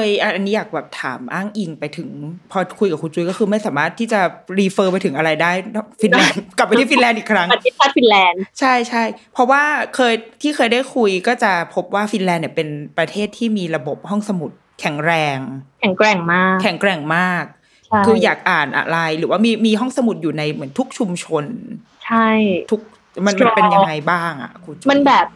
[0.04, 2.08] อันนี้อยากแบบถามอ้างอิงไปถึง
[2.50, 4.20] พอคุยกับคุณจุ๊ยก็คือไม่สามารถที่จะ
[4.58, 5.52] refer ไปถึงอะไรได้
[6.02, 9.62] ฟินแลนด์กลับไปที่ฟินแลนด์อีกครั้งประเทศชาติฟินแลนด์ใช่ใช่เพราะว่า
[9.94, 12.68] เคยที่เคยได้คุยก็จะพบว่าฟินแลนด์เนี่ยเป็น
[12.98, 15.38] ประเทศที่มีระบบห้องสมุดแข็งแรง
[15.80, 17.44] แข็งแกร่งมาก แข็งแกร่งมาก
[17.86, 21.44] ใช่คืออยากอ่านอะไร หรือว่ามีมีห้องสมุดอยู่ในเหมือนทุกชุมชน
[22.04, 22.28] ใช่
[22.70, 22.80] ทุก
[23.26, 25.26] มันมันเป็นยังไงบ้างอะคุณจุ๊ยมันแบบ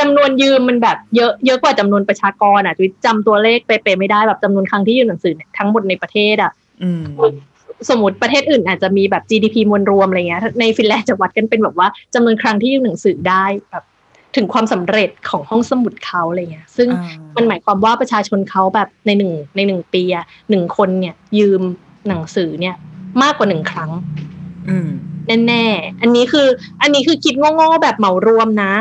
[0.00, 7.04] จำนวนยืมมันแบบเยอะเยอะกว่าจำนวนประชากรอะจุ๊ยจำตัวเลขเป๊ะๆไม่ได้แบบจำนวนครั้งที่ยืมหนังสือเนี่ยทั้งหมดในประเทศอะอืม
[7.90, 13.84] สมมติประเทศอื่นอาจจะมีแบบ GDP มวลรวมอะไรเงี้ย ในฟินแลนด์จะวัดกันเป็นแบบว่าจำนวนครั้งที่ยื่นหนังสือได้แบบ
[14.36, 21.62] ถึงความสำเร็จของห้องสมุดเขาอะไรเงี้ย ซึ่งอ่ามันหมายความว่าประชาชนเขาแบบในหนึ่งในหนึ่งปีอะหนึ่งคนเนี่ย ยืม
[22.08, 22.74] หนังสือเนี่ย
[23.22, 23.90] มากกว่าหนึ่งครั้ง
[24.68, 24.90] อืม
[25.46, 26.46] แน่ๆอันนี้คือ
[26.82, 28.72] อันนี้คือคิดโง่ๆแบบเหมารวมนะ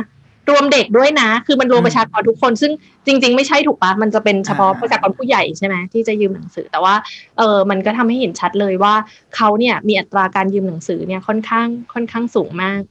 [0.50, 2.72] รวมเด็กด้วยนะ คือมันรวมอืมประชากรทุกคน ซึ่ง
[3.06, 6.96] จริง ๆ ไม่ใช่ถูกปะมันจะเป็นเฉพาะอ่าประชากรผู้ใหญ่ใช่ไหมที่จะยืมหนังสือแต่ว่า
[7.38, 8.94] เออมันก็ทำให้เห็นชัดเลยว่า
[9.36, 12.82] เขาเนี่ยมีอัตราการยืมหนังสือเนี่ยค่อนข้างค่อนข้างสูงมาก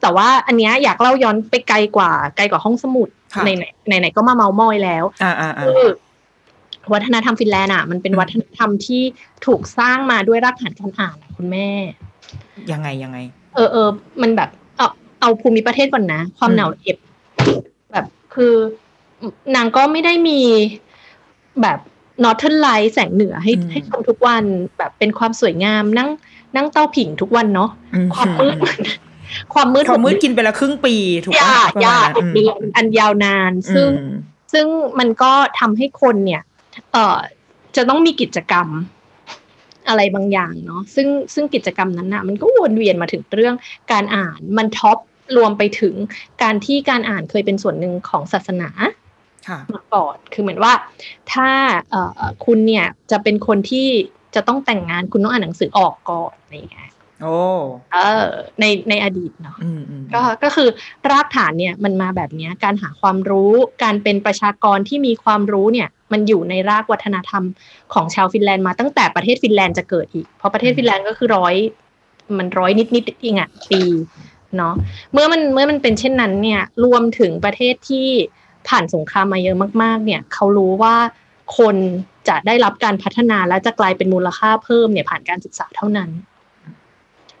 [0.00, 3.64] แต่ว่าอันเนี้ยอยากเล่าย้อนไปไกลกว่าไกลกว่าห้องสมุดค่ะในไหน
[4.00, 5.82] ไหนๆก็มาเมามอยแล้วอ่าอ่าอ่าคือ
[6.92, 9.02] วัฒนธรรมฟินแลนด์อะมันเป็นอืมวัฒนธรรมที่
[9.46, 11.68] ถูกสร้างมาด้วยรากฐานการอ่านอะคุณแม่
[12.72, 13.18] ยังไงยังไง
[13.54, 13.88] เออเออ
[14.22, 14.59] มันแบบเอา
[15.20, 16.96] เอาภูมิประเทศก่อนนะ ความอืมหนาวเหน็บ
[17.92, 18.54] แบบคือ
[19.54, 20.40] นางก็ไม่ได้มี
[21.62, 21.78] แบบ
[22.24, 24.44] northern light แสงเหนือให้ให้ชมทุกวัน
[24.78, 26.10] แบบเป็นความสวยงามนั่ง
[26.56, 28.78] นั่งเตาผิงทุกวันเนาะอืมความมืดมัน
[29.54, 30.94] ความมืดความมืดหกกินไปละครึ่งปี
[31.24, 34.14] ถูกยาปะกยากประมาณเดือนอันยาวนาน ซึ่งอืม
[34.52, 34.66] ซึ่ง
[34.98, 36.42] มันก็ทำให้คนเนี่ย
[36.92, 37.18] เอ่อ
[37.76, 38.68] จะต้องมีกิจกรรม
[39.88, 43.54] อะไรบางอย่างเนาะซึ่งซึ่งกิจกรรมนั้นน่ะ มันก็วนเวียนมาถึงเรื่อง
[43.92, 44.98] การอ่านมันท็อป
[45.36, 45.94] รวมไปถึง
[46.42, 48.68] การที่การอ่านเคยเป็นส่วนหนึ่งของศาสนา
[49.48, 50.72] ค่ะมาก่อนคือเหมือนว่า
[51.32, 51.48] ถ้า
[51.90, 53.88] เอ่อคุณเนี่ยจะเป็นคนที่
[54.34, 56.90] จะต้องแต่งงานคุณต้องอ่านหนังสือออกก่อนอะไรอย่างเงี้ย
[57.22, 57.38] โอ้
[57.92, 58.28] เออ
[58.60, 60.68] ในในอดีตเนาะอืมอืมก็ก็คือ
[61.10, 63.52] รากฐานเนี่ยมันมาแบบเนี้ยการหาความรู้
[63.82, 67.44] การเป็นประชากรที่มีความรู้เนี่ย มันอยู่ในรากวัฒนธรรม
[67.94, 71.54] ของชาวฟินแลนด์มาตั้งแต่ประเทศฟินแลนด์จะเกิดอีก เพราะประเทศฟินแลนด์ก็คือร้อย
[72.38, 73.80] มันร้อยนิดนิดๆเองอะปี
[74.56, 74.74] เนาะ
[75.12, 78.08] เมื่อมันเมื่อมันเป็นเช่นนั้นเนี่ยรวมถึงประเทศที่
[78.68, 80.96] ผ่านสงครามมาเยอะมาก ๆ เนี่ยเขารู้ว่า
[81.58, 81.76] คน
[82.28, 86.10] จะได้รับการพัฒนาและจะกลายเป็นมูลค่าเพิ่มเนี่ยผ่านการศึกษาเท่านั้น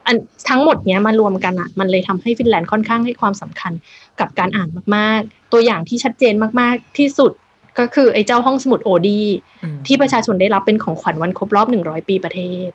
[0.06, 0.16] อัน
[0.48, 3.72] ทั้งหมดเนี้ยมารวมกันอะมันเลยทำให้ฟินแลนด์ค่อนข้างให้ความสำคัญ
[4.20, 7.32] กับการอ่านมากๆ ตัวอย่างที่ชัดเจนมากๆที่สุด
[7.78, 9.20] ก็คือไอ้เจ้าห้องสมุดโอดี
[9.62, 12.70] อืมที่ประชาชนได้รับเป็นของขวัญวันครบรอบ100ปีประเทศ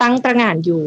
[0.00, 0.82] ตั้งตระหง่านอยู่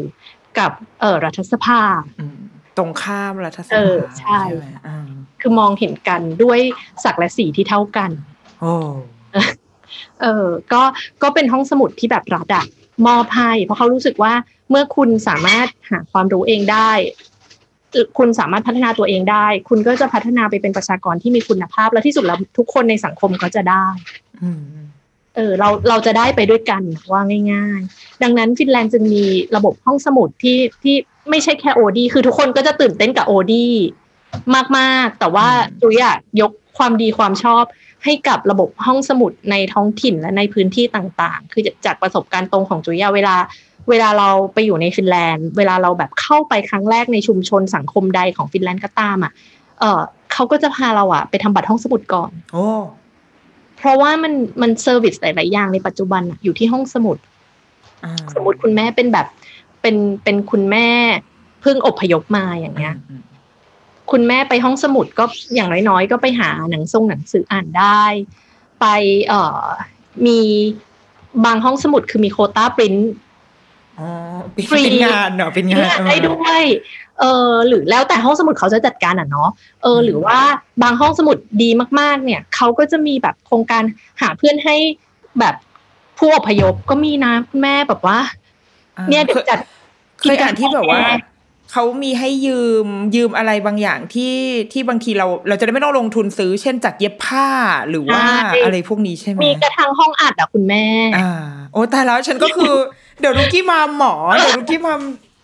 [0.58, 0.70] กับ
[1.00, 1.80] เอ่อรัฐสภา
[2.20, 2.33] อืม
[2.76, 5.08] ตรงข้ามรัฐสเอภาอใช่ไหมอ่า
[5.40, 6.60] คือมองเห็นกันด้วย
[7.04, 8.10] ศักดิ์และสีที่เท่ากัน
[8.60, 8.74] โอ้
[10.22, 10.82] เออ ก็
[11.22, 12.64] ก็เป็นห้องสมุดที่แบบรัฐอะ
[13.06, 14.32] มอบให้เพราะเขารู้สึกว่า
[14.70, 16.90] เมื่อคุณสามารถหาความรู้เองได้
[18.18, 23.86] คุณสามารถพัฒนาตัวเองได้ คุณก็จะพัฒนาไปเป็นประชากรที่มีคุณภาพ และที่สุดแล้วทุกคนในสังคมก็จะได้
[24.42, 24.62] อืม
[25.34, 26.82] เออเราเราจะได้ไปด้วยกัน
[27.12, 27.20] ว่า
[27.52, 29.24] ง่ายๆ ดังนั้นฟินแลนด์จึงมี
[29.56, 30.96] ระบบห้องสมุดที่ที่
[31.30, 33.66] ไม่ใช่แค่โอดีคือทุกคนก็จะตื่นเต้นกับโอดี
[34.78, 35.46] มากๆ แต่ว่า
[35.82, 37.64] จุยอะยกความดีความชอบ
[38.04, 43.36] ให้กับระบบห้องสมุดในท้องถิ่นและในพื้นที่ต่างๆ คือจากประสบการณ์ตรงของจุยอะเวลา
[43.90, 49.32] เวลาเราไปอยู่ในฟินแลนด์ เวลาเราแบบเข้าไปครั้งแรกในชุมชนสังคมใดของฟินแลนด์ก็ตามอะ
[49.80, 50.00] เออ
[50.32, 52.66] เขาก็จะพาเราอะไปทำบัตรห้องสมุดก่อนโอ้
[53.84, 54.32] เพราะว่ามัน
[54.62, 57.18] มันเซอร์วิสหลาย ๆ อย่างในปัจจุบันอะอยู่ที่ห้องสมุด
[58.04, 59.26] อ่าสมมติคุณแม่เป็นแบบ
[59.82, 60.88] เป็นเป็นคุณแม่
[61.62, 63.22] เพิ่งอพยพมาอย่างเงี้ยอืม
[64.10, 65.24] คุณแม่ไปห้องสมุดก็
[65.54, 68.04] อย่างน้อย ๆ ก็ไปหาหนังทรงหนังสืออ่านได้
[68.80, 68.86] ไป
[69.28, 69.64] เอ่อ
[70.26, 70.40] มี
[71.44, 73.33] บางห้องสมุดคือมีโควต้าปริ้นอ๋อเป็น
[74.70, 76.64] ฟรีเป็นงานเนาะเป็นงานได้ด้วย
[77.20, 79.48] เออหรือแล้วแต่ห้องสมุดเขาจะจัดการอะเนาะ
[79.82, 80.38] เออหรือว่า
[80.82, 81.70] บางห้องสมุดดี
[82.00, 83.82] มากๆ เนี่ยเขาก็จะมีแบบโครงการ
[84.20, 84.76] หาเพื่อนให้
[85.40, 85.54] แบบ
[86.18, 88.18] ผู้อพยพก็มีนะคุณแม่แบบว่า
[88.96, 89.58] อ่าเนี่ยเดี๋ยวจัด
[90.20, 91.32] เคยอ่านที่แบบว่ากิจกรรม
[91.72, 94.36] เขามีให้ยืมยืมอะไรบางอย่างที่
[94.72, 97.48] ที่บางทีเรา เราจะได้ไม่ต้องลงทุนซื้อ เช่นจากเย็บผ้า
[97.90, 98.22] หรือว่า
[98.64, 100.84] อะไรพวกนี้ใช่ไหมมีกระทั่งห้องอัดอะคุณแม่
[101.16, 101.30] อ่า
[101.72, 102.74] โอ้ตายแล้วฉันก็คือ
[103.20, 104.94] เดี๋ยวรุกี้มาหมอเดี๋ยวรุกี้มา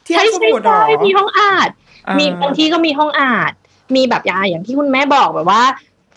[0.07, 1.71] ที่ใช่ห้องสใช่มุดเหรใช่อมีห้องอัด
[2.09, 3.53] อ่ามีบางที่ก็มีห้องอัด
[3.97, 5.63] มีแบบอย่างอย่างที่คุณแม่บอกแบบว่า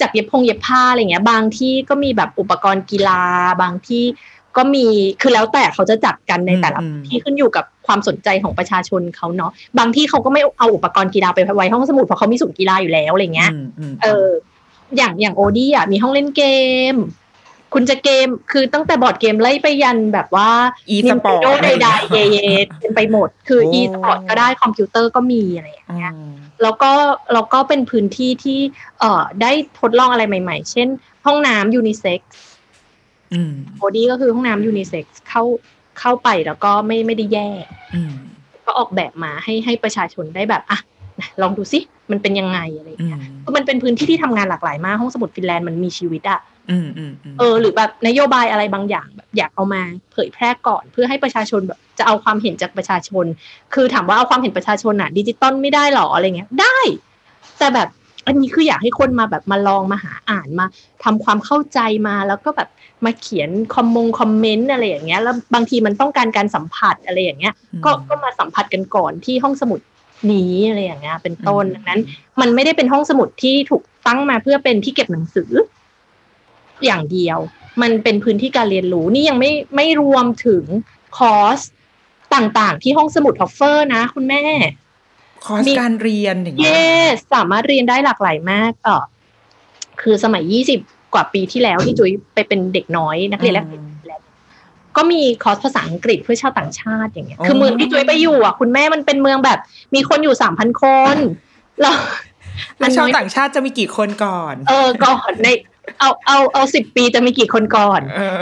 [0.01, 3.22] จากเย็บพงเย็บผ้าอะไรเงี้ย บางที่ก็มีแบบอุปกรณ์กีฬา
[3.62, 4.04] บางที่
[4.58, 4.86] ก็มี
[5.22, 14.28] คือแล้วแต่เขาจะจัดกันในแต่ละที่ขึ้นอยู่กับความสนใจของประชาชนเขาเนาะบางที่เขาก็ไม่เอาอุปกรณ์กีฬาไปไว้ห้องสมุดเพราะเขามีศูนย์กีฬาอยู่แล้วอะไรเงี้ยมอืมเออ
[14.97, 16.43] อย่างอย่างโอดี้อะมีห้องเล่นเก
[16.93, 16.95] ม
[17.74, 20.49] คุณจะเกมคือตั้งแต่ board game ไล่ไปยันแบบว่า
[20.89, 26.91] e-sport Nintendo ใดๆเยอะๆเป็นไปหมด คือโอ้อีสปอร์ตก็ได้คอมพิวเตอร์ก็มีอะไรอย่างเงี้ยอืมแล้วก็
[27.34, 28.59] แล้วก็เป็นพื้นที่ที่
[28.99, 30.88] เอ่อได้ทดลองอะไรใหม่ ๆ เช่น
[31.26, 32.34] ห้องน้ำยูนิเซ็กซ์
[33.34, 35.43] อืมโอดี้ก็คือห้องน้ำยูนิเซ็กซ์เข้า
[35.99, 37.65] เข้าไปแล้วก็ไม่ไม่ได้แยก
[37.95, 38.13] อืม
[38.65, 40.80] ก็ออกแบบมาให้ให้ประชาชนได้แบบอะ
[41.41, 41.80] ลองดูสิ
[42.11, 46.39] มันเป็นยังไงอะไรอย่างเงี้ยอืมคือมันเป็นพื้นที่ที่ทำงานหลากหลายมากห้องสมุดฟินแลนด์มันมีชีวิตอะ
[46.72, 53.26] อืมอืมอืมเออ หรือแบบนโยบายอะไรบางอย่างแบบอยากเอามาเผยแพร่ก่อน เพื่อให้ประชาชนแบบจะเอาความเห็นจากประชาชน
[53.74, 56.78] คือถามว่าเอาความเห็นประชาชนอะดิจิตอลไม่ได้หรออะไรเงี้ยได้
[57.59, 57.89] แต่แบบ
[58.28, 60.66] อันนี้คืออยากให้คนมาแบบมาลองมาหาอ่านมา
[61.03, 62.70] ทำความเข้าใจมาแล้วก็แบบ
[63.05, 67.53] มาเขียนคอมมง comment อะไรอย่างเงี้ยแล้วบางทีมันต้องการการสัมผัสอะไรอย่างเงี้ย
[67.86, 69.80] ก็ก็มาสัมผัสกันก่อนที่ห้องสมุด
[70.32, 72.01] นี้อะไรอย่างเงี้ยเป็นต้นดังนั้น
[72.41, 75.51] มันไม่ได้เป็นห้องสมุดที่ถูกตั้งมาเพื่อเป็นที่เก็บหนังสือ
[76.86, 77.39] อย่างเดียว
[77.82, 80.63] มันเป็นพื้นที่การเรียนรู้นี่ยังไม่ไม่รวมถึง
[81.17, 81.59] คอร์ส
[82.34, 84.43] ต่างๆ ที่ห้องสมุด offer นะ คุณแม่
[85.45, 86.71] คอร์สมีการเรียนอย่างเยเงี้
[87.01, 89.03] ยสสามารถเรียนได้หลากหลายมากเออ
[90.01, 90.80] คือสมัยยี่สิบ
[91.13, 93.93] กว่าปีที่แล้วที่จุ๋ยไปเป็นเด็กน้อยนักเรียนแรกเปลี่ยนแล้ว
[94.98, 99.60] ก็มีคอร์สภาษาอังกฤษเพื่อชาวต่างชาติอย่างเงี้ย คือเมืองที่จุ๋ยไปอยู่อะคุณแม่มันเป็นเมืองแบบ
[99.96, 100.84] มีคนอยู่สามพันค
[101.14, 101.16] น
[101.82, 101.96] แล้ว
[102.80, 105.48] แล้วชาวน้อยต่างชาติจะมีกี่คนก่อน เออก่อนใน
[106.00, 108.39] เอาเอาเอาสิบปีจะมีกี่คนก่อนเออ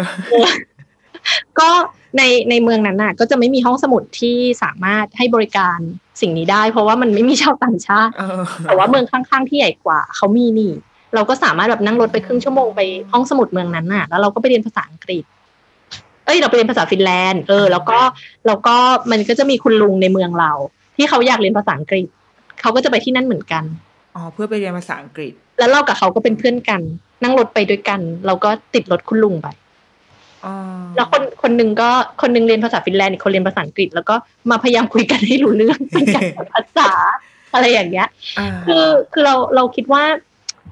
[1.60, 1.70] ก็
[2.18, 5.78] ในในเมืองนั้นน่ะ ก็จะไม่มีห้องสมุดที่สามารถให้บริการ
[6.22, 10.74] สิ่งนี้ได้ เพราะว่ามันไม่มีชาวต่างชาติเออแต่ว่าเมืองข้างๆที่ใหญ่กว่าเขามีนี่
[11.16, 12.82] เราก็สามารถแบบนั่งรถไปครึ่งชั่วโมงไป
[13.12, 18.00] ห้องสมุดเมืองนั้นน่ะ แล้วเราก็ไปเรียนภาษาอังกฤษเอ้ยเราไปเรียนภาษาฟินแลนด์เออแล้วก็
[18.48, 18.76] แล้วก็
[19.12, 20.52] มันก็จะมีคุณลุงในเมืองเรา
[20.98, 22.08] ที่เขาอยากเรียนภาษาอังกฤษ
[22.62, 23.64] เขาก็จะไปที่นั่นเหมือนกัน
[24.16, 26.82] อ๋อเพื่อไปเรียนภาษาอังกฤษ แล้วเรากับเขาก็เป็นเพื่อนกัน
[27.24, 29.48] นั่งรถไปด้วยกัน เราก็ติดรถคุณลุงไป
[30.46, 30.54] อ๋อ
[30.96, 31.90] แล้วคนคนหนึ่งก็
[32.22, 34.16] คนหนึ่งเรียนภาษาฟินแลนด์อีกคนเรียนภาษาอังกฤษ แล้วก็
[34.50, 36.92] มาพยายามคุยกันให้รู้เรื่องเป็นการสอนภาษา
[37.54, 38.08] อะไรอย่างเงี้ย
[38.40, 40.04] อ่าคือคือเราเราคิดว่า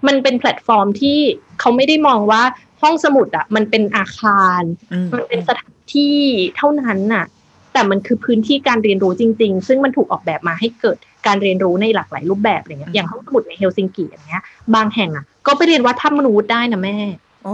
[0.07, 1.17] มันเป็นแพลตฟอร์มที่
[1.59, 2.43] เขาไม่ได้มองว่า
[2.81, 4.61] ห้องสมุดอะมันเป็นอาคาร
[4.93, 6.17] อืมมันเป็นสถานที่
[6.57, 7.25] เท่านั้นน่ะ
[7.73, 10.97] แต่มันคือพื้นที่การเรียนรู้จริง ๆ ซึ่งมันถูกออกแบบมาให้เกิด
[11.27, 14.43] การเรียนรู้ในหลากหลายรูปแบบอะไรเงี้ยอย่างห้องสมุดในเฮลซิงกิอย่างเงี้ย
[14.75, 16.97] บางแห่งอะ ก็ไปเรียนวัดถ้ำมนุษย์ได้นะแม่
[17.43, 17.47] โ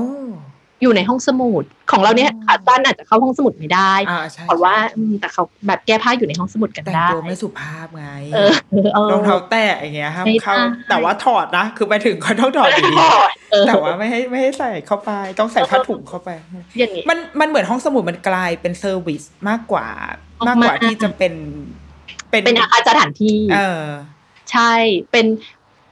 [0.80, 8.52] อ้อยู่ในห้องสมุดของเราเนี่ยอ๋อขาสั้นอาจจะเข้าห้องสมุดไม่ได้อ่าใช่แต่ว่าอืมแต่เขาแบบแก้ผ้าอยู่ในห้องสมุดกันแต่งได้ตัวไม่สุภาพไงเออ
[8.94, 12.98] เออรองเท้าแตะอย่างเงี้ยห้ามไม่เข้าได้แต่ว่าถอดนะคือไปถึงก็ต้องถอดอยู่ดี
[13.52, 16.30] เออแต่ว่าไม่ให้ไม่ให้ใส่เข้าไป ต้องใส่ผ้าถุงเข้าไป
[16.80, 19.88] อย่างนี้มันมันเหมือนห้องสมุดมันกลายเป็นเซอร์วิสมากกว่า
[20.40, 21.34] ออกมากกว่ามาที่จะเป็น
[22.30, 23.84] เป็นเป็นอาคารสถานที่ เออ
[24.52, 24.74] ใช่
[25.12, 25.26] เป็น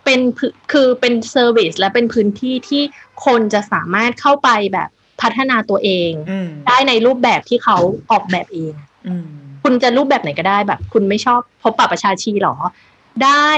[0.06, 2.84] เป็นพื้นคือเป็น service และเป็นพื้นที่ที่
[3.26, 4.90] คนจะสามารถเข้าไปแบบ
[5.22, 7.78] พัฒนาตัวเองอืมได้ในรูปแบบที่เขา
[8.12, 8.74] ออกแบบเอง
[9.08, 9.28] อืม
[9.64, 12.56] คุณจะรูปแบบไหนก็ได้แบบ คุณไม่ชอบพบปะประชาชีหรอ
[13.24, 13.50] ได้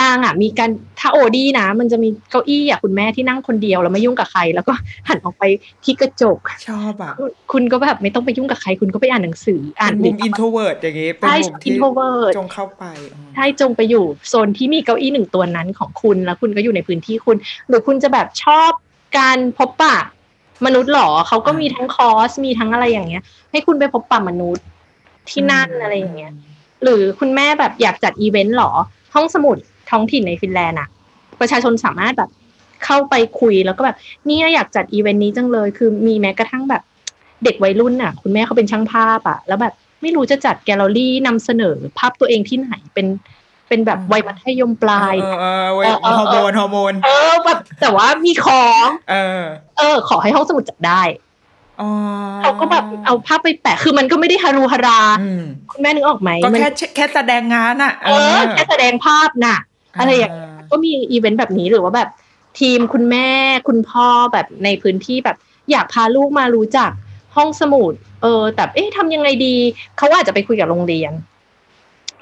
[0.00, 4.72] นางอะ มีการถ้าโอดี้นะ มันจะมีเก้าอี้อะคุณแม่ที่นั่งคนเดียวแล้วไม่ยุ่งกับใคร แล้วก็
[5.08, 5.42] หันออกไป
[5.84, 6.38] ที่กระจก
[6.68, 7.12] ชอบอะ
[7.52, 17.36] คุณก็แบบไม่ต้องไปยุ่งกับใคร คุณก็ไปอ่านหนังสืออ่านเป็นมุม in trovert อย่างงี้เป็นใช่มุมที่ introver t จงเข้าไปอืมใช่จงไปอยู่โซนที่มีเก้าอี้หนึ่งตัวนั้นของคุณแล้วคุณก็อยู่ในพื้นที่คุณ
[17.68, 18.70] หรือคุณจะแบบชอบ
[19.18, 19.96] การพบปะ
[20.66, 24.64] มนุษย์หรอเขาก็มีทั้งคอร์สมีทั้งอะไรอย่างเงี้ย ให้คุณไปพบปะมนุษย์
[25.30, 26.32] ที่นั่นอะไรอย่างเงี้ย
[26.82, 28.72] หรือคุณแม่แบบอยากจัดอีเวนต์หรอ
[29.14, 29.56] ห้องสมุด
[29.90, 30.88] ท้องถิ่นในฟินแลนด์อะ
[31.40, 32.30] ประชาชนสามารถแบบ
[32.84, 33.96] เข้าไปคุยแล้วก็แบบ
[34.26, 36.82] เนี่ยอยากจัดอีเวนต์นี้จังเลย คือมีแม้กระทั่งแบบ
[37.44, 43.06] เด็กวัยรุ่นอะคุณแม่เขาเป็นช่างภาพอะแล้วแบบไม่รู้จะจัดแกลเลอรี่นำเสนอภาพตัวเองที่ไหนเป็น
[43.68, 49.42] เป็นแบบวัยมัธยมปลายเออเออเว้ยเออเออฮอร์โมนฮอร์โมน เออแบบแต่ว่ามีของ เออ
[49.78, 51.27] เออ ขอให้ห้องสมุดจัดได้อ๋อ
[52.42, 59.56] เขาก็แบบเอาภาพไปแปะ คือมันก็ไม่ได้ฮารุฮาราอืมคุณแม่นึกออกไหมก็มันแค่แค่แสดงงานอะเออแค่แสดงภาพน่ะ
[60.00, 60.32] อะไรอย่างเงี้ย
[60.70, 62.08] ก็มีอีเวนต์แบบนี้หรือว่าแบบ
[62.60, 63.28] ทีมคุณแม่
[63.68, 65.36] คุณพ่อแบบในพื้นที่แบบ
[65.70, 66.90] อยากพาลูกมารู้จัก
[67.36, 69.54] ห้องสมุด เออ แต่เอ๊ะทำยังไงดี
[69.96, 71.12] เขาอาจจะไปคุยกับโรงเรียน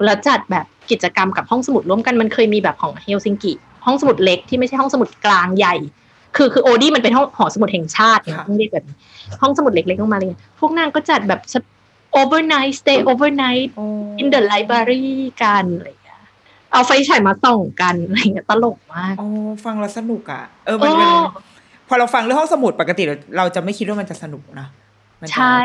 [0.05, 3.53] แล้วจัดแบบกิจกรรมกับห้องสมุดร่วมกันมันเคยมีแบบของเฮลซิงกิ
[3.87, 5.75] ห้องสมุดเล็กที่ไม่ใช่ห้องสมุดกลางใหญ่
[6.37, 8.97] คือคือโอดี้มันเป็นห้องหอสมุดแห่งชาตินะต้องเรียกแบบนี้
[9.43, 10.29] ห้องสมุดเล็กๆลงมาเลย
[10.61, 11.41] พวกนางก็จัดแบบ
[12.21, 13.85] overnight stay overnight โอ้
[14.21, 15.05] in the library
[15.43, 16.21] กันอะไรอย่างเงี้ย
[16.73, 19.27] เอาไฟฉายมาส่องกันอะไรอย่างเงี้ยตลกมากโอ้
[19.65, 21.19] ฟังแล้วสนุกอะ เออมันเอมันอ
[21.89, 24.86] พอเราฟังเรื่องห้องสมุดปกติเราเราจะไม่คิดว่ามันจะสนุกนะมันจะ
[25.35, 25.59] ใช่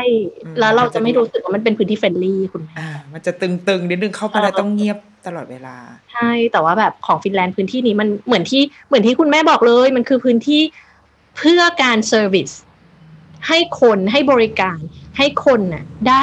[0.44, 5.76] อืมแล้วเรามันจะจะไม่รู้สึกว่ามันเป็นพื้นที่ friendly คุณแม่อ่ามันจะตึงๆนิดนึงเข้าไปแล้วต้องเงียบตลอดเวลา
[6.12, 10.62] ใช่ แต่ว่าแบบของฟินแลนด์พื้นที่นี้มันเหมือนที่เหมือนที่คุณแม่บอกเลย มันคือพื้นที่
[11.38, 12.50] เพื่อการ service
[13.48, 14.78] ให้คนให้บริการ
[15.18, 16.22] ให้คนน่ะได้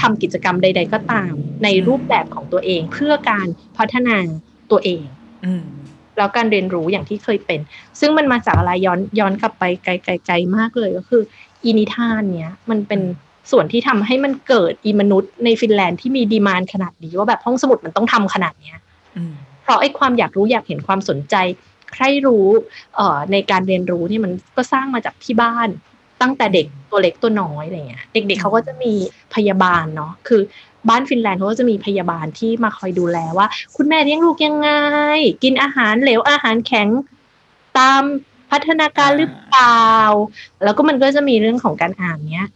[0.00, 1.32] ทำกิจกรรมใด ๆ ก็ตาม
[1.64, 3.46] ในรูปแบบของตัวเอง เพื่อการ
[3.78, 4.16] พัฒนา
[4.70, 5.02] ตัวเอง
[5.44, 5.64] อืม
[6.18, 7.60] แล้วการเรียนรู้อย่างที่เคยเป็น
[8.00, 11.22] ซึ่งมันมาจากอะไรย้อนย้อนกลับไปไกลๆมากเลยก็คือ
[11.64, 13.00] อีนิทานเนี้ยมันเป็น
[13.50, 18.76] ส่วนที่ทำให้มันเกิดอีมนุษย์ในฟินแลนด์ที่มีดีมานขนาดนี้ว่าแบบห้องสมุดมันต้องทำขนาดเนี้ย
[19.16, 21.34] อืมเพราะไอ้ความอยากรู้อยากเห็นความสนใจ
[21.92, 22.46] ใครรู้
[22.96, 25.68] เอ่อในการเรียนรู้นี่มันก็สร้างมาจากที่บ้าน
[26.22, 28.92] ตั้งแต่เด็กตัวเล็กตัวน้อยอะไรเงี้ยเด็กๆเขาก็จะมี
[29.34, 30.40] พยาบาลเนาะคือ
[30.88, 34.70] บ้านฟินแลนด์เขาก็จะมีพยาบาลที่มาคอยดูแลว่า คุณแม่เลี้ยงลูกยังไง
[35.42, 36.88] กินอาหารเหลวอาหารแข็ง
[37.78, 38.02] ตาม
[38.50, 39.88] พัฒนาการหรือเปล่า
[40.64, 42.46] แล้วก็มันก็จะมีเรื่องของการอ่านเนี้ย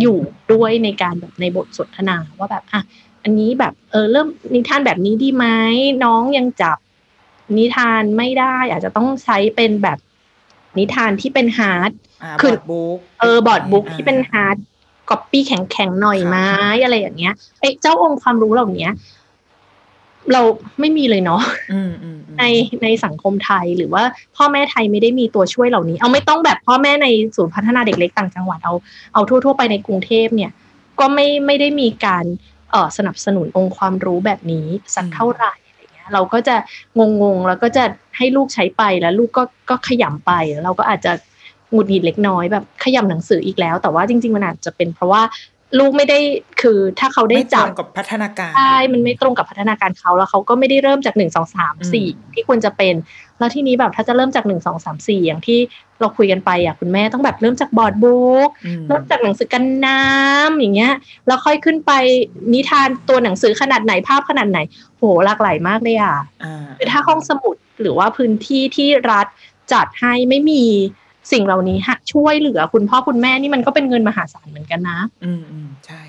[0.00, 0.18] อยู่
[0.52, 2.82] ด้วยในการแบบในบทสนทนาว่าแบบอะ
[3.22, 5.46] อันนี้แบบเออเริ่มนิทานแบบนี้ดีไหม
[6.04, 6.78] น้องยังจับ
[7.58, 9.98] นิทานไม่ได้ อาจจะต้องใช้เป็นแบบ
[10.78, 11.90] นิทานที่เป็น hard
[12.22, 14.56] อ่าคืบออร์ดบุ๊กเออ board book ที่เป็น hard
[15.10, 16.36] copy แข็งๆหน่อยไหม
[16.84, 18.88] อะไรอย่างเงี้ยไอ้เจ้าองค์ความรู้เหล่านี้
[20.32, 20.42] เรา
[20.80, 21.42] ไม่มีเลยเนาะ
[22.38, 22.44] ใน
[22.82, 24.02] ในสังคมไทยหรือว่า
[24.36, 27.06] พ่อแม่ไทยไม่ได้มีตัวช่วยเหล่านี้ เอาไม่ต้องแบบพ่อแม่ใน
[27.36, 28.74] ศูนย์พัฒนาเด็กเล็กต่างจังหวัดเอา
[29.14, 30.50] เอาทั่ว ๆ ไปในกรุงเทพเนี่ย
[31.00, 32.24] ก็ไม่ไม่ได้มีการ
[32.70, 36.56] เออสนับสนุนองค์ความรู้แบบนี้สักเท่าไหร่อะไรเงี้ย เราก็จะ
[36.98, 37.84] งงๆแล้วก็จะ
[38.16, 41.12] ให้ลูกใช้ไปแล้วลูกก็ก็ขยำไปแล้วเราก็อาจจะ
[41.72, 45.22] หงุดหงิดเล็กน้อยแบบขยำหนังสืออีกแล้ว แต่ว่าจริง ๆ มันอาจจะเป็นเพราะว่า
[45.78, 46.18] ลูกไม่ได้
[46.60, 52.94] คือถ้าเขาได้ไม่ตรจับงกับพัฒนาการใช่มันไม่ตรงกับพัฒนาการเขาแล้วเขาก็ไม่ได้เริ่มจากหนึ่งสองสามสี่ที่ควรจะเป็น
[53.38, 55.58] แล้วทีนี้แบบถ้าจะเริ่มจากหนึ่งสองสามสี่อย่างที่
[56.00, 60.92] เราคุยกันไปอะคุณแม่ต้องแบบเริ่มจากบอร์ดบุ๊กอืมเริ่มจากหนังสือกันน้ำอย่างเงี้ย
[61.26, 61.92] แล้วค่อยขึ้นไป
[62.52, 64.58] นิทานตัวหนังสือขนาดไหนภาพขนาดไหน
[64.98, 69.26] โหหลากหลายมากเลยอะอ่าคือถ้าห้องสมุดหรือว่าพื้นที่ที่รัฐ
[69.72, 70.64] จัดให้ไม่มี
[71.32, 76.02] สิ่งเหล่านี้ฮะช่วยเหลือคุณพ่อคุณแม่นี่มันก็เป็นเงินมหาศาลเหมือนกันนะ อืมอืมใช่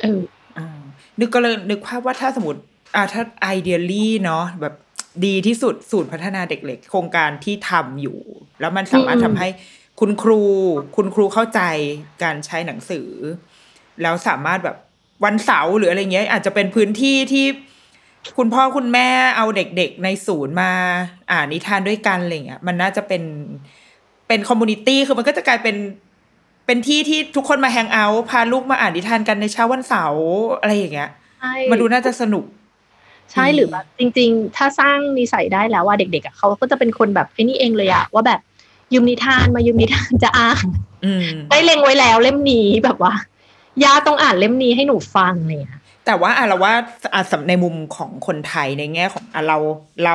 [0.00, 0.20] เออ
[0.58, 0.80] อ่า
[1.20, 2.60] นึกก็เลยนึกภาพว่าถ้าสมมติ
[2.94, 3.22] อ่าถ้า
[3.56, 4.74] ideally เนาะแบบ
[5.26, 8.18] ดีที่สุดศูนย์พัฒนาเด็กเล็กโครงการที่ทำอยู่
[8.60, 9.48] แล้วมันสามารถอืมทำให้
[10.00, 10.40] คุณครู
[10.96, 11.60] คุณครูเข้าใจ
[12.22, 13.08] การใช้หนังสือ
[14.02, 14.76] แล้วสามารถแบบ
[15.24, 17.46] วันเสาร์หรืออะไรเงี้ย อาจจะเป็นพื้นที่ที่
[18.38, 20.70] คุณพ่อคุณแม่เอาเด็กๆในศูนย์มา
[21.32, 23.22] อ่านนิทานด้วยกันอะไรเงี้ยมันน่าจะเป็น
[24.28, 25.76] เป็น community คือมันก็จะกลายเป็น
[26.66, 30.24] เป็นที่ที่ทุกคนมา hang out พาลูกมาอ่านนิทานกันในเช้าวันเสาร์
[30.60, 31.10] อะไรอย่างเงี้ย
[31.40, 32.44] ใช่มาดูน่าจะสนุก
[33.32, 38.40] ใช่หรือแบบจริง ๆ ถ้าสร้างนิสัยได้แล้วว่าเด็กๆอะเขาก็จะเป็นคนแบบไอ้นี่เองเลยอะว่าแบบ
[38.92, 40.66] ยืมนิทานมายืมนิทานจะอ่าน
[41.04, 43.12] อืมได้เล็งไว้แล้วเล่มนี้แบบว่า
[43.84, 46.72] ย่าต้องอ่านเล่มนี้ให้หนูฟังเนี่ยแต่ว่าอะเราว่า
[47.14, 49.58] อะสำในมุมของคนไทยในแง่ของอะเรา
[50.04, 50.14] เรา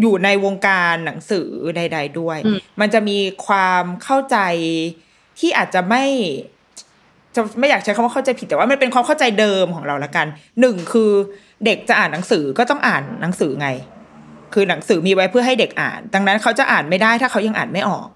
[0.00, 4.38] อยู่ในวงการหนังสือใด ๆ ด้วยอืมมันจะมีความเข้าใจ
[5.38, 6.04] ที่อาจจะไม่
[7.34, 10.26] จะไม่อยากใช้คำว่าเข้าใจผิดแต่ว่ามันเป็นความเข้าใจเดิมของเราละกัน
[10.60, 11.10] หนึ่งคือ
[11.64, 13.68] เด็กจะอ่านหนังสือก็ต้องอ่านหนังสือไง
[14.54, 18.08] คือหนังสือมีไว้เพื่อให้เด็กอ่าน ดังนั้นเขาจะอ่านไม่ได้ถ้าเขายังอ่านไม่ออก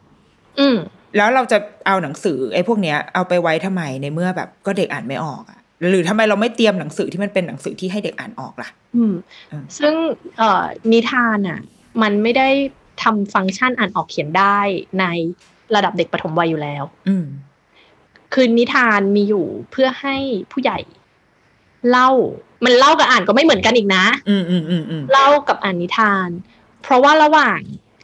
[0.61, 0.77] อืม
[1.17, 5.61] แล้วเราจะเอาหนังสือไอ้พวกเนี้ยเอาไปไว้ทำไมในเมื่อแบบก็เด็กอ่านไม่ออกอะ
[5.91, 9.15] หรือทำไมเราไม่เตรียมหนังสือที่มันเป็นหนังสือที่ให้เด็กอ่านออกล่ะ อืม
[9.53, 9.95] อืมซึ่ง
[10.39, 11.61] เอ่อนิทานอะ
[12.03, 12.49] มันไม่ได้
[13.03, 14.59] ทำฟังก์ชันอ่านออกเขียนได้
[15.01, 15.05] ใน
[15.75, 17.27] ระดับเด็กปฐมวัยอยู่แล้ว อืม
[18.33, 20.17] คือนิทานมีอยู่เพื่อให้
[20.53, 20.79] ผู้ใหญ่
[21.91, 22.11] เล่า
[22.65, 26.29] มันเล่ากับอ่านก็ไม่เหมือนกันอีกนะ อืมอืมอืมอืมเล่ากับอ่านนิทาน
[26.83, 27.61] เพราะว่าระหว่าง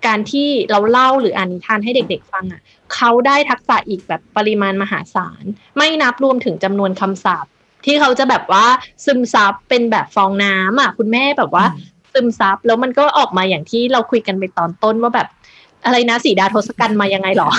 [0.07, 2.61] การที่เราเล่าหรืออ่านนิทานให้เด็กๆฟังอะ
[2.95, 5.45] เขาได้ทักษะอีกแบบปริมาณมหาศาล
[5.77, 7.53] ไม่นับรวมถึงจำนวนคำศัพท์
[7.85, 8.67] ที่เขาจะแบบว่า
[9.05, 11.65] ซึมซับเป็นแบบฟองน้ำอะคุณแม่แบบว่า
[12.13, 15.29] ซึมซับแล้วมันก็ออกมาอย่างที่เราคุยกันไปตอนต้นว่าแบบ
[15.85, 17.51] อะไรนะสีดาทศกัณฐ์มายังไงหรอ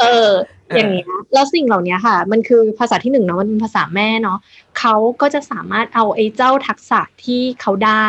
[0.00, 0.28] เออ
[0.74, 4.38] อย่างเงี้ยแล้วสิ่งเหล่านี้ค่ะ มันคือภาษาที่หนึ่งเนาะมันเป็นภาษาแม่เนาะ
[4.78, 8.06] เขาก็จะสามารถเอาไอ้เจ้าทักษะที่เขาได้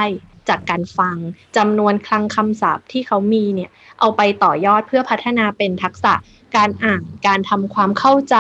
[0.50, 1.18] จากการฟัง
[1.58, 3.70] จำนวนคลังคำศัพท์ที่เขามีเนี่ย
[4.00, 6.14] เอาไปต่อยอดเพื่อพัฒนาเป็นทักษะ
[6.56, 8.38] การอ่านการทำความเข้าใจ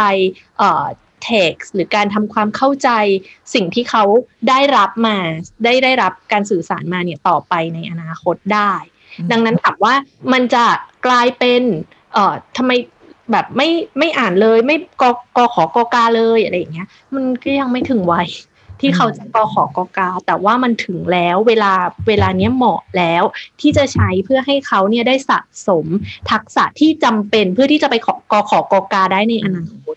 [0.57, 0.85] เอ่อ
[1.29, 2.89] text หรือการทำความเข้าใจ
[3.53, 4.03] สิ่งที่เขา
[4.49, 5.17] ได้รับมา
[5.63, 8.73] ได้ได้รับการสื่อสารมาเนี่ยต่อไปในอนาคตได้
[9.19, 9.93] อืมดังนั้นถามว่า
[10.33, 10.65] มันจะ
[11.05, 11.61] กลายเป็น
[12.13, 12.71] เอ่อทำไม
[13.31, 15.03] แบบไม่ไม่อ่านเลยไม่ก
[15.37, 18.29] กขอกกาเลยอะไรอย่างเงี้ย มันก็ยังไม่ถึงวัย
[18.81, 21.73] ที่เขาจะกขอกกา แต่ว่ามันถึงแล้วเวลา
[22.07, 23.23] เวลาเนี้ยเหมาะแล้ว
[23.61, 25.85] ที่จะใช้เพื่อให้เขาเนี่ยได้สะสม
[26.31, 29.95] ทักษะที่จำเป็นเพื่อที่จะไปขอกขอกกาได้ในอนาคต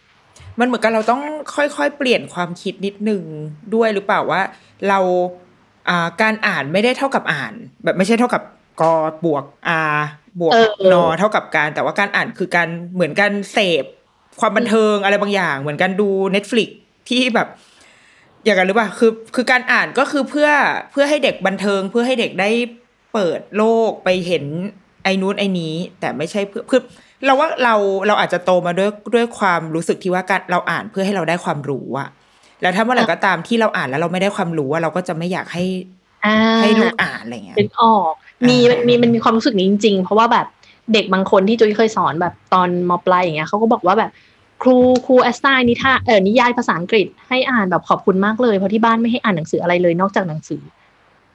[0.60, 1.22] มันเหมือนกับเราต้อง
[1.56, 3.22] ค่อยๆ เปลี่ยนความคิดนิดนึง
[3.74, 4.40] ด้วยหรือเปล่าว่า
[4.88, 4.98] เรา
[5.88, 7.52] อ่าการอ่านไม่ได้เท่ากับอ่าน
[7.84, 8.42] แบบไม่ใช่เท่ากับ
[8.80, 8.82] ก
[9.24, 9.80] บวกอา
[10.40, 13.84] บวกเออเออนอเท่ากับการ แต่ว่าการอ่านคือการเหมือนการเสพ
[14.40, 16.68] ความบันเทิงอะไรบางอย่าง เหมือนการดู Netflix
[17.08, 17.48] ที่แบบ
[18.44, 20.48] อย่างนั้นหรือเปล่าคือ คือการอ่านก็คือเพื่อ
[20.92, 22.50] เพื่อให้เด็กบันเทิง เพื่อให้เด็กได้
[23.12, 24.44] เปิดโลกไปเห็น
[25.04, 26.80] ไอ้นู้นไอ้นี้ แต่ไม่ใช่เพื่อคือ
[27.26, 27.74] เราว่าเรา
[28.06, 32.08] เราอาจจะโตมาด้วยด้วยความรู้สึกที่ว่าการเราอ่านเพื่อให้เราได้ความรู้อะ
[32.62, 35.64] แล้วถ้าเมื่อไหร่ก็ตามที่เราอ่านแล้วเราไม่ได้ความรู้อะเราก็จะไม่อยากให้
[36.26, 38.12] อ่าให้ลูกอ่านอะไรเงี้ยนึกออก
[38.48, 40.46] มีมันมีมันมีความรู้สึกนี้จริงๆ เพราะว่าแบบ
[40.92, 44.10] เด็กบางคนที่จุ้ยเคยสอนแบบตอนมปลายอย่างเงี้ยเขาก็บอกว่าแบบ
[44.62, 50.60] ครูครูแอสไซน์นิทานเออนิยายภาษาอังกฤษให้อ่านแบบขอบคุณมากเลยเพราะที่บ้านไม่ให้อ่านหนังสืออะไรเลยนอกจากหนังสือ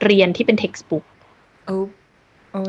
[0.06, 1.04] เรียนที่เป็น textbook
[1.66, 1.97] โอ้โอ้ย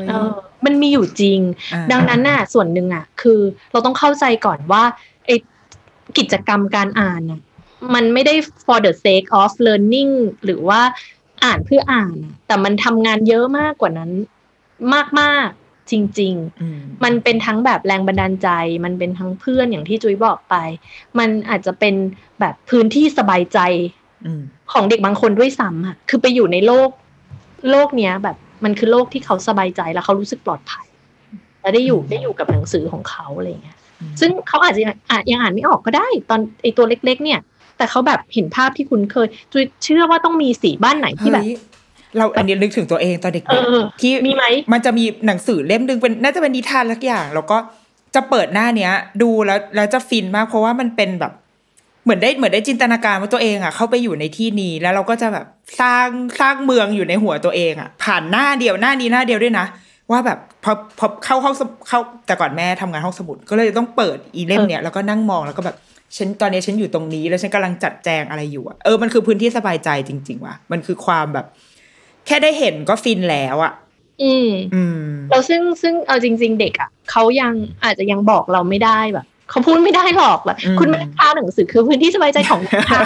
[0.09, 0.29] เออ
[0.65, 1.39] มันมีอยู่จริง
[1.73, 3.39] อ่าดังนั้นน่ะส่วนหนึ่งอะ คือ
[3.71, 4.83] เราต้องเข้าใจก่อนว่า
[5.25, 5.31] ไอ
[6.17, 7.41] กิจกรรมการอ่านน่ะ
[7.93, 8.35] มันไม่ได้
[8.65, 10.13] for the sake of learning
[10.45, 10.81] หรือว่า
[11.43, 14.11] อ่านเพื่ออ่านน่ะแต่มันทำงานเยอะมากกว่านั้น
[15.19, 18.49] มาก ๆ จริงอืมๆมันเป็นทั้งแบบแรงบันดาลใจ
[18.85, 20.55] มันเป็นทั้งเพื่อนอย่างที่จุ้ยบอกไป
[21.19, 21.95] มันอาจจะเป็น
[22.39, 23.59] แบบพื้นที่สบายใจ
[24.25, 26.89] อืมของเด็กบางคนด้วยซ้ำอะคือไปอยู่ในโลก
[27.71, 30.85] โลกเนี้ยแบบ มันคือโลกที่เขาสบายใจแล้วเขารู้สึกปลอดภัย
[31.61, 33.77] และได้อยู่ได้อยู่กับหนังสือของเขาอะไรเงี้ย
[34.19, 37.39] ซึ่งเขาอาจจะยังอ่านยังอ่านไม่ออกก็ได้ ตอนไอตัวเล็ก ๆ เนี่ย
[37.77, 41.57] แต่เขาแบบเห็นภาพที่คุ้นเคยจุยเชื่อว่าต้องมีสีบ้านไหนที่แบบเฮ้ย
[42.17, 47.57] เราอันนี้นึกถึงตัวเองตอนเด็กเออๆที่มีไหมมันจะมีหนังสือเล่มหนึ่งเป็นน่าจะเป็นนิทานสักอย่าง แล้วก็
[48.15, 48.91] จะเปิดหน้าเนี้ย
[49.21, 51.33] ดูแล้วแล้วจะฟินมากเพราะว่ามันเป็นแบบ
[52.03, 55.45] เหมือนได้เหมือนได้จินตนาการว่าตัวเองอะเข้าไปอยู่ในที่นี้แล้วเราก็จะแบบ
[55.81, 56.07] สร้าง
[56.39, 59.65] สร้างเมืองอยู่ในหัวตัวเองอะ ผ่านหน้าเดียวหน้านี้หน้าเดียวด้วยนะ
[60.11, 65.77] ว่าแบบพอพอเข้าห้องสมุดเข้าแต่ก่อนแม่ทำงานห้องสมุด ก็เลยต้องเปิดอีเล่มเนี้ยแล้วก็นั่งมองแล้วก็แบบ
[66.17, 71.45] ฉันตอนนี้ฉันอยู่ตรงนี้ แล้วฉันกำลังจัดแจงอะไรอยู่อะเออมันคือพื้นที่สบายใจจริง ๆว่ะมันคือความแบบ
[72.25, 73.73] แค่ได้เห็นก็ฟินแล้วอะ
[74.23, 83.01] อืมอืมเราซึ่งซึ่งเอาจริง ๆ เด็กอะเขายังอาจจะยังบอกเราไม่ได้แบบ เขาพูดไม่ได้หรอกแบบอืมคุณแม่ค้าหนังสือคือพื้นที่สบายใจของลูกค้า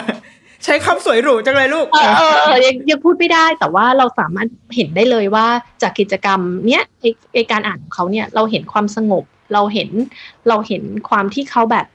[0.64, 5.46] ใช้คำสวยหรูจังเลยลูกเออเออเออยังยังพูดไม่ได้แต่ว่าเราสามารถเห็นได้เลยว่า
[5.82, 9.24] จากกิจกรรมเนี้ยไอไอการอ่านของเขาเนี่ยเราเห็นความสงบ
[9.54, 9.90] เราเห็น
[10.48, 11.86] เราเห็นความที่เขาแบบ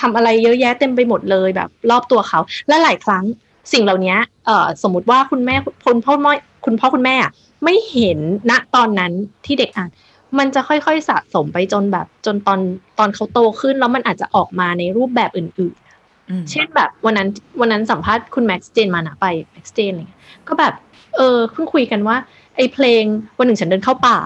[0.00, 3.24] ทำอะไรเยอะแยะเต็มไปหมดเลยแบบ รอบตัวเขา และหลายครั้ง
[3.72, 5.54] สิ่งเหล่านี้เอ่อสมมติว่าคุณแม่
[5.86, 6.32] คุณพ่อแม่
[6.64, 7.30] คุณพ่อคุณแม่อะ
[7.64, 8.18] ไม่เห็น
[8.50, 9.12] ณตอนนั้น
[9.44, 9.90] ที่เด็กอ่าน
[10.38, 12.60] มันจะค่อยๆสะสมไปจนแบบ จนตอน
[12.98, 17.28] ตอนเขาโตขึ้น แล้วมันอาจจะออกมาในรูปแบบอื่นๆ เช่นแบบวันนั้น
[17.60, 20.74] วันนั้นสัมภาษณ์คุณแม็กซ์เจนมานะไปแม็กซ์เจนอะไรเงี้ยก็แบบ
[21.16, 22.16] เออเพิ่งคุยกันว่า
[22.56, 23.04] ไอ้เพลง
[23.38, 24.18] วันหนึ่งฉันเดินเข้าป่า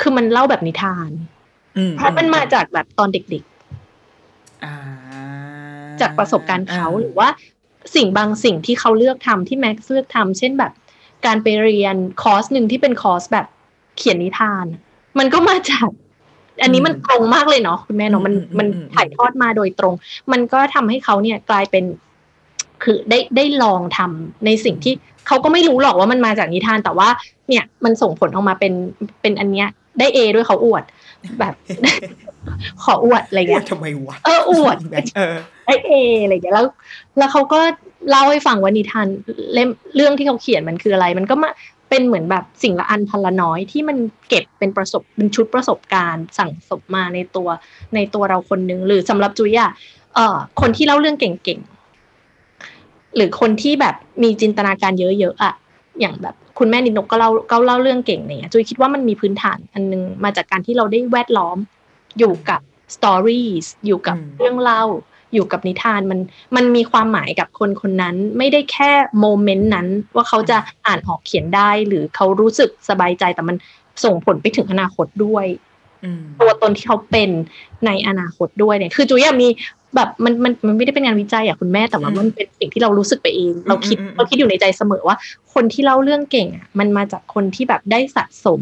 [0.00, 1.10] คือมันเล่าแบบนิทาน
[1.76, 3.44] อืมเพราะมันมาจากแบบตอนเด็ก
[4.64, 7.28] อ่าๆจากประสบการณ์เขาหรือว่า
[7.94, 10.72] สิ่งบางสิ่งที่เขาเลือกทำที่แม็กซ์เลือกทำเช่นแบบ
[11.26, 13.46] การไปเรียนคอร์สหนึ่งที่เป็นคอร์สแบบ
[13.96, 14.66] เขียนนิทาน
[15.18, 15.88] มันก็มาจาก
[16.62, 19.94] อันนี้มันตรงมากเลยเนาะคุณแม่เนาะมันมันถ่ายทอดมาโดยตรง
[20.32, 21.84] มันก็ทำให้เขาเนี่ยกลายเป็น
[22.82, 24.94] คือได้ได้ลองทำในสิ่งที่
[25.26, 27.08] เขาก็ไม่รู้หรอกว่ามันมาจากนิทานแต่ว่า
[27.48, 28.72] เนี่ยมันส่งผลออกมาเป็น
[29.22, 30.84] เป็นอันเนี้ย ได้เอด้วยเขาอวด
[31.40, 31.54] แบบ
[32.82, 34.76] ขออวดอะไรเงี้ยทำไมวะเอออวด
[35.16, 35.34] เออ
[35.66, 35.92] ได้เอ
[36.22, 36.66] อะไรอย่างเงี้ยแล้ว
[37.18, 37.60] แล้วเขาก็
[38.10, 39.06] เล่าให้ฟังว่านิทาน
[39.54, 41.50] เล่มเรื่องที่เขาเขียนมันคืออะไร มันก็มา
[41.90, 43.96] เป็นเหมือนแบบสิ่งละอันพันละน้อยที่มัน
[44.28, 47.48] เก็บเป็นประสบเป็นชุดประสบการณ์สั่งสมมาในตัว
[47.94, 49.70] ในตัวเราคนนึงหรือสำหรับจุยอะ
[50.14, 55.54] เอ่อคนที่เล่าเรื่องเก่งๆหรือคนที่แบบมีจินตนาการเยอะๆอะ
[56.00, 61.56] อย่างแบบคุณแม่นินกก็เล่าก็เล่าเรื่องเก่งเนี่ยจุยคิดว่ามันมีพื้นฐานอันนึงมาจากการที่เราได้แวดล้อม
[62.18, 62.60] อยู่กับ
[62.96, 63.48] สตอรี่
[63.86, 64.82] อยู่กับอืมเรื่องเล่า
[65.34, 66.20] อยู่กับนิทานมัน
[66.56, 70.56] มันมีความหมายกับคนคนนั้น ไม่ได้แค่โมเมนต์นั้น ว่าเขาจะ
[70.86, 73.56] อ่านออกเขียนได้ หรือเขารู้สึกสบายใจแต่มัน
[74.04, 75.46] ส่งผลไปถึงอนาคตด้วย
[76.04, 77.30] อืมตัวตนที่เขาเป็น
[77.86, 79.48] ในอนาคตด้วยเนี่ย คือจุยอะมี
[79.96, 85.16] แบบมันมันมันไม่ได้เป็นงานวิจัยอะคุณแม่แต่ว่าอืมมันเป็นสิ่งที่เรารู้สึกไปเอง เราคิดอืมอืมเราคิดอยู่ในใจเสมอว่า
[85.54, 88.60] คนที่เล่าเรื่องเก่งอะมันมาจากคนที่แบบได้สะสม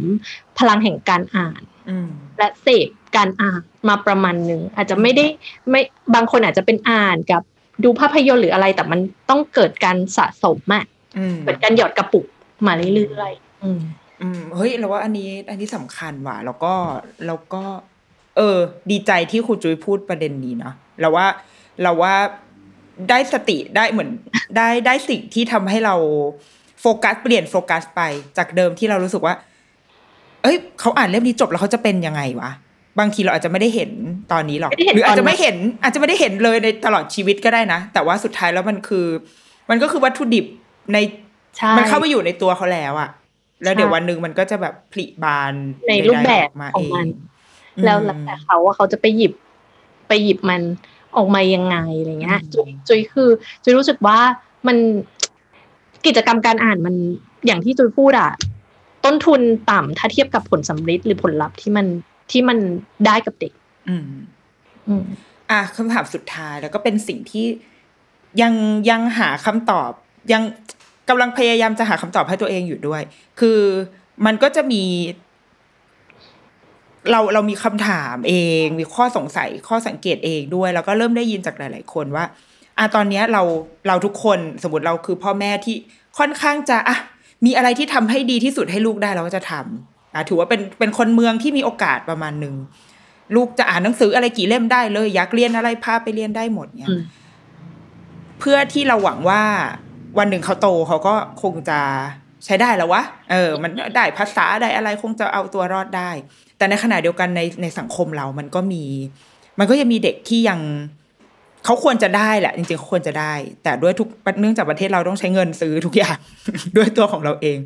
[0.58, 2.08] พลังแห่งการอ่านอืม
[2.38, 5.24] และเสพ การอ่านมาประมาณหนึ่งอาจจะไม่ได้
[5.70, 5.80] ไม่
[6.14, 7.42] บางคนอาจจะเป็นอ่านกับ
[7.84, 9.00] ดูภาพยนตร์หรืออะไร แต่มัน
[9.30, 10.84] ต้องเกิดการสะสมอะ
[11.18, 12.26] อืมเกิดการหยอดกระปุก
[12.66, 13.80] มาเรื่อยๆอืม
[14.22, 16.74] อืมเฮ้ยเราว่าอันนี้อันนี้สำคัญว่ะแล้วก็
[17.26, 17.62] แล้วก็
[18.36, 18.58] เออ
[18.90, 21.26] ดีใจที่ครูจุ้ยพูดประเด็นนี้เนาะเราว่า
[21.82, 22.14] เราว่า
[23.10, 24.10] ได้สติได้เหมือน
[24.56, 25.94] ได้ได้สิ่งที่ทำให้เรา
[26.80, 28.00] โฟกัสเปลี่ยนโฟกัสไป
[28.38, 29.34] จากเดิมที่เรารู้สึกว่า
[30.42, 32.50] เอ้ยเขาอ่านเล่มนี้จบแล้วเขาจะเป็นยังไงวะ
[32.98, 33.90] บางทีเราอาจจะไม่ได้เห็น
[34.32, 39.06] ตอนนี้หรอกไม่ได้เห็นหรืออาจตอนนั้จะนไม่เห็น อาจจะไม่ได้เห็นเลยในตลอดชีวิตก็ได้นะ แต่ว่าสุดท้ายแล้วมันคือ
[39.70, 40.46] มันก็คือวัตถุดิบ
[40.92, 40.98] ใน
[41.56, 43.10] ใช่มันเข้าไปอยู่ในตัวเขาแล้วอะ
[43.62, 45.52] แล้วเดี๋ยวใช่วันหนึ่งมันก็จะแบบผลิบาน
[45.88, 47.06] ในรูปแบบใดๆกมาของมัน
[47.76, 49.32] เแล้วแล้วแต่เขาว่าเขาจะไปหยิบ
[50.08, 50.62] ไปหยิบมัน
[51.16, 53.28] ออกมายังไงอะไรเงี้ยอืมจุยจุยคือ
[53.62, 54.18] จุยรู้สึกว่า
[54.66, 54.76] มัน
[56.06, 56.94] กิจกรรมการอ่านมัน
[57.46, 58.30] อย่างที่จุยพูดอะ
[59.04, 59.40] ต้นทุน
[59.70, 61.86] ต่ำถ้าเทียบกับผลสำเร็จหรือผลลัพธ์ที่มัน
[62.30, 62.58] ที่มัน
[63.06, 63.52] ได้กับเด็ก
[63.88, 64.04] อืม
[64.88, 65.04] อืม
[65.50, 67.46] อะคำถามสุดท้ายแล้วก็เป็นสิ่งที่
[68.42, 68.54] ยัง
[68.90, 69.90] ยังหาคำตอบ
[70.32, 70.42] ยัง
[71.08, 73.02] กำลังพยายามจะหาคำตอบให้ตัวเองอยู่ด้วย
[73.40, 73.60] คือ
[74.26, 74.82] มันก็จะมี
[77.10, 82.24] เราเรามีคำถามเอง มีข้อสงสัยข้อสังเกตเองด้วย แล้วก็เริ่มได้ยินจากหลาย ๆ คนว่า
[82.78, 83.42] อะตอนเนี้ยเรา
[83.88, 85.76] เราทุกคนสมมติเราคือพ่อแม่ที่
[86.18, 86.96] ค่อนข้างจะอะ
[87.46, 92.54] มีอะไรที่ทำให้ดีที่สุดให้ลูกได้เราก็จะทำ อะถือว่าเป็นเป็นคนเมืองที่มีโอกาสประมาณหนึ่ง
[93.34, 97.02] ลูกจะอ่านหนังสืออะไรกี่เล่มได้เลย อยากเรียนอะไรพาไปเรียนได้หมดเนี่ยอืม
[98.40, 99.42] เพื่อที่เราหวังว่า
[100.18, 101.78] วันหนึ่งเขาโตเขาก็คงจะ
[102.44, 106.10] ใช้ได้แล้ววะ เออ มันได้ภาษาได้อะไรคงจะเอาตัวรอดได้
[106.56, 108.84] แต่ในขณะเดียวกันในในสังคมเรามันก็มี
[109.58, 110.60] มันก็ยังมีเด็กที่ยัง
[111.64, 113.32] เขาควรจะได้แหละ จริงๆเขาควรจะได้
[113.62, 114.08] แต่ด้วยทุก
[114.40, 116.16] เนื่องจากประเทศเราต้องใช้เงินซื้อทุกอย่าง
[116.76, 117.58] ด้วยตัวของเราเอง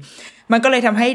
[0.53, 1.09] มันก็เลยทำให้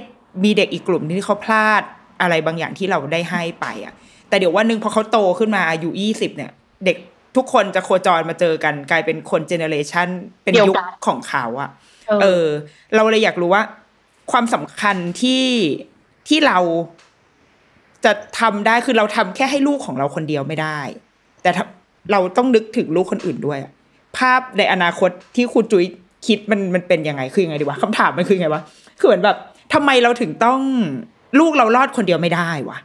[0.43, 1.81] มีเด็กอีกกลุ่มที่เขาพลาด
[2.21, 3.93] อะไรบางอย่างที่เราได้ให้ไปอะ
[4.29, 6.51] แต่เดี๋ยววันหนึ่งพอเขาโตขึ้นมาอายุยี่สิบเนี่ย
[6.85, 6.97] เด็ก
[7.35, 10.07] ทุกคนจะโคจรมาเจอกัน กลายเป็นคนเจเนเรชัน
[10.43, 11.69] เป็นเดียวยุคกันของเขาอะ
[12.07, 12.45] เออเออ
[12.95, 13.63] เราเลยอยากรู้ว่า
[14.31, 15.45] ความสำคัญที่
[16.27, 16.57] ที่เรา
[18.05, 20.79] จะทำได้คือเราทำแค่ให้ลูกของเราคนเดียวไม่ได้
[21.41, 21.65] แต่ถ้า
[22.11, 23.71] เราต้องนึกถึงลูกคนอื่นด้วยอะ
[24.17, 25.85] ภาพในอนาคตที่คุณจุ้ย
[26.27, 28.61] คิดมันมันเป็นยังไงคือยังไงดีวะคำถามมันคือยังไงวะ
[28.99, 29.37] คือเหมือนแบบ
[29.73, 30.61] ทำไมเราถึงต้อง
[31.39, 32.77] ลูกเรารอดคนเดียวไม่ได้วะ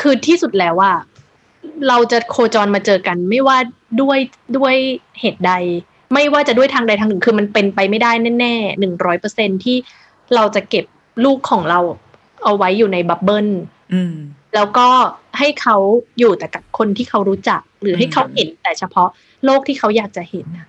[0.00, 0.92] คือที่สุดแล้วว่า
[1.88, 3.58] เราจะโคจรมาเจอกัน ไม่ว่า
[4.00, 4.18] ด้วย
[4.56, 4.74] ด้วย
[5.20, 5.52] เหตุใด
[6.14, 9.76] ไม่ว่าจะด้วยทางใดทางหนึ่ง คือมันเป็นไปไม่ได้แน่ๆหนึ่งร้อยเปอร์เซ็นที่
[10.34, 10.84] เราจะเก็บ
[11.24, 11.80] ลูกของเรา
[12.44, 13.48] เอาไว้อยู่ในบับเบิล
[13.92, 14.14] อืม
[14.54, 14.88] แล้วก็
[15.38, 15.76] ให้เขา
[16.18, 19.08] อยู่แต่กับคนที่เขารู้จัก หรือให้เขาเห็นแต่เฉพาะ
[19.44, 20.66] โลกที่เขาอยากจะเห็นนะ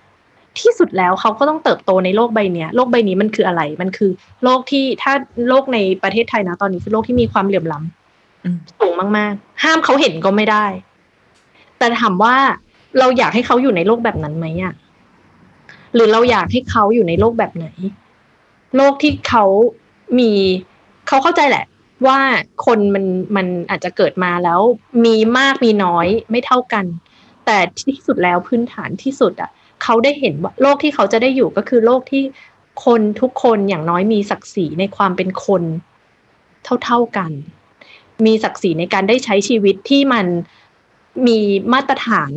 [0.60, 4.10] ที่สุดแล้วเขาก็ต้องเติบโตในโลกใบเนี้ยโลกใบนี้มันคืออะไร มันคือ
[4.44, 5.12] โลกที่ถ้า
[5.48, 10.66] โลกในประเทศไทยนะตอนนี้คือโลกที่มีความเหลื่อมล้ำอืมสูงมากๆ ห้ามเขาเห็นก็ไม่ได้
[11.78, 12.36] แต่ถามว่า
[12.98, 14.74] เราอยากให้เขาอยู่ในโลกแบบนั้นไหมอะ
[15.94, 17.66] หรือเราอยากให้เขาอยู่ในโลกแบบไหน
[18.76, 19.44] โลกที่เขา
[20.18, 20.30] มี
[21.08, 21.64] เขาเข้าใจแหละ
[22.06, 22.18] ว่า
[22.66, 23.04] คนมัน
[23.36, 24.60] มันอาจจะเกิดมาแล้ว
[25.04, 26.84] มีมากมีน้อยไม่เท่ากัน
[27.46, 29.50] แต่ที่สุดแล้วพื้นฐานที่สุดอะ
[29.84, 32.22] เขาได้เห็นว่าโลกที่เขาจะได้อยู่ก็คือโลกที่
[32.84, 35.62] คนทุกคนอย่างน้อยมีศักดิ์ศรีในความเป็นคน
[36.84, 37.32] เท่าๆกัน
[38.26, 40.26] มีศักดิ์ศรีในการได้ใช้ชีวิตที่มัน
[41.26, 41.38] มี
[41.72, 42.32] มาตรฐาน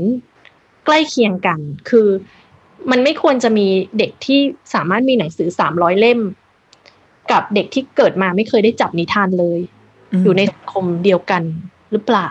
[0.85, 2.07] ใกล้เคียงกัน คือ
[2.91, 3.67] มันไม่ควรจะมี
[3.97, 4.39] เด็กที่
[4.73, 6.19] สามารถมีหนังสือสามร้อยเล่ม
[7.31, 9.59] กับเด็กที่เกิดมาไม่เคยได้จับนิทานเลย
[10.23, 11.43] อยู่ในสังคมเดียวกัน
[11.91, 12.29] หรือเปล่า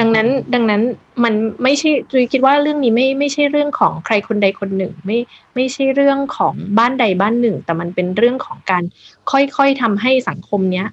[0.00, 0.82] ดังนั้นดังนั้น
[1.24, 5.18] มันไม่ใช่จุยคิดว่าเรื่องนี้ไม่ไม่ใช่เรื่องของใครคนใดคนหนึ่ง ไม่
[5.54, 8.82] ไม่ใช่เรื่องของบ้านใดบ้านหนึ่ง แต่มันเป็นเรื่องของการ
[9.30, 10.86] ค่อยๆทำให้สังคมเนี้ย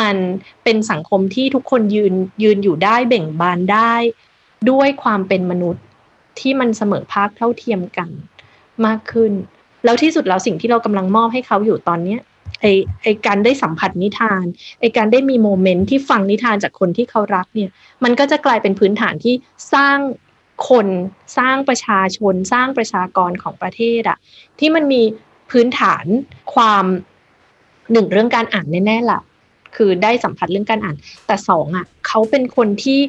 [0.00, 0.16] มัน
[0.64, 3.94] เป็นสังคมที่ทุกคนยืนยืนอยู่ได้เบ่งบานได้
[4.70, 5.84] ด้วยความเป็นมนุษย์
[6.40, 8.08] ที่มันเสมอภาคเท่าเทียมกัน
[8.86, 9.32] มากขึ้น
[9.84, 12.20] แล้วที่สุดแล้วสิ่งที่เรากำลังมอบให้เขาอยู่ตอนเนี้ย
[12.60, 12.66] ไอ
[13.02, 14.44] ไอการได้สัมผัสนิทาน
[14.80, 17.70] ไอการได้มีโมเมนต์ที่ฟังนิทานจากคนที่เขารักเนี่ย
[18.04, 19.34] มันก็จะกลายเป็นพื้นฐานที่
[19.74, 19.98] สร้าง
[20.68, 20.86] คน
[21.38, 24.18] สร้างประชาชนสร้างประชากรของประเทศอะ
[24.58, 25.02] ที่มันมี
[25.50, 26.04] พื้นฐาน
[26.54, 26.84] ความ
[27.92, 29.20] หนึ่งเรื่องการอ่านแน่ๆล่ะ
[29.76, 30.96] คือได้สัมผัสเรื่องการอ่าน
[31.26, 33.00] แต่สองอะเขาเป็นคนที่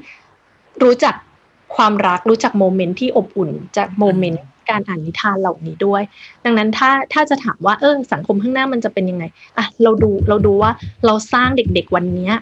[0.83, 1.15] รู้จัก
[1.75, 6.01] ความรักรู้จักโมเมนต์ที่อบอุ่นจากโมเมนต์ การอ่านนิทานเหล่านี้ด้วย
[6.45, 9.23] ดังนั้นถ้าถ้าจะถามว่าเออสังคมข้างหน้ามันจะเป็นยังไง
[9.57, 10.71] อะเราดูเราดูว่า
[11.05, 12.33] เราสร้างเด็ก ๆวันเนี้ย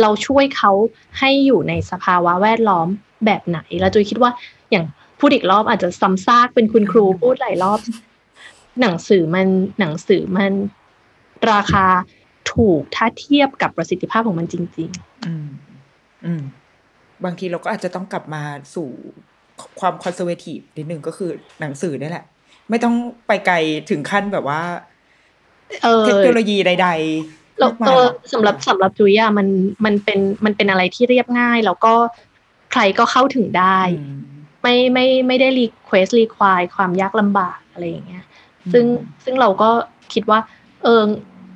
[0.00, 0.72] เราช่วยเขา
[1.18, 2.88] ให้อยู่ในสภาวะแวดล้อม
[3.26, 4.30] แบบไหนแล้วจุยคิดว่า
[4.70, 4.84] อย่าง
[5.18, 7.78] พูดอีกรอบอาจจะซ้ำซากเป็นคุณครูพูดหลายรอบ
[8.80, 9.46] หนังสือมัน
[9.80, 10.52] หนังสือมัน
[11.52, 11.86] ราคา
[12.52, 14.90] ถูกถ้าเทียบกับประสิทธิภาพของมันจริง
[15.26, 15.48] อืม
[16.24, 16.42] อืม
[17.24, 18.42] บางทีเราก็อาจจะต้องกลับมา
[18.74, 18.88] สู่
[19.80, 21.30] ความคอนเซอร์เวทีฟนิดนึงก็คือ
[21.60, 22.24] หนังสือนี่แหละ
[22.70, 22.94] ไม่ต้อง
[23.26, 23.56] ไปไกล
[23.90, 26.88] ถึงขั้นแบบว่าๆเออเทคโนโลยีใด
[27.58, 27.98] แล้วมากก็มา
[28.28, 29.48] ยสำหรับสำหรับจุยอะมัน
[29.84, 31.94] มันเป็นมันเป็นอะไรที่เรียบง่าย แล้วก็
[32.72, 34.20] ใครก็เข้าถึงได้อืม
[34.62, 38.24] ไม่ไม่ไม่ได้รีเควสรีควายความยากลำบากอะไรอย่างเงี้ย
[38.72, 38.84] ซึ่ง
[39.24, 39.70] ซึ่งเราก็
[40.12, 40.38] คิดว่า
[40.82, 41.02] เออ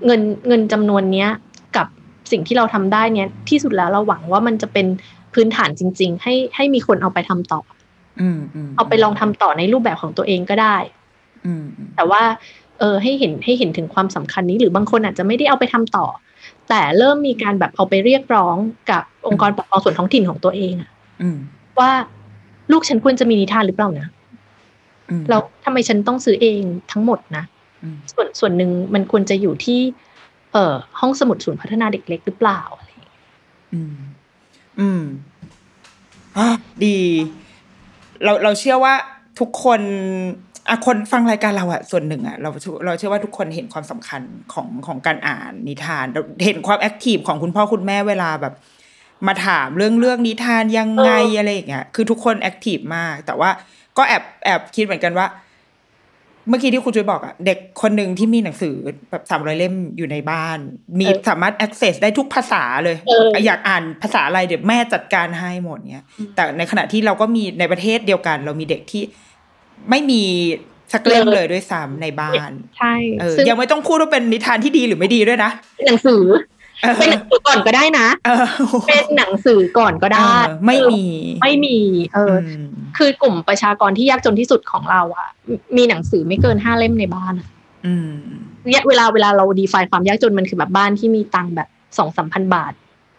[0.06, 1.30] เงินเงินจำนวนเนี้ย
[1.76, 1.86] กับ
[2.30, 4.86] สิ่งที่เราทำได้เนี้ยที่สุดแล้วเราหวังว่ามันจะเป็น
[5.34, 7.77] พื้นฐานจริง ๆ ให้ให้มีคนเอาไปทำต่ออืมอืม
[8.76, 10.76] เอาไปลองทำต่อในรูปแบบของตัวเองก็ได้
[11.46, 12.22] อืมอืมแต่ว่า
[12.78, 16.06] เออให้เห็นให้เห็นถึงความสำคัญนี้ หรือบางคนอาจจะไม่ได้เอาไปทำต่อ
[16.68, 18.56] แต่เริ่มมีการแบบเอาไปเรียกร้อง
[18.90, 20.90] กับองค์กรปกครองส่วนท้องถิ่นของตัวเองอะ
[21.22, 21.38] อืม
[21.78, 21.90] ว่า
[22.72, 24.08] ลูกฉันควรจะมีนิทานหรือเปล่านะ
[25.10, 26.60] อืมแล้วทำไมฉันต้องซื้อเอง
[26.92, 27.44] ทั้งหมดนะ
[27.82, 29.80] อืมส่วนส่วนหนึ่งมันควรจะอยู่ที่
[30.52, 33.16] เอ่อ ห้องสมุดศูนย์พัฒนาเด็กเล็กหรือเปล่าอะไรอย่างเงี้ย
[33.72, 33.96] อืม
[34.80, 35.02] อืม
[36.36, 36.48] อะ
[36.84, 36.96] ดี
[38.24, 38.94] เราเราเชื่อว่า
[39.40, 39.80] ทุกคน
[40.68, 42.50] อะคนฟังรายการเราอะส่วนหนึ่งอะเรา
[42.86, 48.54] เราเชื่อว่าทุกคนเห็นความสำคัญของของการอ่านนิทานเราเห็นความ active ของคุณพ่อคุณแม่เวลาแบบ
[49.26, 53.50] มาถามเรื่องเรื่องนิทานยังไงอะไรอย่างเงี้ยคือทุกคน active มาก แต่ว่า
[53.96, 55.26] ก็แอบแอบคิดเหมือนกันว่า
[56.48, 58.74] เมื่อกี้ที่ครูจุ้ยบอกอะเด็กคนหนึ่งที่มีหนังสือ
[59.10, 60.58] แบบสามร้อยเล่มอยู่ในบ้าน
[60.98, 62.96] มีสามารถ access ได้ทุกภาษาเลย
[63.46, 69.02] อยากอ่านภาษาอะไรเดี๋ยวแม่จัดการให้หมดเนี้ยแต่ในขณะที่เราก็มีในประเทศเดียวกัน เรามีเด็กที่
[69.90, 70.22] ไม่มี
[70.92, 75.50] สักเล่มเลยด้วยซ้ำในบ้าน ใช่ เออซึ่งยังไม่ต้องพูดว่าเป็นนิทานที่ดีหรือไม่ดีด้วยนะ
[75.86, 76.22] หนังสือ
[76.82, 78.44] เออเป็นหนังสือก่อนก็ได้นะเออ
[78.88, 81.02] เป็นหนังสือก่อนก็ได้เออไม่มี
[81.42, 81.76] ไม่มี
[82.14, 82.68] เอออม
[82.98, 85.28] คือกลุ่มประชากรที่ยากจนที่สุดของเราอะ
[85.76, 87.48] มีหนังสือไม่เกินห้าเล่มในบ้านอะ
[87.86, 88.10] อืม
[88.68, 91.68] เนี่ยเวลาเวลาเราดีไฟความยากจนมันคือแบบบ้านที่มีตังค์แบบ
[91.98, 92.72] สองสามพันบาท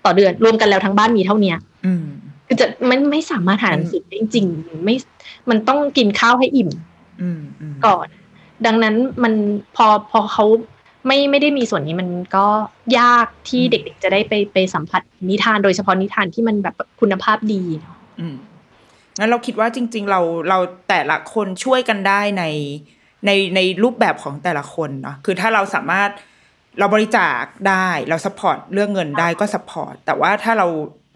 [0.05, 2.05] ต่อเดือนรวมกันแล้วทั้งบ้านมีเท่าเนี้ย อืม
[2.47, 4.95] คือจะมันไม่สามารถหาหนังสือได้จริงๆไม่
[5.49, 6.69] มันต้องกินข้าวให้อิ่ม
[7.21, 8.07] อืมอืมก่อน
[8.65, 9.33] ดังนั้นมัน
[9.75, 10.45] พอพอเขา
[11.09, 12.45] ไม่ไม่ได้มีส่วนนี้มันก็
[12.99, 18.35] ยากที่เด็ก ๆ จะได้ไปไปสัมผัสนิทานโดยเฉพาะนิทานที่มันแบบคุณภาพดีเนาะอืม
[19.19, 22.43] งั้นเราคิดว่าจริง ๆ เราเราแต่ละคนช่วยกันได้ใน
[23.25, 26.09] ในในรูปแบบของแต่ละคนเนาะคือถ้าเราสามารถ
[26.79, 30.67] เราบริจาคได้เรา support เรื่องเงินได้ก็ support แต่ว่าถ้าเรา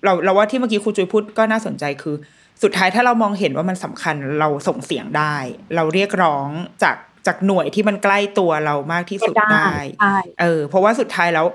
[0.05, 2.15] เราเราว่าที่เมื่อกี้ครูจุ้ยพูดก็น่าสนใจคือ
[2.63, 5.35] สุดท้ายถ้าเรามองเห็นว่ามันสำคัญเราส่งเสียงได้
[5.75, 6.47] เราเรียกร้อง
[6.83, 6.95] จาก
[7.27, 11.45] จากหน่วยที่มันใกล้ตัวเรามากที่สุดได้ใช่เออเพราะว่าสุดท้ายแล้ว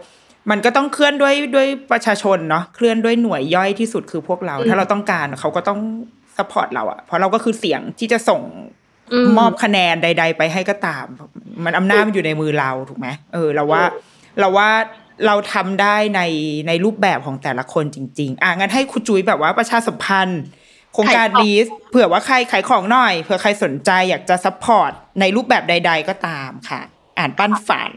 [0.50, 5.80] มันก็ต้องเคลื่อนด้วยด้วยประชาชนเนาะเคลื่อนด้วยหน่วยย่อยที่สุดคือพวกเราอืมถ้าเราต้องการเขาก็ต้อง
[6.36, 8.42] support เราอะเพราะเราก็คือเสียงที่จะส่ง
[9.12, 11.06] อืมมอบคะแนนใด ๆ ไปให้ก็ตาม
[11.64, 13.82] มันอำนาจมันอยู่ในมือเราถูกไหมเออ เราว่า
[14.40, 14.68] เราว่า
[15.26, 16.20] เราทำได้ใน
[16.68, 21.56] ในรูปแบบของแต่ละคนจริง ๆ อะงั้นให้คุณจุ้ยแบบว่าประชาสัมพันธ์โครงการขายของนี้
[21.90, 26.80] เผื่อว่าใครขายของหน่อยเผื่อใครสนใจอยากจะ support ในรูปแบบใด ๆ ก็ตามค่ะ
[27.18, 27.92] อ่านปั้นฝัน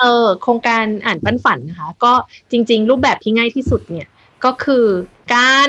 [0.00, 2.12] เออ โครงการอ่านปั้นฝันนะคะ ก็
[2.50, 4.08] จริง ๆ รูปแบบที่ง่ายที่สุดเนี่ย
[4.44, 4.86] ก็คือ
[5.34, 5.68] การ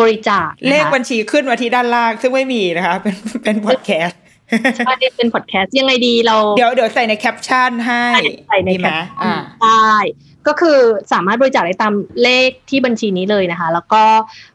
[0.00, 4.20] บริจาคนะคะเลขบัญชีขึ้นมาที่ด้านล่าง ซึ่งไม่มีนะคะ เป็นเป็นพอดแคสต์
[4.76, 8.04] ใช่เป็นพอดแคสต์ยังไงดีเรา เดี๋ยวเดี๋ยวใส่ในแคปชั่นให้
[8.48, 9.94] ใส่ในดีไหมแคปชั่นอ่าได้
[10.46, 10.78] ก็คือ
[11.12, 14.02] สามารถบริจาคได้ตามเลขที่บัญชีนี้เลยนะคะ แล้วก็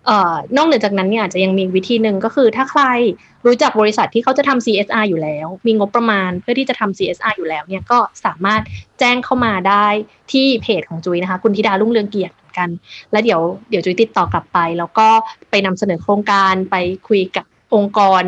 [0.06, 2.84] เอ่อนอกเหนือจากนั้นเนี่ยอาจจะยังมีวิธีหนึ่งก็คือถ้าใคร
[3.46, 8.62] รู้จักบริษัทที่เขาจะทำ CSR อยู่แล้ว มีงบประมาณเพื่อที่จะทำ CSR อยู่แล้วเนี่ยก็สามารถ
[9.00, 9.88] แจ้งเข้ามาได้
[10.32, 12.70] ที่เพจของจุ้ยนะคะ กุลธิดา รุ่งเรืองเกียรติกัน
[13.12, 15.08] แล้วเดี๋ยวเดี๋ยวจุ้ยติดต่อกลับไป แล้วก็
[15.50, 16.76] ไปนำเสนอโครงการไป
[17.08, 18.24] คุยกับองค์กร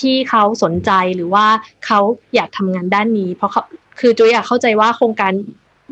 [0.00, 1.46] ที่เขาสนใจหรือว่า
[1.86, 2.00] เขา
[2.34, 3.62] อยากทำงานด้านนี้ เพราะเขา
[4.00, 5.32] คือจุ้ยอยากเข้าใจว่าโครงการ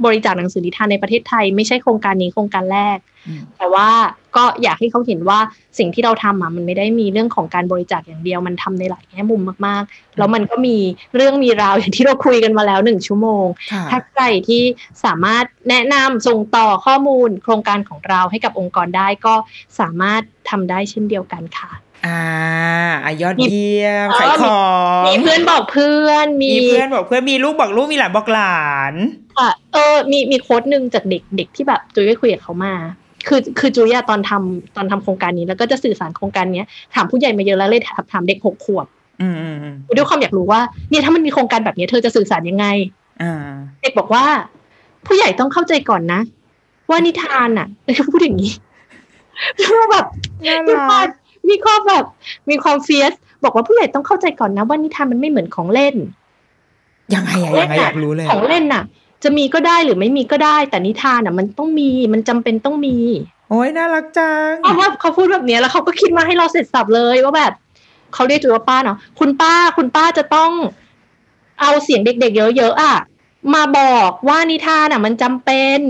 [0.04, 3.88] บริจาคหนังสือนิทานในประเทศไทย ไม่ใช่โครงการนี้โครงการแรกอืมแต่ว่า
[4.36, 5.38] ก็อยากให้เขาเห็นว่า
[5.78, 10.76] สิ่งที่เราทำอะมันไม่ได้มีเรื่องของการบริจาคอย่างเดียว มันทำในหลายแง่มุมมากๆ แล้วมันก็มี
[11.16, 14.62] เรื่องมีราวอย่างที่เราคุยกันมาแล้วหนึ่งชั่วโมงค่ะถ้าใครที่
[15.04, 19.34] สามารถแนะนำส่งต่อข้อมูลโครงการของเราให้กับองค์กรได้ก็
[19.80, 21.70] สามารถทำได้เช่นเดียวกันค่ะ
[22.06, 22.20] อ่า
[23.04, 24.62] อะยอดเยี่ยมขายขอ
[25.00, 28.94] งมีเพื่อนบอกเพื่อนมีมีเพื่อนบอกเพื่อนมีลูกบอกลูกมีหลานบอกหลาน
[29.36, 32.74] ค่ะเออ มีมีโค้ดหนึ่งจากเด็กเด็กที่แบบจุ้ยก็คุยกับเขามา
[33.28, 38.86] คือคือจุ้ยอะตอนทำตอนทำโครงการนี้แล้วก็จะสื่อสารโครงการเนี้ยถามผู้ใหญ่มาเยอะแล้วเลยถามถามเด็กหกขวบ
[39.20, 42.66] อืมอืมอืมด้วยความอยากรู้ว่าเนี่ยถ้ามันมีโครงการแบบเนี้ยเธอจะสื่อสารยังไง
[43.22, 43.32] อ่า
[43.82, 44.24] เด็กบอกว่า
[45.06, 46.20] ผู้ใหญ่ต้องเข้าใจก่อนนะ
[46.90, 47.66] ว่านิทานอะ
[48.10, 48.52] พูดอย่างนี้
[49.58, 50.06] แล้วแบบ
[50.46, 51.08] น่ามีครัวามก
[51.48, 52.04] มีความแบบ
[52.50, 53.12] มีความเฟียส
[53.44, 55.94] บอกว่าผู้ใหญ่ต้องเข้าใจก่อนนะว่านิทานมันไม่เหมือนของเล่น
[57.14, 58.84] ยังไงอะยังไงอยากรู้เลยของเล่นน่ะ
[59.22, 62.96] จะมีก็ได้หรือไม่มีก็ได้ แต่นิทานอะ มันต้องมีมันจำเป็นต้องมี
[63.48, 67.52] โอ้ยน่ารักจังเพราะว่าเขาพูดแบบเนี้ยแล้วเขาก็คิดมาให้เราเสร็จสับเลยว่าแบบ
[68.14, 70.50] เขาเรียกจุว่าป้าเนาะคุณป้าคุณป้าจะต้อง
[71.60, 72.96] เอาเสียงเด็ก ๆ เยอะๆอะ
[73.54, 75.80] มาบอกว่านิทานอะ มันจำเป็น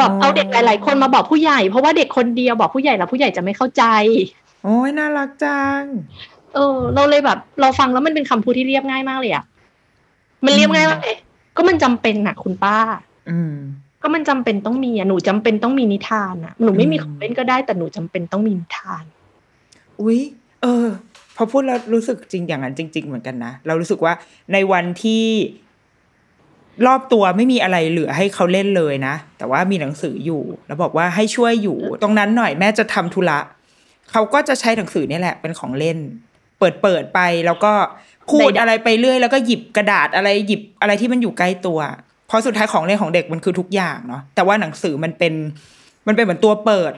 [0.00, 3.84] บอกเอาเด็กหลายๆคนมาบอกผู้ใหญ่ เพราะว่าเด็กคนเดียวบอกผู้ใหญ่แล้วผู้ใหญ่จะไม่เข้าใจ
[4.62, 5.82] โอ้ยน่ารักจัง
[6.54, 9.44] เออ เราเลยแบบ เราฟังแล้วมันเป็นคำพูดที่เรียบง่ายมากเลยอะ
[10.44, 11.16] มันเรียบง่ายมากเลย
[11.56, 12.78] ก็มันจำเป็นน่ะ คุณป้า
[13.30, 13.54] อืม
[14.02, 19.04] ก็มันจำเป็นต้องมีอะหนูจำเป็นต้องมีนิทานอะหนูไม่มีอืมของเล่นก็ได้แต่หนูจำเป็นต้องมีนิทาน
[20.00, 20.18] อุ๊ย
[20.62, 20.86] เออ
[21.36, 24.12] พอพูดแล้วรู้สึกจริงอย่างนั้นจริง ๆ เหมือนกันนะ เรารู้สึกว่า
[24.52, 25.24] ในวันที่
[26.86, 33.38] รอบตัวไม่มีอะไรเหลือให้เขาเล่นเลยนะ แต่ว่ามีหนังสืออยู่ แล้วบอกว่าให้ช่วยอยู่ ตรงนั้นหน่อยแม่จะทำธุระ
[34.12, 35.98] เขาก็จะใช้หนังสือเนี่ยแหละ เป็นของเล่น
[36.58, 37.72] เปิดเปิดไปแล้วก็
[38.30, 41.78] พูดใดๆอะไรไปเรื่อย แล้วก็หยิบกระดาษอะไรหยิบอะไรที่มันอยู่ใกล้ตัว
[42.26, 45.34] เพราะสุดท้ายของเล่นของเด็กมันคือทุกอย่างเนาะแต่ว่าหนังสือมันเป็น
[46.06, 46.92] มันเป็นเหมือนตัวเปิด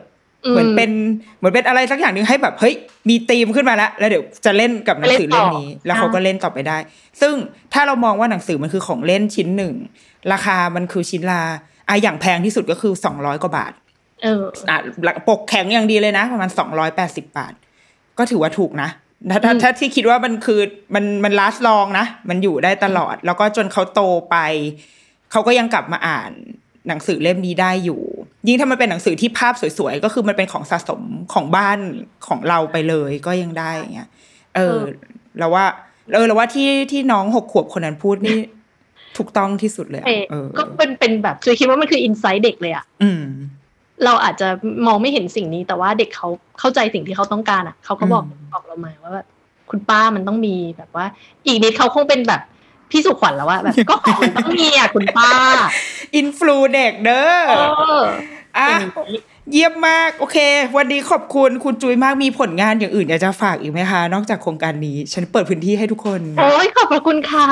[0.49, 0.91] เหมือนเป็น
[1.39, 2.75] เหมือนเป็นอะไรสักอย่างหนึ่งให้แบบเฮ้ย
[3.09, 6.79] มีธีมขึ้นมาแล้วแล้วเดี๋ยวจะเล่นกับหนังสือเล่มนี้ แล้วเขาก็เล่นต่อไปได้
[7.21, 7.35] ซึ่ง
[7.73, 9.75] ถ้าเรามองว่าหนังสือมันคือของเล่นชิ้นหนึ่ง
[10.33, 11.43] ราคามันคือชิ้นละ
[11.89, 13.73] อะอย่างแพงที่สุดก็คือสองร้อยกว่าบาท
[14.23, 14.79] เอออะ
[15.29, 17.53] ปกแข็งอย่างดีเลยนะ ประมาณสองร้อยแปดสิบาท
[18.19, 18.91] ก็ถือว่าถูกนะ
[19.31, 20.61] ถ้าถ้าอืมถ้าที่คิดว่ามันคือ
[20.95, 24.37] มันมันลาสลองนะ มันอยู่ได้ตลอด แล้วก็จนเขาโตไป
[25.31, 26.33] เขาก็ยังกลับมาอ่าน
[26.89, 28.01] หนังสือเล่มนี้ได้อยู่
[28.47, 31.03] ยิ่งถ้ามันเป็นหนังสือที่ภาพสวยๆ ก็คือมันเป็นของสะสม
[31.35, 31.79] ของบ้าน
[32.27, 34.09] ของเราไปเลยก็ยังได้อย่างเงี้ย
[34.57, 34.85] เออเออ
[35.39, 35.65] เราว่า
[36.15, 38.39] เออเราว่าที่ที่น้องหกขวบคนนั้นพูดนี่
[39.17, 43.23] ถูกต้องที่สุดเลยอะเออเออก็เป็นเป็นแบบจุยคิดว่ามันคืออินไซต์เด็กเลยอะอืม
[44.05, 44.49] เราอาจจะ
[44.87, 46.29] มองไม่เห็นสิ่งนี้ แต่ว่าเด็กเขา
[46.59, 49.27] เข้าใจสิ่งที่เขาต้องการอะเขาก็บอกอืมบอกเรามาว่าแบบ
[49.71, 51.07] คุณป้ามันต้องมีแบบว่า
[51.47, 52.41] อีกนิดเขาคงเป็นแบบ
[52.91, 55.31] พี่สุขวัญแล้วอะแบบก็ของมันต้องมีอะคุณป้า
[56.17, 58.03] อินฟลูเด็กเด้อเออ
[58.59, 59.21] อะอย่างนี้
[59.53, 60.39] เยี่ยมมาก โอเค
[60.77, 67.47] วันนี้ขอบคุณคุณจุ้ยมากมีผลงานอย่างอื่นอยากจะฝากอีกไหมคะ นอกจากโครงการนี้ ฉันเปิดพื้นที่ให้ทุกคน โอ้ยขอบพระคุณค่ะ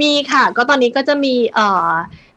[0.00, 1.90] มีค่ะ ก็ตอนนี้ก็จะมีเอ่อ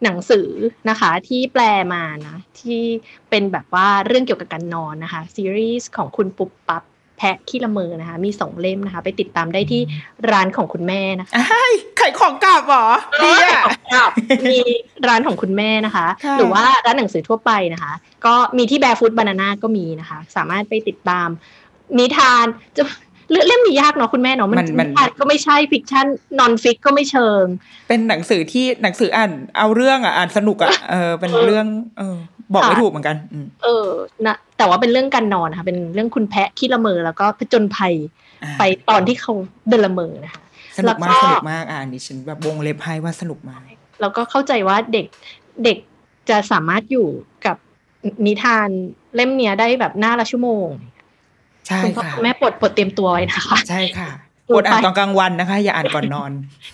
[0.04, 0.50] หนังสือ
[0.90, 1.62] นะคะ ที่แปล
[1.94, 2.82] มานะ ที่
[3.30, 6.84] เป็นแบบว่าเรื่องเกี่ยวกับการนอนนะคะ ซีรีส์ของคุณปุ๊บปั๊บ
[7.24, 9.82] แพะขี้ละเมอนะคะ มีสองเล่มนะคะ ไปติดตามได้ที่
[10.32, 12.88] ร้านของคุณแม่นะคะอ้าวขายของกลับเหรอ
[13.24, 13.64] ดีอะ
[13.94, 14.12] ครับ
[14.52, 14.60] มี
[15.08, 17.94] ร้านของคุณแม่นะคะค่ะหรือว่าร้านหนังสือทั่วไปนะคะ
[18.26, 21.28] ก็มีที่ Barefoot Banana ก็มีนะคะ สามารถไปติดตาม
[22.00, 22.46] นิทาน
[22.78, 22.84] จะ
[23.32, 27.44] เรื่องเล่มนี้ยากเนาะคุณแม่เนาะมันมันมันนิทานก็ไม่ใช่ fiction non-fic ก็ไม่เชิง
[27.88, 31.66] เป็นหนังสือที่หนังสืออ่านเอาเรื่องอะอ่านสนุกอะเออเป็นเรื่อง
[31.98, 32.16] เออ
[32.54, 33.88] บอกไม่ค่ะถูกเหมือนกันอืมเออ
[34.26, 37.94] นะแต่ว่าเป็นเรื่องการนอนนะคะเป็นเรื่องคุณแพะขี้ละเมอแล้วก็ผจญภัย
[38.44, 39.34] อ่าไปตอนที่เขา
[39.70, 40.42] เดินละเมอนะคะ
[40.78, 43.62] สนุกมากแล้วก็สนุกมากอ่านดิฉันแบบวงเล็บให้ว่าสนุกมาก
[44.02, 45.06] แล้วก็เข้าใจว่าเด็ก
[45.64, 45.78] เด็ก
[46.30, 47.08] จะสามารถอยู่
[47.46, 47.58] กับ
[48.26, 48.70] นิทาน
[49.16, 50.66] เล่มเนี้ยได้แบบหน้าละชั่วโมง
[51.68, 54.10] ใช่คุณพ่อค่ะคุณแม่ปลดปลดเตรียมตัวไว้นะคะ ใช่ค่ะ
[54.50, 56.32] ดูกดอ่านไปตอนกลางวันนะคะ อย่าอ่านก่อนนอน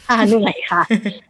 [0.07, 0.81] ค่ะเหนื่อยค่ะ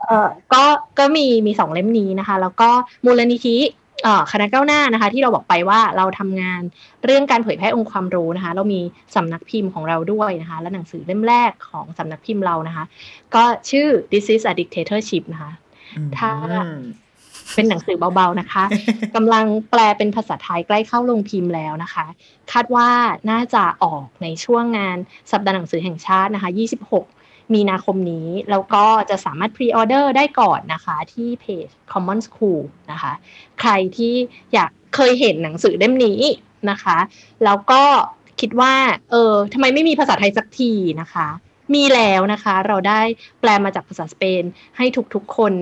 [0.07, 0.63] เออก็
[0.99, 2.69] ก็มีมีสองเล่มนี้นะคะ แล้วก็
[3.05, 3.57] มูลนิธิ
[4.03, 6.61] เอ่อคณะก้าวหน้านะคะ ที่เราบอกไปว่าเราทำงาน
[7.05, 8.81] เรื่องการเผยแพร่องค์ความรู้นะคะ เรามี
[9.15, 12.85] สำนักพิมพ์ของเราด้วยนะคะ และหนังสือเล่มแรกของสำนักพิมพ์เรานะคะ
[13.35, 15.51] ก็ชื่อ This is a Dictatorship นะคะ
[16.17, 16.31] ถ้า
[17.55, 18.63] เป็นหนังสือเบาๆนะคะ
[19.15, 22.05] กำลังแปลเป็นภาษาไทยใกล้เข้าลงพิมพ์แล้วนะคะ
[22.51, 22.89] คาดว่า
[23.31, 24.97] น่าจะออกในช่วงงาน
[25.31, 26.49] สัปดาห์หนังสือแห่งชาตินะคะ
[27.03, 32.61] 26 มีนาคมนี้ แล้วก็จะสามารถพรีออเดอร์ได้ก่อนนะคะ ที่เพจ Common School
[32.91, 33.13] นะคะ
[33.59, 34.13] ใครที่
[34.53, 36.21] อยากเคยเห็นหนังสือเล่มนี้
[36.69, 36.97] นะคะ
[37.43, 37.83] แล้วก็
[38.39, 38.73] คิดว่า
[39.11, 40.71] เออทำไมไม่มีภาษาไทยสักที
[41.01, 41.27] นะคะ
[41.73, 43.01] มีแล้วนะคะ เราได้
[43.41, 44.43] แปลมาจากภาษาสเปน
[44.77, 45.53] ให้ทุกๆคน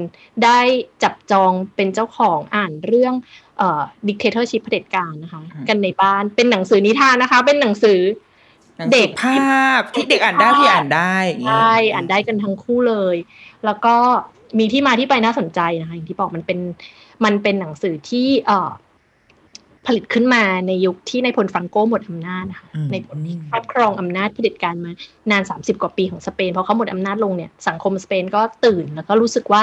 [0.44, 0.60] ได้
[1.04, 3.14] จับจองเป็นเจ้าของอ่านเรื่อง
[3.58, 8.02] เอ่อ dictatorship เผด็จการนะคะอืมกันในบ้านเป็นหนังสือนิทานนะคะ เป็นหนังสือ
[8.78, 13.16] หนังสือเด็กภาพที่เด็กอ่านได้พี่อ่านได้อย่างเงี้ยใช่อ่านได้กันทั้งคู่เลย
[13.66, 13.96] แล้วก็
[14.60, 16.60] มีที่มาที่ไปน่าสนใจนะคะอย่างที่บอกมันเป็น
[17.26, 18.70] มันเป็นหนังสือที่เอ่อ
[19.88, 24.92] ผลิตขึ้นมาในยุคที่ในายพลฟรังโกหมดอำนาจนะคะอืมในผลที่ครอบครองอำนาจเผด็จการมา
[25.32, 29.62] นาน 30 กว่าปีของสเปนพอเขาหมดอำนาจลงเนี่ยสังคมสเปนก็ตื่นแล้วก็รู้สึกว่า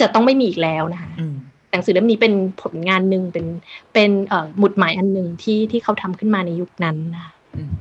[0.00, 1.34] จะต้องไม่มีอีกแล้วนะคะอืม
[1.70, 3.46] หนังสือเล่มนี้เป็นผลงานหนึ่งเป็น
[3.94, 7.72] เป็นเอ่อหมุดหมายอันหนึ่งที่ที่เขาทำขึ้นมาในยุคนั้นนะคะอืม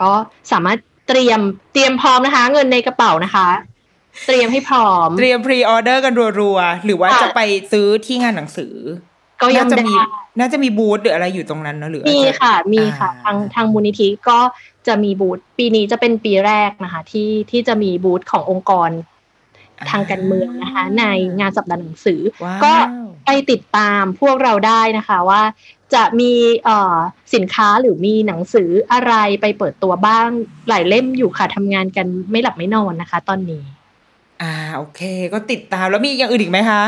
[0.00, 0.10] ก็
[0.52, 0.78] สามารถ
[1.08, 1.40] เตรียม
[1.72, 3.48] เตรียมพร้อมนะคะ เงินในกระเป๋านะคะ
[4.26, 7.40] เตรียมให้พร้อม เตรียม pre-order กันรัวๆหรือว่าค่ะจะไป
[7.72, 8.74] ซื้อที่งานหนังสือ
[9.42, 9.96] ก็ยังน่าจะได้มี
[10.38, 14.38] น่าจะมีบูธหรืออะไรอยู่ตรงนั้นเนอะหรืออาจมีจะค่ะมีค่ะอ่าทางทางมูลนิธิก็
[14.86, 18.90] จะมีบูธปีนี้จะเป็นปีแรกนะคะ ที่ที่จะมีบูธขององค์กร
[19.90, 21.04] ทางการเมืองนะคะ ใน
[21.40, 22.72] งานสัปดาห์หนังสือว้าวก็
[23.24, 25.42] ไปติดตามพวกเราได้นะคะว่า
[25.94, 26.32] จะมี
[26.64, 26.96] เอ่อ
[27.34, 30.28] สินค้าหรือมีหนังสืออะไรไปเปิดตัวบ้าง
[30.68, 33.64] หลายเล่มอยู่ค่ะทำงานกันไม่หลับไม่นอนนะคะ ตอนนี้
[34.42, 35.00] อ่าโอเค
[35.32, 36.82] ก็ติดตามแล้วมีอย่างอื่นอีกไหมคะ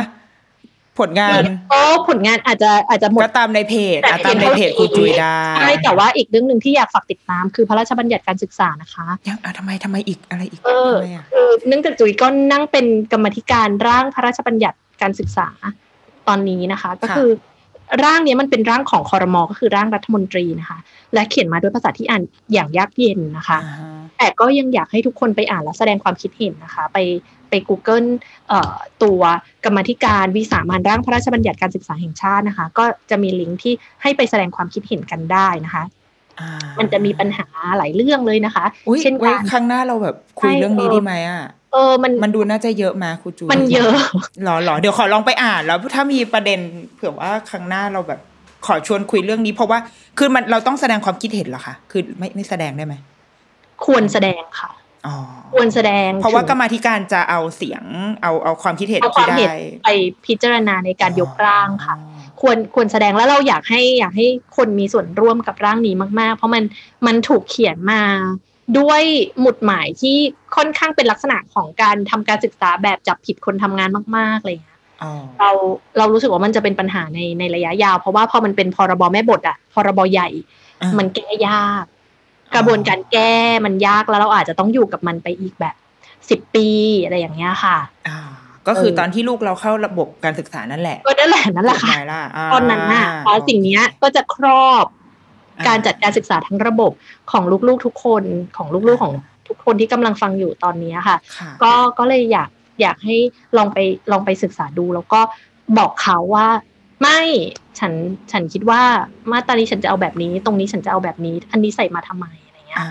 [0.99, 1.43] ผลงาน
[1.73, 15.49] ก็ผลงานอาจจะอาจจะหมดก็ตามในเพจแต่อะตามในเพจเพียงเท่านี้คุณจุยได้ใช่แต่ว่าอีกเรื่องหนึ่งที่อยากฝากติดตามคือพระราชบัญญัติการศึกษานะคะยังอะทำไมทำไมอีกอะไรอีกเออทำไมอะคือเนื่องจากจุ๋ยก็นั่งเป็นกรรมาธิการร่างพระราชบัญญัติการศึกษา
[16.29, 17.29] ตอนนี้นะคะ ก็คือ
[18.05, 20.79] ร่างเนี้ยมันเป็นร่างของคอรมอก็คือร่างรัฐมนตรีนะคะ
[21.15, 22.23] และเขียนมาด้วยภาษาที่อ่าน
[22.53, 26.99] อย่างยากเย็นนะคะอ่าฮะแต่ก็ยังอยากให้ทุกคนไปอ่านและแสดงความคิดเห็นนะคะ ไป
[27.51, 28.09] ไป Google
[28.49, 29.21] เอ่อตัว
[29.65, 35.85] กรรมาธิการวิสามันร่างพระราชบัญญัติการศึกษาแห่งชาตินะคะ ก็จะมีลิงก์ที่ให้ไปแสดงความคิดเห็นกันได้นะคะ
[36.41, 37.47] อ่ามันจะมีปัญหา
[37.79, 41.43] หลายเรื่องเลยนะคะอุ้ยเช่นไว้การครั้งหน้าเราแบบคุยใช่เรื่องนี้เออดีไหมอะ
[41.73, 43.95] เออมันมันดูน่าจะเยอะมาครูจูมันเยอะ
[44.45, 46.61] หรอหรอเดี๋ยวขอลองไปอ่าน แล้วถ้ามีประเด็น
[46.95, 48.21] เผื่อว่าครั้งหน้าเราแบบ
[48.67, 49.79] ขอชวนคุยเรื่องนี้ เพราะว่า
[50.19, 52.95] คือมันเราต้องแสดงความคิดเห็นเหรอคะคือไม่ไม่แสดงได้ไหม
[53.85, 54.84] ควรแสดงค่ะอ๋อ
[55.55, 57.85] ควรแสดง เพราะว่าถึงกรรมาธิการจะเอาเสียง
[58.23, 59.91] เอาเอาความคิดเห็นเอาความที่เห็นได้ไป
[60.27, 64.27] พิจารณาในการยกร่างค่ะอ๋อควรควรแสดงแล้วเราอยากให้อยากให้
[64.57, 66.65] คนมีส่วนร่วมกับร่างนี้มากๆ เพราะมัน
[67.07, 68.03] มันถูกเขียนมา
[68.79, 69.03] ด้วย
[69.41, 70.17] หมุดหมายที่
[70.57, 75.51] ค่อนข้างเป็นลักษณะของการทำการศึกษาแบบจับผิดคนทำงานมากๆอะไรอย่างเลยอ๋อเรา
[75.99, 80.29] เรารู้สึกว่ามันจะเป็นปัญหาในในระยะยาว เพราะว่าพอมันเป็นพรบแม่บทอะพรบใหญ่
[80.81, 81.85] อะมันแก้ยาก
[82.57, 85.75] กระบวนการแก้มันยากแล้วเราอาจจะต้องอยู่กับมันไปอีกแบบ
[86.31, 86.69] สิบปี
[87.05, 87.77] อะไรอย่างเงี้ยค่ะ
[88.09, 88.19] อ่า
[88.69, 94.87] ก็คือเออตอนที่ลูกเราเข้าระบบการศึกษานั่นแหละก็นั่นแหละนั่นแหละค่ะถูกไหมล่ะาตอนนั้นน่ะเพราะสิ่งเนี้ยก็จะครอบ
[95.59, 96.93] อ่าการจัดการศึกษาทั้งระบบ
[97.33, 98.23] ของลูกๆทุกคน
[98.57, 99.15] ของลูกๆของ
[99.49, 102.49] ทุกคนที่กำลังฟังอยู่ตอนนี้ค่ะค่ะ ก็ก็เลยอยาก
[102.81, 103.17] อยากให้
[103.57, 103.79] ลองไป
[104.11, 105.21] ลองไปศึกษาดู แล้วก็
[105.79, 106.49] บอกเขาว่า
[107.03, 107.21] ไม่
[107.79, 107.93] ฉัน
[108.33, 108.83] ฉันคิดว่า
[109.31, 112.89] มาตรานี้ฉันจะเอาแบบนี้ ตรงนี้ฉันจะเอาแบบนี้ อันนี้ใส่มาทำไมอะไรเงี้ยอ่า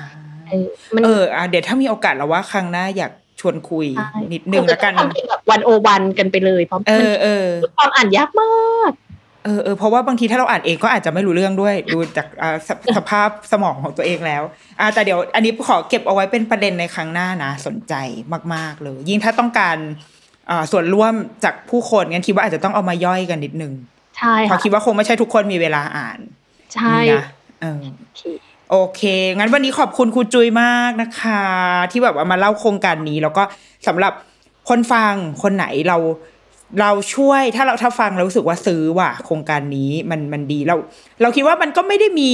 [0.49, 7.47] เออมันเอออะเดี๋ยวถ้ามีโอกาสเราว่าครั้งหน้าอยากชวนคุยใช่นิดนึงแล้วกันทำเป็นแบบวันโอวันกันไปเลยเพราะเอมันอเออ
[7.77, 8.91] ความอ่านยากมาก
[9.45, 14.43] เออเออเพราะว่าบางทีถ้าเราอ่านเองก็อาจจะไม่รู้เรื่องด้วย ดูจากอ่าสสภาพสมองของตัวเองแล้ว
[14.80, 17.93] อ่าแต่เดี๋ยวอันนี้ขอเก็บเอาไว้เป็นประเด็นในครั้งหน้านะ สนใจ
[18.53, 19.77] มาก ๆ เลย ยิ่งถ้าต้องการ
[20.49, 23.73] อ่าส่วนร่วมจากผู้คนงั้นคิดว่าอาจจะต้องเอามาย่อยกันนิดนึง
[24.18, 26.19] ใช่เพราะค่ะคิดว่าคงไม่ใช่ทุกคนมีเวลาอ่าน
[26.73, 27.26] ใช่นะ
[27.61, 27.80] เออ
[28.76, 29.02] โอเค
[29.38, 31.44] งั้นวันนี้ขอบคุณครูจุยมากนะคะ
[31.91, 33.44] ที่แบบว่ามาเล่าโครงการนี้ แล้วก็
[33.88, 34.14] สำหรับ
[34.70, 35.98] คนฟังคนไหนเรา
[36.82, 40.76] เราช่วยถ้าเราถ้าฟังเรารู้สึกว่าซื้อว่ะโครงการนี้มันมันดีเรา
[41.22, 42.32] เราคิดว่ามันก็ไม่ได้มี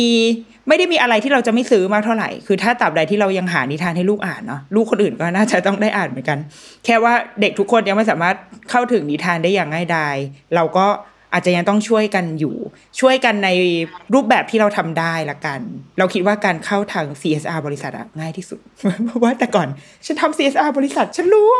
[0.67, 6.37] ไม่ได้มีอะไรที่เราจะไม่ซื้อมากเท่าไหร่ คือถ้าตราบใดที่เรายังหานิทานให้ลูกอ่านเนาะลูกคนอื่นก็น่าจะต้องได้อ่านเหมือนกัน
[6.85, 8.35] แค่ว่าเด็กทุกคนยังไม่สามารถ
[8.71, 10.15] เข้าถึงนิทานได้อย่างง่ายดาย
[10.55, 10.87] เราก็
[11.33, 12.55] อาจจะยังต้องช่วยกันอยู่
[12.99, 13.49] ช่วยกันใน
[14.13, 15.59] รูปแบบที่เราทำได้ละกัน
[15.99, 18.59] เราคิดว่าการเข้าทาง CSR บริษัทอะง่ายที่สุด
[19.05, 19.67] เพราะว่าแต่ก่อน
[20.05, 21.51] ฉันทำ CSR บริษัท ฉันรู้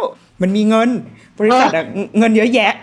[0.42, 0.90] มันมีเงิน
[1.40, 1.72] บริษัท
[2.18, 2.74] เงินเยอะแยะ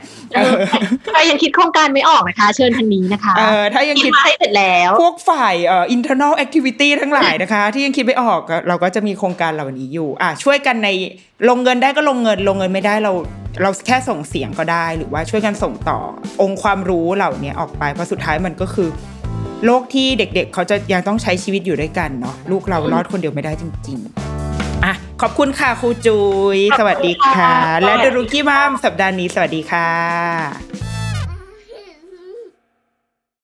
[1.13, 10.89] ใครยังคิดโครงการไม่ออกนะคะ เชิญทานนี้นะคะเออถ้ายังคิดไม่เสร็จแล้ว พวกฝ่ายเอ่อ internal activity ทั้งหลายนะคะ ที่ยังคิดไม่ออกเราก็จะมีโครงการเหล่านี้อยู่ อะช่วยกันใน
[11.49, 13.13] ลงเงินได้ก็ลงเงิน ลงเงินไม่ได้เรา
[13.63, 15.99] เราแค่ส่งเสียงก็ได้ หรือว่าช่วยกันส่งต่อ
[16.43, 18.89] องค์ความรู้เหล่านี้ออกไปเพราะสุดท้ายมันก็คือ
[19.65, 24.36] โลกที่เด็กๆเเขาจะยังต้องใช้ชีวิตอยู่ด้วยกันเนาะลูกเรารอดคนเดียวไม่ได้จริง ๆ
[25.23, 26.19] ขอบคุณค่ะครูจุ
[26.57, 30.96] ย สวัสดีค่ะ และดูรุกี้มามสัปดาห์นี้สวัสดีค่ะ